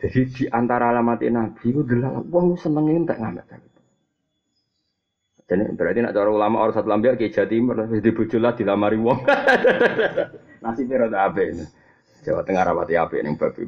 Jadi 0.00 0.20
di 0.32 0.44
antara 0.48 0.92
alamat 0.92 1.24
Nabi 1.28 1.64
itu 1.72 1.80
adalah 1.84 2.20
wong 2.24 2.56
seneng 2.56 3.04
tak 3.04 3.20
ngamet 3.20 3.44
Jadi 5.48 5.64
berarti 5.76 5.98
nak 6.04 6.14
cara 6.14 6.30
ulama 6.30 6.62
orang 6.62 6.76
satu 6.76 6.88
lambia 6.88 7.18
ke 7.18 7.32
Jawa 7.32 7.48
Timur 7.48 7.76
di 7.88 8.10
bujulah 8.12 8.52
dilamari 8.54 8.96
wong. 9.00 9.24
Nasibnya 10.62 11.08
rada 11.08 11.32
ini. 11.40 11.64
Jawa 12.20 12.44
Tengah 12.44 12.64
rapati 12.68 12.94
ape 13.00 13.24
ning 13.24 13.40
babi 13.40 13.64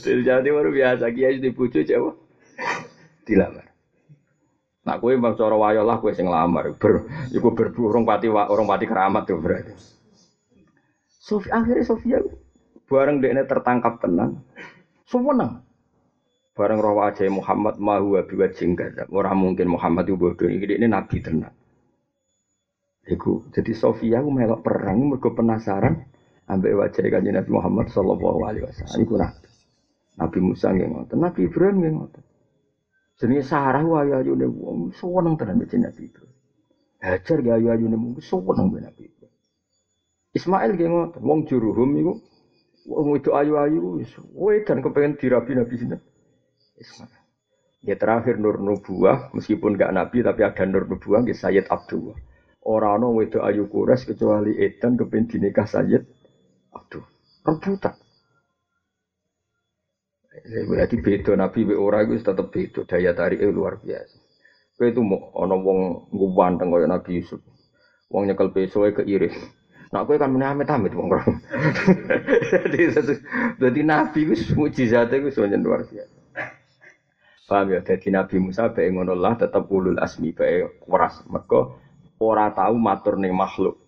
jadi 0.00 0.48
baru 0.48 0.70
biasa 0.72 1.12
kiai 1.12 1.40
di 1.40 1.52
bojo 1.52 1.80
Jawa. 1.84 2.12
Dilamar. 3.24 3.66
Nak 4.84 5.00
kowe 5.00 5.12
bang 5.16 5.34
cara 5.36 5.56
wayo 5.56 5.82
lah 5.84 5.96
kowe 6.00 6.12
sing 6.12 6.28
lamar. 6.28 6.76
Ber 6.76 7.08
iku 7.32 7.56
berburung 7.56 8.04
pati 8.04 8.28
orang 8.28 8.68
pati 8.68 8.84
keramat 8.84 9.24
tuh 9.28 9.40
berarti. 9.40 9.72
Sofi 11.08 11.48
akhirnya 11.48 11.84
Sofia 11.88 12.20
bareng 12.84 13.24
dekne 13.24 13.48
tertangkap 13.48 14.00
tenang. 14.00 14.44
Suweneng. 15.08 15.64
Bareng 16.54 16.78
roh 16.78 17.00
wajah 17.00 17.26
Muhammad 17.32 17.80
mahu 17.80 18.20
biwat 18.28 18.60
jenggat. 18.60 19.08
Orang 19.08 19.40
mungkin 19.40 19.72
Muhammad 19.72 20.06
itu 20.06 20.20
bodoh 20.20 20.46
ini 20.46 20.84
nabi 20.84 21.18
tenang. 21.24 21.52
Iku 23.04 23.52
jadi 23.52 23.72
Sofia 23.72 24.20
aku 24.20 24.30
melok 24.32 24.64
perang 24.64 25.12
mergo 25.12 25.32
penasaran 25.32 26.13
ambek 26.48 26.72
wajah 26.76 27.02
kanjeng 27.08 27.34
Nabi 27.36 27.50
Muhammad 27.50 27.86
sallallahu 27.88 28.40
alaihi 28.44 28.64
wasallam. 28.68 29.00
Iku 29.00 29.14
nabi. 29.16 29.48
Nabi 30.14 30.38
Musa 30.38 30.70
nggih 30.70 30.88
ngoten, 30.94 31.18
Nabi 31.18 31.40
Ibrahim 31.50 31.76
nggih 31.82 31.92
ngoten. 31.98 32.24
Jenenge 33.18 33.44
Sarah 33.46 33.82
wae 33.82 34.10
ayune 34.14 34.46
wong 34.46 34.94
seneng 34.94 35.34
tenan 35.34 35.58
mbek 35.58 35.74
Nabi 35.74 36.02
itu. 36.06 36.22
Hajar 37.02 37.38
ge 37.42 37.50
ayu 37.50 37.66
ayune 37.74 37.96
wong 37.98 38.14
seneng 38.22 38.66
mbek 38.70 38.82
Nabi 38.86 39.02
itu. 39.10 39.26
Ismail 40.34 40.70
nggih 40.78 40.88
ngoten, 40.90 41.22
wong 41.22 41.40
juruhum 41.50 41.90
iku 41.98 42.12
wong 42.84 43.16
itu 43.16 43.32
ayu-ayu 43.32 43.98
wis 43.98 44.12
wedan 44.36 44.84
kepengen 44.84 45.18
dirabi 45.18 45.52
Nabi 45.58 45.74
sinten. 45.74 46.00
Ismail. 46.78 47.22
Ya 47.84 48.00
terakhir 48.00 48.40
Nur 48.40 48.64
Nubuah, 48.64 49.28
meskipun 49.36 49.76
gak 49.76 49.92
Nabi 49.92 50.24
tapi 50.24 50.40
ada 50.40 50.64
Nur 50.64 50.88
Nubuah, 50.88 51.20
ya 51.28 51.36
Sayyid 51.36 51.68
Abdullah. 51.68 52.16
Orang 52.64 53.04
ono 53.04 53.20
wedok 53.20 53.44
ayu 53.44 53.68
kures 53.68 54.08
kecuali 54.08 54.56
edan 54.56 54.96
kepen 54.96 55.28
dinikah 55.28 55.68
Sayyid 55.68 56.00
Aduh, 56.74 57.04
rebutan. 57.46 57.94
Berarti 60.44 60.98
beda 60.98 61.32
Nabi 61.38 61.62
be 61.62 61.74
ora 61.78 62.02
iku 62.02 62.18
tetep 62.18 62.50
beda 62.50 62.80
daya 62.90 63.14
tarik 63.14 63.38
luar 63.54 63.78
biasa. 63.78 64.18
Kowe 64.74 64.90
itu 64.90 65.00
mau 65.06 65.30
ana 65.38 65.54
wong 65.54 66.10
ngguwanteng 66.10 66.74
kaya 66.74 66.90
Nabi 66.90 67.22
Yusuf. 67.22 67.38
Wong 68.10 68.26
nyekel 68.26 68.50
pesoe 68.50 68.90
keiris. 68.90 69.38
Nah, 69.94 70.02
kowe 70.02 70.18
kan 70.18 70.34
meneh 70.34 70.50
amit-amit 70.50 70.90
wong 70.98 71.14
Jadi 72.50 72.90
jadi 73.62 73.80
Nabi 73.86 74.20
wis 74.34 74.50
mukjizate 74.58 75.22
wis 75.22 75.38
luar 75.38 75.86
biasa. 75.86 76.18
Paham 77.46 77.76
ya? 77.76 77.80
Jadi 77.86 78.08
Nabi 78.10 78.36
Musa 78.42 78.72
bae 78.74 78.90
ngono 78.90 79.14
lah 79.14 79.38
tetep 79.38 79.70
ulul 79.70 80.02
asmi 80.02 80.34
bae 80.34 80.66
keras. 80.82 81.22
Mergo 81.30 81.78
ora 82.18 82.50
tahu 82.50 82.74
matur 82.74 83.14
ning 83.20 83.30
makhluk. 83.36 83.83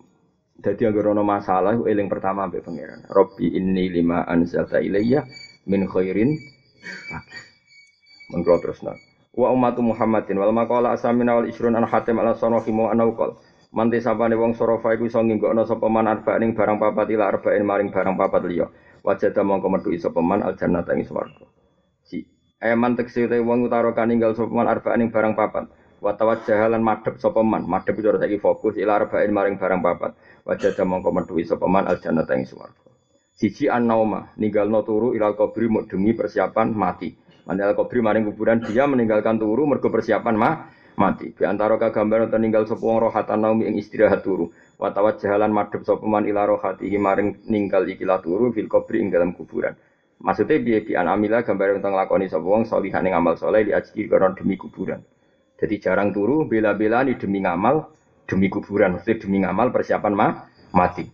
Jadi 0.57 0.89
agar 0.89 1.13
ono 1.13 1.21
masalah, 1.21 1.77
eling 1.85 2.09
pertama 2.09 2.49
ambek 2.49 2.65
pangeran. 2.65 3.05
Robbi 3.13 3.53
inni 3.53 3.93
lima 3.93 4.25
anzalta 4.25 4.81
ilayya 4.81 5.21
min 5.69 5.85
khairin 5.85 6.33
Mengkau 8.27 8.59
terus 8.59 8.83
nak. 8.83 8.97
Wa 9.37 9.53
ummatu 9.53 9.85
Muhammadin 9.85 10.35
wal 10.41 10.51
maqala 10.51 10.97
asamina 10.97 11.37
wal 11.37 11.47
isrun 11.47 11.77
an 11.77 11.85
hatim 11.87 12.19
ala 12.19 12.35
sonohi 12.35 12.73
mu 12.73 12.89
anaukol. 12.91 13.37
Manti 13.71 14.01
sapane 14.01 14.33
wong 14.33 14.57
sorofa 14.57 14.95
iku 14.95 15.05
iso 15.07 15.21
nginggokno 15.21 15.63
sapa 15.67 15.87
man 15.87 16.09
arba 16.09 16.39
ning 16.39 16.55
barang 16.57 16.79
papat 16.81 17.07
ila 17.13 17.29
arba'in 17.29 17.63
maring 17.63 17.89
barang 17.93 18.17
papat 18.17 18.41
liya. 18.49 18.67
Wajada 19.05 19.45
mongko 19.45 19.67
metu 19.69 19.89
iso 19.93 20.09
peman 20.11 20.41
al 20.43 20.57
jannata 20.57 20.91
ing 20.97 21.05
swarga. 21.05 21.45
Si 22.03 22.25
eman 22.59 22.97
tekse 22.97 23.29
wong 23.29 23.69
utara 23.69 23.93
kaninggal 23.93 24.33
sapa 24.33 24.51
man 24.51 24.67
arba 24.67 24.97
ning 24.97 25.13
barang 25.13 25.37
papat 25.37 25.69
watawat 25.99 26.45
jahalan 26.45 26.81
madep 26.83 27.17
sopeman 27.17 27.65
madep 27.65 27.97
itu 27.97 28.09
lagi 28.13 28.37
fokus 28.37 28.77
ila 28.77 29.01
arba'in 29.01 29.33
maring 29.33 29.55
barang 29.57 29.81
papat. 29.81 30.11
Wajah 30.45 30.77
jamong 30.77 31.03
komentuwi 31.03 31.43
sopeman 31.43 31.89
al 31.89 31.99
jannata 31.99 32.37
ing 32.37 32.45
swarga. 32.45 32.87
Siji 33.37 33.69
an 33.69 33.85
nauma 33.85 34.33
ninggalno 34.37 34.81
turu 34.81 35.13
ilal 35.13 35.37
kubri 35.37 35.69
demi 35.85 36.13
persiapan 36.17 36.73
mati. 36.73 37.13
Mandal 37.45 37.77
kubri 37.77 38.01
maring 38.01 38.25
kuburan 38.33 38.65
dia 38.65 38.89
meninggalkan 38.89 39.37
turu 39.37 39.69
mergo 39.69 39.93
persiapan 39.93 40.35
ma 40.37 40.49
mati. 40.97 41.37
Di 41.37 41.45
antara 41.45 41.77
kagambar 41.77 42.31
ninggal 42.33 42.65
sapa 42.65 42.81
wong 42.81 42.97
rohatan 43.09 43.45
naumi 43.45 43.69
ing 43.69 43.77
istirahat 43.77 44.25
turu. 44.25 44.49
Watawat 44.81 45.21
jahalan 45.21 45.53
madep 45.53 45.85
sopeman 45.85 46.25
ila 46.25 46.49
rohatihi 46.49 46.97
maring 46.97 47.45
ninggal 47.45 47.85
ikilah 47.85 48.21
turu 48.25 48.49
fil 48.53 48.65
kubri 48.65 49.05
ing 49.05 49.13
dalam 49.13 49.37
kuburan. 49.37 49.77
Maksudnya 50.17 50.57
biaya 50.57 50.81
bi 50.81 50.93
amila 50.97 51.45
gambar 51.45 51.77
untuk 51.77 51.93
nglakoni 51.93 52.25
sapa 52.25 52.41
wong 52.41 52.65
salihan 52.65 53.05
ing 53.05 53.13
amal 53.13 53.37
soleh 53.37 53.69
di 53.69 54.01
karena 54.09 54.33
demi 54.33 54.57
kuburan. 54.57 55.05
Jadi 55.57 55.75
jarang 55.81 56.13
turu 56.13 56.45
bela-bela 56.45 57.01
ini 57.01 57.17
demi 57.17 57.41
ngamal 57.41 57.89
demi 58.29 58.47
kuburan, 58.47 58.97
maksudnya 58.97 59.25
demi 59.25 59.37
ngamal 59.41 59.73
persiapan 59.73 60.13
mah 60.13 60.31
mati. 60.75 61.09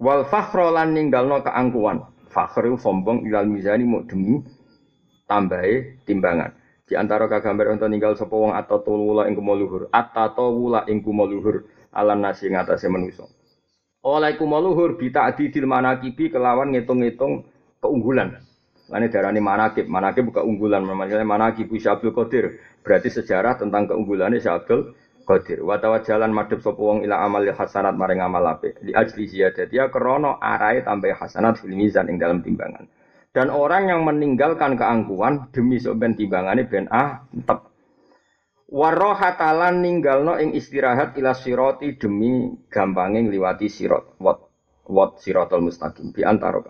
Wal 0.00 0.24
fakhro 0.24 0.72
lan 0.72 0.96
ninggalno 0.96 1.44
keangkuhan. 1.44 2.08
Fakhru 2.32 2.80
sombong 2.80 3.28
ilal 3.28 3.44
mizani 3.44 3.84
mau 3.84 4.00
demi 4.08 4.40
tambahi 5.28 6.04
timbangan. 6.08 6.56
Di 6.88 6.96
antara 6.96 7.28
kagambar 7.28 7.76
untuk 7.76 7.92
ninggal 7.92 8.16
sapa 8.16 8.32
wong 8.32 8.56
atau 8.56 8.80
tulula 8.80 9.28
ing 9.28 9.36
kumuluhur, 9.36 9.92
atau 9.92 10.48
wula 10.56 10.88
ing 10.88 11.04
kumuluhur 11.04 11.68
alan 11.92 12.24
nasi 12.24 12.48
ngatasé 12.48 12.88
manusa. 12.88 13.28
Oleh 14.02 14.34
kumuluhur 14.34 14.96
bita 14.96 15.28
adidil 15.28 15.68
manakibi 15.68 16.32
kelawan 16.32 16.72
ngitung-ngitung 16.72 17.46
keunggulan. 17.78 18.40
Lane 18.90 19.08
darani 19.08 19.40
manakib, 19.40 19.88
manakib 19.88 20.28
bukan 20.28 20.42
unggulan, 20.44 20.84
namanya 20.84 21.22
manakib 21.24 21.70
Syabdul 21.70 22.12
Qadir. 22.12 22.60
Berarti 22.82 23.08
sejarah 23.14 23.56
tentang 23.58 23.86
keunggulannya 23.86 24.42
Syabdul 24.42 24.92
Qadir. 25.22 25.62
Watawa 25.62 26.02
jalan 26.02 26.34
madhep 26.34 26.58
sapa 26.58 26.78
wong 26.82 27.06
ila 27.06 27.22
amal 27.22 27.46
hasanat 27.46 27.94
maring 27.94 28.18
amal 28.18 28.42
apik. 28.46 28.82
Di 28.82 28.90
ajli 28.90 29.30
ziyadati 29.30 29.78
ya 29.78 29.86
krana 29.88 30.42
arai 30.42 30.82
tambah 30.82 31.14
hasanat 31.14 31.62
fil 31.62 31.78
mizan 31.78 32.10
ing 32.10 32.18
dalam 32.18 32.42
timbangan. 32.42 32.90
Dan 33.32 33.48
orang 33.48 33.88
yang 33.88 34.04
meninggalkan 34.04 34.76
keangkuhan 34.76 35.48
demi 35.54 35.80
soben 35.80 36.18
timbangane 36.18 36.68
ben 36.68 36.90
ah 36.92 37.24
tep. 37.48 37.70
Warohatalan 38.72 39.80
ninggalno 39.80 40.36
ing 40.36 40.52
istirahat 40.52 41.16
ila 41.16 41.32
siroti 41.32 41.96
demi 41.96 42.52
gampange 42.68 43.24
ngliwati 43.24 43.70
sirot. 43.70 44.20
Wat 44.20 44.42
wat 44.90 45.22
sirotol 45.22 45.64
mustaqim 45.64 46.10
bi 46.10 46.26
antara 46.26 46.60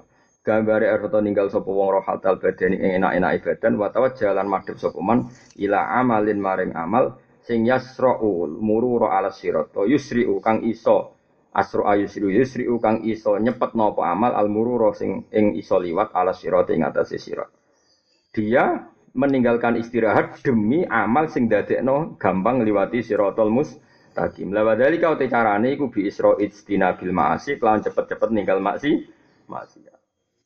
gambare 0.43 0.90
arep 0.90 1.14
ninggal 1.22 1.47
sapa 1.49 1.70
wong 1.70 2.03
rohatal 2.03 2.43
badani 2.43 2.76
ing 2.82 2.90
enak-enak 2.99 3.47
badan 3.47 3.78
wa 3.78 3.88
jalan 4.14 4.47
madhep 4.51 4.76
sapa 4.78 4.99
man 4.99 5.30
ila 5.55 6.03
amalin 6.03 6.43
maring 6.43 6.74
amal 6.74 7.14
sing 7.47 7.62
yasra'ul 7.62 8.59
mururu 8.59 9.07
ala 9.07 9.30
sirat 9.30 9.70
yusri'u 9.74 10.43
kang 10.43 10.66
iso 10.66 11.14
asru 11.55 11.86
ayusri 11.86 12.26
yusri'u 12.32 12.80
kang 12.82 13.07
iso 13.07 13.38
nyepet 13.38 13.78
napa 13.78 14.03
amal 14.11 14.34
al 14.34 14.51
mururu 14.51 14.90
sing 14.95 15.30
ing 15.30 15.55
iso 15.55 15.78
liwat 15.78 16.11
ala 16.11 16.34
sirat 16.34 16.70
ing 16.74 16.82
atase 16.82 17.22
sirat 17.22 17.51
dia 18.34 18.88
meninggalkan 19.12 19.76
istirahat 19.76 20.40
demi 20.40 20.82
amal 20.88 21.28
sing 21.28 21.47
dadekno 21.47 22.16
gampang 22.16 22.64
liwati 22.64 23.05
siratal 23.05 23.53
mustaqim. 23.53 24.49
La 24.57 24.64
wadali 24.64 24.97
kau 24.97 25.20
te 25.20 25.28
carane 25.28 25.68
iku 25.76 25.93
bi 25.93 26.09
isra 26.09 26.32
bil 26.40 27.12
ma'asi 27.12 27.61
kelawan 27.61 27.84
cepet-cepet 27.84 28.32
ninggal 28.32 28.64
maksi 28.64 29.05
maksiat 29.53 30.01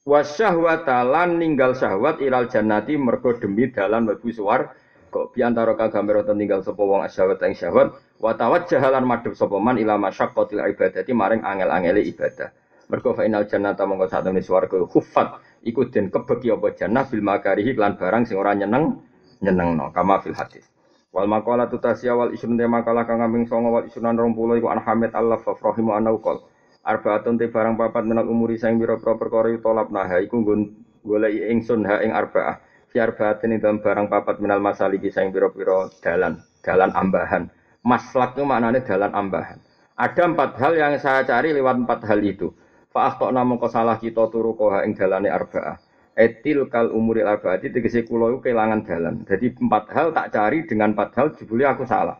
wasyahwata 0.06 1.02
lan 1.02 1.42
ninggal 1.42 1.74
syahwat 1.74 2.22
ilal 2.22 2.46
jannati 2.46 2.94
mergo 2.94 3.34
demi 3.34 3.68
dalan 3.74 4.06
mlebu 4.06 4.30
swarga 4.30 4.70
kok 5.10 5.34
biantara 5.34 5.74
kagambar 5.74 6.22
tinggal 6.22 6.62
sapa 6.62 6.78
wong 6.78 7.02
asyawat 7.02 7.42
ing 7.42 7.58
syahwat 7.58 7.98
wa 8.22 8.32
tawajjahalan 8.38 9.02
madhep 9.02 9.34
sapa 9.34 9.58
man 9.58 9.82
ila 9.82 9.98
masyaqqatil 9.98 10.62
ibadati 10.62 11.10
maring 11.10 11.42
angel-angele 11.42 12.06
ibadah. 12.06 12.54
Mergo 12.86 13.18
fa 13.18 13.26
inal 13.26 13.50
jannata 13.50 13.82
mongko 13.82 14.06
sak 14.06 14.22
temene 14.22 14.46
swarga 14.46 14.78
khuffat 14.86 15.42
iku 15.66 15.90
den 15.90 16.06
kebeki 16.14 16.54
apa 16.54 16.70
jannah 16.78 17.02
bil 17.10 17.18
makarihi 17.18 17.74
lan 17.74 17.98
barang 17.98 18.30
sing 18.30 18.38
ora 18.38 18.54
nyeneng 18.54 19.02
nyenengno 19.42 19.90
kama 19.90 20.22
fil 20.22 20.38
hadis. 20.38 20.70
Wal 21.10 21.26
maqala 21.26 21.66
tutasya 21.66 22.14
wal 22.14 22.30
isrun 22.30 22.54
te 22.54 22.68
makalah 22.68 23.02
kang 23.08 23.18
kambing 23.18 23.50
songo 23.50 23.74
wal 23.74 23.84
isrunan 23.88 24.14
20 24.14 24.62
iku 24.62 24.68
an 24.70 24.84
Hamid 24.86 25.16
Allah 25.18 25.40
fa 25.42 25.58
rahimu 25.58 25.98
ana 25.98 26.14
uqol. 26.14 26.46
Arbaatun 26.86 27.34
te 27.34 27.50
barang 27.50 27.74
papat 27.74 28.06
menal 28.06 28.30
umuri 28.30 28.54
sing 28.62 28.78
pira-pira 28.78 29.18
perkara 29.18 29.50
tolap 29.58 29.90
nah 29.90 30.06
iku 30.22 30.38
nggon 30.38 30.60
goleki 31.02 31.50
ingsun 31.50 31.82
ha 31.82 31.98
ing 31.98 32.14
arbaah. 32.14 32.62
Fiar 32.94 33.18
batin 33.18 33.58
ing 33.58 33.60
barang 33.60 34.06
papat 34.06 34.38
minal 34.38 34.62
masaliki 34.62 35.10
saing 35.10 35.34
piro-piro 35.34 35.90
dalan, 35.98 36.38
dalan 36.62 36.94
ambahan. 36.94 37.50
Maslak 37.82 38.38
itu 38.38 38.46
maknanya 38.46 38.86
dalan 38.86 39.10
ambahan. 39.18 39.58
Ada 39.98 40.30
empat 40.30 40.50
hal 40.62 40.72
yang 40.78 40.94
saya 41.02 41.26
cari 41.26 41.50
lewat 41.50 41.82
empat 41.82 42.06
hal 42.06 42.22
itu. 42.22 42.54
Fa'ah 42.94 43.18
tok 43.18 43.34
namun 43.34 43.58
salah 43.66 43.98
kita 43.98 44.30
turu 44.30 44.54
koha 44.54 44.86
ing 44.86 44.94
dalane 44.94 45.26
arba'ah. 45.26 45.76
Etil 46.16 46.70
kal 46.72 46.94
umuri 46.94 47.20
arba'ati 47.20 47.68
tegesi 47.68 48.06
kulo 48.08 48.32
itu 48.32 48.48
kehilangan 48.48 48.80
dalan. 48.88 49.14
Jadi 49.28 49.58
empat 49.60 49.84
hal 49.92 50.06
tak 50.16 50.32
cari 50.32 50.64
dengan 50.64 50.96
empat 50.96 51.10
hal 51.18 51.26
jebuli 51.36 51.66
aku 51.68 51.84
salah. 51.84 52.16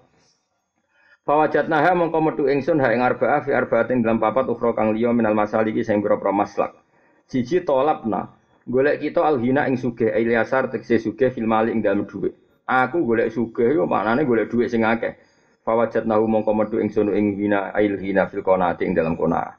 Fawajat 1.26 1.66
naha 1.66 1.90
mongko 1.98 2.22
metu 2.22 2.42
ingsun 2.46 2.78
ha 2.78 2.94
ing 2.94 3.02
arba'ah 3.02 3.42
fi 3.42 3.50
arba'atin 3.50 3.98
dalam 3.98 4.22
papat 4.22 4.46
ukhra 4.46 4.78
kang 4.78 4.94
liya 4.94 5.10
minal 5.10 5.34
masaliki 5.34 5.82
sing 5.82 5.98
pira-pira 5.98 6.30
maslak. 6.30 6.78
Siji 7.26 7.66
tolapna 7.66 8.30
Golek 8.66 8.98
kita 8.98 9.22
alhina 9.22 9.70
ing 9.70 9.78
sugih, 9.78 10.10
Ilyasar 10.10 10.66
tegese 10.66 10.98
sugih 10.98 11.30
fil 11.30 11.46
mali 11.46 11.70
ing 11.70 11.86
dalem 11.86 12.02
dhuwit. 12.02 12.34
Aku 12.66 13.06
golek 13.06 13.30
sugih 13.30 13.78
yo 13.78 13.86
maknane 13.86 14.26
golek 14.26 14.50
dhuwit 14.50 14.70
sing 14.70 14.82
akeh. 14.82 15.14
Fawajat 15.62 16.02
nahu 16.02 16.26
mongko 16.26 16.50
metu 16.50 16.76
ing 16.82 16.90
sono 16.90 17.14
ing 17.14 17.38
hina 17.38 17.70
ilhina 17.78 18.26
fil 18.26 18.42
qanaati 18.42 18.82
ing 18.86 18.98
dalam 18.98 19.14
kona. 19.14 19.54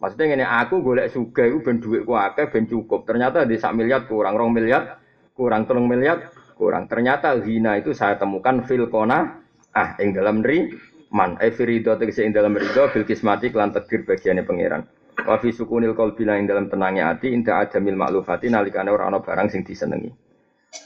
Maksudnya 0.00 0.32
ngene 0.32 0.44
aku 0.48 0.80
golek 0.80 1.12
sugih 1.12 1.44
iku 1.52 1.60
ben 1.60 1.76
dhuwitku 1.76 2.12
akeh 2.16 2.48
ben 2.48 2.64
cukup. 2.64 3.04
Ternyata 3.04 3.44
di 3.44 3.60
sak 3.60 3.76
miliar 3.76 4.08
kurang 4.08 4.36
rong 4.40 4.56
miliar, 4.56 4.96
kurang 5.36 5.68
telung 5.68 5.84
miliar, 5.84 6.32
kurang. 6.56 6.88
Ternyata 6.88 7.36
hina 7.44 7.76
itu 7.76 7.92
saya 7.92 8.16
temukan 8.16 8.64
fil 8.64 8.88
kona 8.88 9.44
ah 9.76 9.92
ing 10.00 10.16
dalam 10.16 10.40
ri 10.40 10.72
man. 11.10 11.36
Efirido 11.40 11.96
tegese 11.96 12.24
ing 12.24 12.32
dalam 12.32 12.56
rido 12.56 12.88
bil 12.92 13.04
kismati 13.04 13.52
lan 13.52 13.72
takdir 13.72 14.04
bagiane 14.04 14.44
pangeran. 14.44 14.84
Wa 15.18 15.36
fi 15.42 15.50
sukunil 15.50 15.98
qalbi 15.98 16.24
ing 16.28 16.46
dalam 16.46 16.70
tenangnya 16.70 17.10
hati 17.10 17.34
inda 17.34 17.58
adamil 17.58 17.98
maklufati 17.98 18.48
nalikane 18.48 18.90
ora 18.92 19.10
ana 19.10 19.18
barang 19.18 19.48
sing 19.50 19.66
disenengi. 19.66 20.14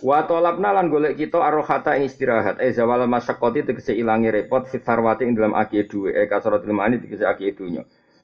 Wa 0.00 0.24
talabna 0.24 0.72
lan 0.72 0.88
golek 0.88 1.18
kita 1.18 1.42
arrohata 1.42 1.98
ing 1.98 2.06
istirahat 2.06 2.62
e 2.62 2.70
zawal 2.70 3.04
masyaqqati 3.10 3.66
tegese 3.66 3.92
ilangi 3.92 4.30
repot 4.30 4.64
fit 4.70 4.86
sarwati 4.86 5.26
ing 5.26 5.34
dalam 5.34 5.58
aki 5.58 5.84
duwe 5.90 6.14
e 6.14 6.30
kasratul 6.30 6.72
mani 6.72 7.02
tegese 7.02 7.26
aki 7.26 7.52
dunya. 7.52 7.82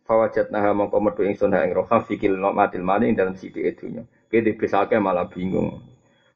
Fawajatnaha 0.08 0.72
mongko 0.72 0.98
metu 1.04 1.22
ingsun 1.26 1.52
ing 1.52 1.76
roha 1.76 2.00
fikil 2.06 2.38
matil 2.38 2.80
mani 2.80 3.12
ing 3.12 3.16
dalam 3.18 3.34
sidi 3.36 3.66
dunya. 3.74 4.06
Kene 4.30 4.54
dibesake 4.54 4.96
malah 4.96 5.28
bingung. 5.28 5.82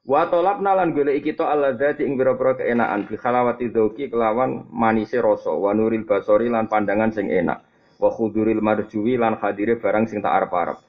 Wa 0.03 0.26
talabna 0.26 0.74
lan 0.74 0.90
golek 0.98 1.22
kita 1.22 1.46
alladzati 1.46 2.03
ing 2.03 2.18
boro-boro 2.18 2.59
keenaan 2.59 3.07
bi 3.07 3.14
khalawati 3.14 3.70
dzauqi 3.70 4.11
kelawan 4.11 4.66
manise 4.74 5.22
rasa 5.22 5.55
wa 5.55 5.70
nuril 5.70 6.03
basori 6.03 6.50
lan 6.50 6.66
pandangan 6.66 7.14
sing 7.14 7.30
enak 7.30 7.62
wa 8.03 8.11
khuduril 8.11 8.59
marjuwi 8.59 9.14
lan 9.14 9.38
hadire 9.38 9.78
barang 9.78 10.11
sing 10.11 10.18
tak 10.18 10.34
arep-arep. 10.42 10.82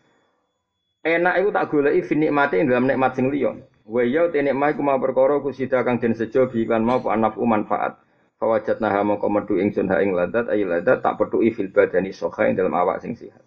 Enak 1.06 1.46
iku 1.46 1.50
tak 1.54 1.70
goleki 1.70 2.02
fi 2.02 2.14
nikmate 2.18 2.58
ing 2.58 2.66
dalam 2.74 2.90
nikmat 2.90 3.14
sing 3.14 3.30
liya. 3.30 3.54
Wa 3.86 4.02
ya 4.02 4.34
te 4.34 4.42
nikmat 4.42 4.74
iku 4.74 4.82
ma 4.82 4.98
perkara 4.98 5.38
kusida 5.46 5.86
kang 5.86 6.02
den 6.02 6.18
sejo 6.18 6.50
bi 6.50 6.66
kan 6.66 6.82
mau 6.82 6.98
anafu 7.06 7.46
manfaat. 7.46 8.02
Fawajat 8.42 8.82
naha 8.82 9.06
mongko 9.06 9.30
metu 9.30 9.62
ingsun 9.62 9.94
ha 9.94 10.02
ing 10.02 10.18
ladat 10.18 10.50
ayi 10.50 10.66
ladat 10.66 11.06
tak 11.06 11.22
petuki 11.22 11.54
fil 11.54 11.70
badani 11.70 12.10
soha 12.10 12.50
ing 12.50 12.58
dalam 12.58 12.74
awak 12.74 13.06
sing 13.06 13.14
sihat. 13.14 13.46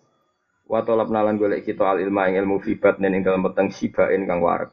Wa 0.70 0.86
talab 0.86 1.10
nalan 1.10 1.42
golek 1.42 1.66
kita 1.66 1.82
al 1.82 1.98
ilma 1.98 2.30
ing 2.30 2.38
ilmu 2.38 2.62
fi 2.62 2.78
batnin 2.78 3.18
ing 3.18 3.26
dalam 3.26 3.42
peteng 3.42 3.74
sibain 3.74 4.22
kang 4.30 4.38
warak. 4.38 4.70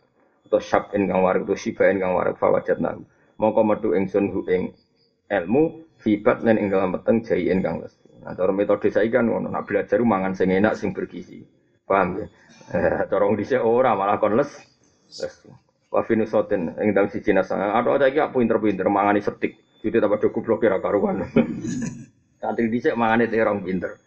Atau 0.47 0.59
syabin 0.59 1.07
kang 1.07 1.23
warak 1.23 1.47
atau 1.47 1.57
sibain 1.57 1.97
kang 1.97 2.13
warak 2.13 2.37
fawajat 2.37 2.77
nahu. 2.83 3.03
Mongko 3.39 3.61
metu 3.65 3.89
ingsun 3.97 4.29
hu 4.29 4.45
ing 4.51 4.75
ilmu 5.31 5.83
fi 5.97 6.19
batnin 6.19 6.59
ing 6.59 6.67
dalam 6.69 6.93
peteng 6.93 7.23
jaien 7.23 7.63
kang 7.63 7.81
les. 7.81 7.93
Nah, 8.23 8.31
cara 8.35 8.55
metode 8.55 8.87
saya 8.87 9.07
kan 9.11 9.27
ngono, 9.27 9.51
nak 9.51 9.67
belajar 9.67 9.99
mangan 9.99 10.31
sing 10.31 10.47
enak 10.51 10.79
sing 10.79 10.95
bergizi. 10.95 11.43
Paham 11.83 12.23
ya? 12.23 12.27
Eh, 12.71 13.03
cara 13.11 13.27
dhisik 13.35 13.59
ora 13.59 13.91
malah 13.99 14.15
kon 14.19 14.39
les. 14.39 14.47
Les. 15.19 15.35
Wa 15.91 16.01
finusotin 16.07 16.71
ing 16.79 16.95
dalem 16.95 17.11
siji. 17.11 17.35
Ada 17.35 17.99
aja 17.99 18.07
iki 18.07 18.23
pinter-pinter 18.31 18.87
mangani 18.87 19.19
setik. 19.19 19.59
Jadi 19.83 19.99
tambah 19.99 20.23
do 20.23 20.31
goblok 20.31 20.63
kira 20.63 20.79
karuan. 20.79 21.27
Santri 22.39 22.71
dhisik 22.71 22.95
mangane 22.95 23.27
terong 23.27 23.59
pinter. 23.67 23.99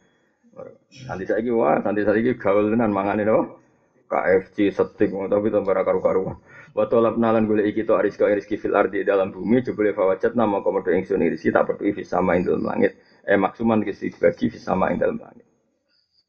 Nanti 1.04 1.28
saiki 1.28 1.52
wah, 1.52 1.76
nanti 1.84 2.00
saiki 2.00 2.40
gaul 2.40 2.72
tenan 2.72 2.88
mangane 2.96 3.28
no. 3.28 3.60
KFC 4.06 4.70
setik 4.70 5.10
tapi 5.10 5.50
tambah 5.50 5.74
karu-karuan. 5.74 6.38
Wa 6.76 6.86
talab 6.86 7.18
nalan 7.18 7.48
golek 7.50 7.72
iki 7.74 7.82
to 7.88 7.98
ariska 7.98 8.30
fil 8.56 8.74
ardi 8.76 9.02
dalam 9.02 9.32
bumi 9.32 9.64
jebule 9.64 9.96
fawajat 9.96 10.36
nama 10.38 10.62
komodo 10.62 10.92
ingsun 10.92 11.24
rizki 11.24 11.50
tak 11.50 11.66
perlu 11.72 11.90
fi 11.90 12.04
sama 12.04 12.36
ing 12.36 12.46
langit 12.62 12.94
eh 13.26 13.34
maksuman 13.34 13.82
kisi 13.82 14.12
dibagi 14.12 14.52
sama 14.54 14.92
ing 14.92 15.00
dalam 15.00 15.18
langit. 15.18 15.48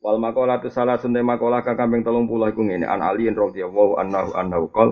Wal 0.02 0.24
makola 0.24 0.62
tu 0.64 0.72
salah 0.72 0.96
sunte 0.98 1.20
makola 1.20 1.62
kakambeng 1.62 2.06
tolong 2.06 2.26
pulau 2.32 2.48
iku 2.48 2.64
ngene 2.64 2.88
an 2.88 3.04
aliin 3.04 3.36
radhiyallahu 3.36 4.00
annahu 4.00 4.30
annahu 4.40 4.66
qol 4.72 4.90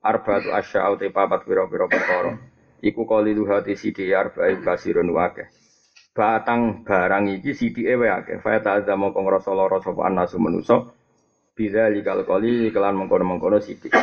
arba'atu 0.00 0.56
asya'u 0.56 0.96
te 0.96 1.12
papat 1.12 1.44
pira-pira 1.44 1.84
perkara. 1.84 2.32
Iku 2.80 3.04
qalilu 3.08 3.44
hati 3.48 3.76
sidi 3.76 4.12
arba'i 4.12 4.60
basirun 4.60 5.12
wake. 5.12 5.48
Batang 6.14 6.86
barang 6.86 7.28
iki 7.40 7.52
sidike 7.52 7.92
wae 7.98 8.08
akeh. 8.08 8.38
Fa 8.40 8.56
ta'adza 8.62 8.94
mongko 8.94 9.20
ngrasa 9.20 9.52
lara 9.52 9.82
sapa 9.84 10.06
anasu 10.06 10.40
manusa. 10.40 10.86
Bila 11.54 11.86
likal 11.86 12.26
kali 12.26 12.74
kelan 12.74 12.98
mengkono-mengkono 12.98 13.62
sidik. 13.62 13.94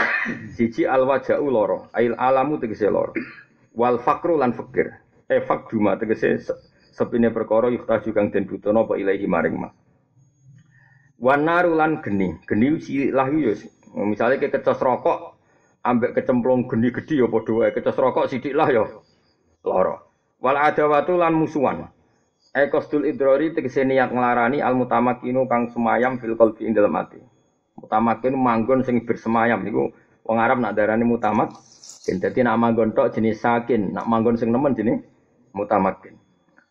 Siji 0.56 0.88
al 0.88 1.04
waja'u 1.04 1.52
loro, 1.52 1.91
ail 1.91 2.16
alamu 2.16 2.56
tegese 2.56 2.88
loro. 2.88 3.12
Wal 3.76 3.99
fakru 3.99 4.39
lan 4.39 4.56
fakir. 4.56 4.88
Eh 5.28 5.43
fakduma 5.43 5.99
tegese 5.99 6.39
sepine 6.95 7.28
perkara 7.28 7.68
yuhtaju 7.68 8.10
kang 8.16 8.32
den 8.32 8.47
butuhna 8.47 8.88
apa 8.88 8.95
ilahi 8.95 9.28
maring 9.28 9.56
ma. 9.60 9.68
Wan 11.20 11.43
naru 11.43 11.76
lan 11.76 11.99
geni, 11.99 12.39
geni 12.47 12.80
silah 12.80 13.28
yo 13.28 13.52
Misalnya 13.99 14.39
ke 14.39 14.47
kecos 14.47 14.80
rokok 14.80 15.36
ambek 15.84 16.16
kecemplung 16.16 16.72
geni 16.72 16.95
gede 16.95 17.20
ya 17.20 17.28
padha 17.28 17.52
wae 17.52 17.76
rokok 17.76 18.32
sithik 18.32 18.56
lah 18.56 18.72
ya 18.72 18.88
lara. 19.68 19.99
Wal 20.39 20.56
adawatu 20.56 21.20
lan 21.20 21.36
musuhan. 21.36 21.91
Ekostul 22.56 23.12
idrori 23.12 23.52
tegese 23.52 23.84
niat 23.84 24.16
nglarani 24.16 24.64
al 24.64 24.80
mutamakinu 24.80 25.52
kang 25.52 25.68
semayam 25.68 26.16
fil 26.16 26.39
qalbi. 26.39 26.72
Mutamakin 27.92 28.39
manggon 28.39 28.88
sing 28.88 29.04
bersemayam 29.04 29.68
niku 29.68 29.92
wong 30.24 30.39
Arab 30.39 30.64
nak 30.64 30.80
darani 30.80 31.04
mutamak. 31.04 31.52
Dadi 32.08 32.39
nak 32.39 32.56
manggon 32.56 32.96
tok 32.96 33.12
jenis 33.12 33.44
sakin, 33.44 33.92
nak 33.92 34.08
manggon 34.08 34.39
sing 34.39 34.48
nemen 34.48 34.72
jenis 34.72 35.04
mutamakin. 35.52 36.16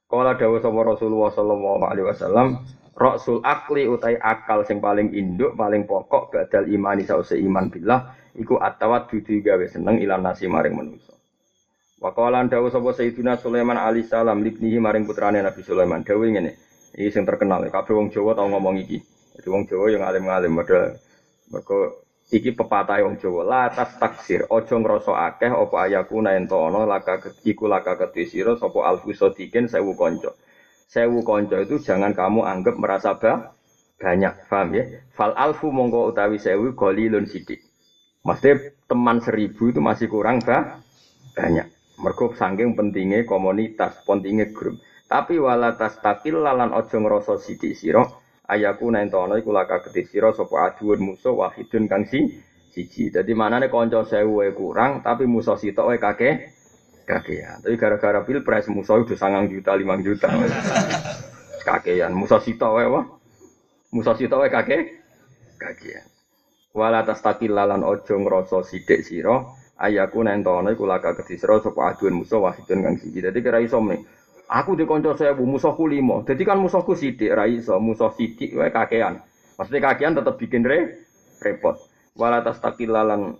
Kala 0.08 0.32
dawuh 0.40 0.64
sapa 0.64 0.80
Rasulullah 0.80 1.28
sallallahu 1.28 1.84
alaihi 1.84 2.08
wasallam, 2.08 2.64
Rasul 2.96 3.44
akli 3.44 3.84
utai 3.84 4.16
akal 4.16 4.64
sing 4.64 4.80
paling 4.80 5.12
induk, 5.12 5.60
paling 5.60 5.84
pokok 5.84 6.32
badal 6.32 6.64
imani 6.72 7.04
sause 7.04 7.36
iman 7.36 7.68
billah 7.68 8.16
iku 8.40 8.56
atawat 8.56 9.12
dudu 9.12 9.44
gawe 9.44 9.68
seneng 9.68 10.00
ilan 10.00 10.24
nasi 10.24 10.48
maring 10.48 10.72
manusa. 10.72 11.12
Wa 12.00 12.16
qala 12.16 12.48
dawuh 12.48 12.72
sapa 12.72 12.96
Sayyidina 12.96 13.36
Sulaiman 13.36 13.76
alaihi 13.76 14.08
salam 14.08 14.40
libnihi 14.40 14.80
maring 14.80 15.04
putrane 15.04 15.44
Nabi 15.44 15.60
Sulaiman 15.60 16.00
dawuh 16.00 16.24
ngene. 16.24 16.56
Iki 16.96 17.12
sing 17.12 17.28
terkenal, 17.28 17.60
kabeh 17.68 17.92
wong 17.92 18.08
Jawa 18.08 18.32
tau 18.32 18.48
ngomong 18.48 18.80
iki. 18.80 19.04
Jadi 19.36 19.46
wong 19.52 19.68
Jawa 19.68 19.92
yang 19.92 20.02
alim-alim 20.08 20.56
padha 20.56 20.96
mergo 21.50 22.06
iki 22.30 22.54
pepatah 22.54 23.02
wong 23.02 23.18
Jawa 23.18 23.42
la 23.42 23.62
tas 23.74 23.98
taksir 23.98 24.46
aja 24.46 24.74
ngrasa 24.78 25.12
akeh 25.34 25.50
apa 25.50 25.76
ayaku 25.90 26.22
ento 26.22 26.62
ana 26.62 26.86
laka 26.86 27.18
iku 27.42 27.66
laka 27.66 27.98
kedhe 27.98 28.22
sira 28.30 28.54
sapa 28.54 28.86
alfu 28.86 29.10
sadikin 29.10 29.66
sewu 29.66 29.98
kanca. 29.98 30.30
Sewu 30.86 31.26
kanca 31.26 31.58
itu 31.58 31.82
jangan 31.82 32.14
kamu 32.14 32.46
anggap 32.46 32.78
merasa 32.78 33.18
bah, 33.18 33.54
banyak 33.98 34.46
paham 34.46 34.78
ya? 34.78 34.84
Fal 35.10 35.34
alfu 35.34 35.74
mongko 35.74 36.14
utawi 36.14 36.38
sewu 36.38 36.70
golilun 36.78 37.26
sidik. 37.26 37.66
Maksudnya 38.22 38.78
teman 38.86 39.18
seribu 39.18 39.74
itu 39.74 39.82
masih 39.82 40.06
kurang 40.06 40.38
bah, 40.46 40.78
banyak. 41.34 41.66
Mergo 41.98 42.32
saking 42.32 42.78
pentingnya 42.78 43.26
komunitas 43.26 44.06
pentingnya 44.06 44.54
grup. 44.54 44.78
Tapi 45.10 45.42
wala 45.42 45.74
tas 45.74 45.98
takil 45.98 46.38
lalan 46.38 46.70
ojo 46.70 46.96
ngrasa 47.02 47.42
sidik 47.42 47.74
sira 47.74 48.06
ayaku 48.50 48.90
nentono 48.90 49.38
iku 49.38 49.54
laka 49.54 49.78
kedhi 49.86 50.02
sira 50.10 50.34
sapa 50.34 50.74
aduun 50.74 50.98
musuh 50.98 51.38
wahidun 51.38 51.86
kang 51.86 52.02
si 52.10 52.26
siji. 52.74 53.14
Dadi 53.14 53.30
manane 53.34 53.70
kanca 53.70 54.02
sewu 54.02 54.42
kurang 54.54 55.06
tapi 55.06 55.30
musuh 55.30 55.54
sitok 55.54 55.94
wae 55.94 55.98
kakek 56.02 56.50
kakean. 57.06 57.62
Tapi 57.62 57.74
gara-gara 57.78 58.20
pilpres 58.26 58.66
musuh 58.70 59.02
udah 59.02 59.18
sangang 59.18 59.50
juta, 59.50 59.74
limang 59.78 60.02
juta. 60.02 60.30
kakean 61.68 62.10
musuh 62.10 62.42
sitok 62.42 62.70
wae 62.74 62.86
wah. 62.90 63.06
Musuh 63.94 64.14
sitok 64.18 64.46
wae 64.46 64.50
kakek 64.50 64.82
kakean. 65.58 66.06
Wala 66.74 67.02
tastakil 67.02 67.54
lalan 67.54 67.82
ojo 67.82 68.14
ngrasa 68.18 68.62
sithik 68.66 69.02
sira 69.02 69.46
ayaku 69.78 70.22
nentono 70.26 70.70
iku 70.70 70.86
laka 70.86 71.18
kedhi 71.18 71.38
sira 71.38 71.58
sapa 71.62 71.94
aduun 71.94 72.22
musuh 72.22 72.42
wahidun 72.42 72.82
kang 72.82 72.94
siji. 72.98 73.22
Dadi 73.22 73.38
kira 73.42 73.62
iso 73.62 73.78
Aku 74.50 74.74
di 74.74 74.82
konco 74.82 75.14
bu 75.14 75.44
musuhku 75.46 75.86
limo. 75.86 76.26
Jadi 76.26 76.42
kan 76.42 76.58
musuhku 76.58 76.98
sidik, 76.98 77.30
rai 77.30 77.62
so 77.62 77.78
musuh 77.78 78.10
sidik, 78.10 78.58
wae 78.58 78.74
kakean. 78.74 79.22
Maksudnya 79.54 79.94
kakean 79.94 80.18
tetap 80.18 80.34
bikin 80.42 80.66
re, 80.66 81.06
repot. 81.38 81.78
Walatas 82.18 82.58
takilalan 82.58 83.38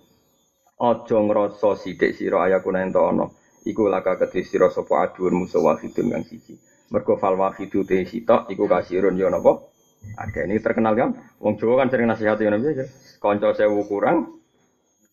ojo 0.79 1.17
ngroso 1.27 1.75
sidik 1.75 2.15
siro 2.15 2.39
ayaku 2.39 2.71
nento 2.71 3.03
ono. 3.03 3.35
Iku 3.67 3.91
laka 3.91 4.15
kedhi 4.23 4.47
sira 4.47 4.71
sapa 4.71 5.11
aduun 5.11 5.43
musuh 5.43 5.59
wahidun 5.59 6.15
kang 6.15 6.23
siji. 6.23 6.55
Mergo 6.95 7.19
fal 7.19 7.35
wahidu 7.35 7.83
te 7.83 8.07
sitok 8.07 8.47
iku 8.47 8.71
kasirun 8.71 9.19
yo 9.19 9.27
napa? 9.27 9.67
Ada 10.15 10.47
ini 10.47 10.63
terkenal 10.63 10.95
kan? 10.95 11.11
Wong 11.43 11.59
Jawa 11.59 11.83
kan 11.83 11.91
sering 11.91 12.07
nasihati 12.07 12.47
ngono 12.47 12.57
piye. 12.63 12.87
Kanca 13.19 13.51
sewu 13.51 13.83
kurang 13.83 14.31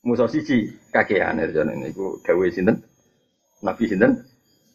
musuh 0.07 0.31
siji 0.31 0.79
kakean 0.95 1.43
erjane 1.43 1.75
niku 1.75 2.23
dawuh 2.23 2.47
sinten? 2.55 2.87
Nabi 3.67 3.85
sinten? 3.91 4.28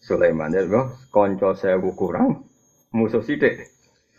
Sulaiman. 0.04 0.52
Ya 0.52 0.84
konco 1.08 1.56
sewu 1.56 1.96
kurang 1.96 2.44
musuh 2.92 3.24
sidik. 3.24 3.72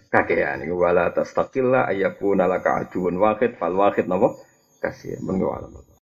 Kakean 0.08 0.64
iku 0.64 0.78
wala 0.78 1.10
tastaqilla 1.12 1.90
ayyakuna 1.90 2.46
laka 2.48 2.86
aduun 2.86 3.18
wahid 3.20 3.58
fal 3.60 3.74
wahid 3.76 4.06
napa? 4.08 4.32
Kasih 4.80 5.20
mengko 5.20 5.52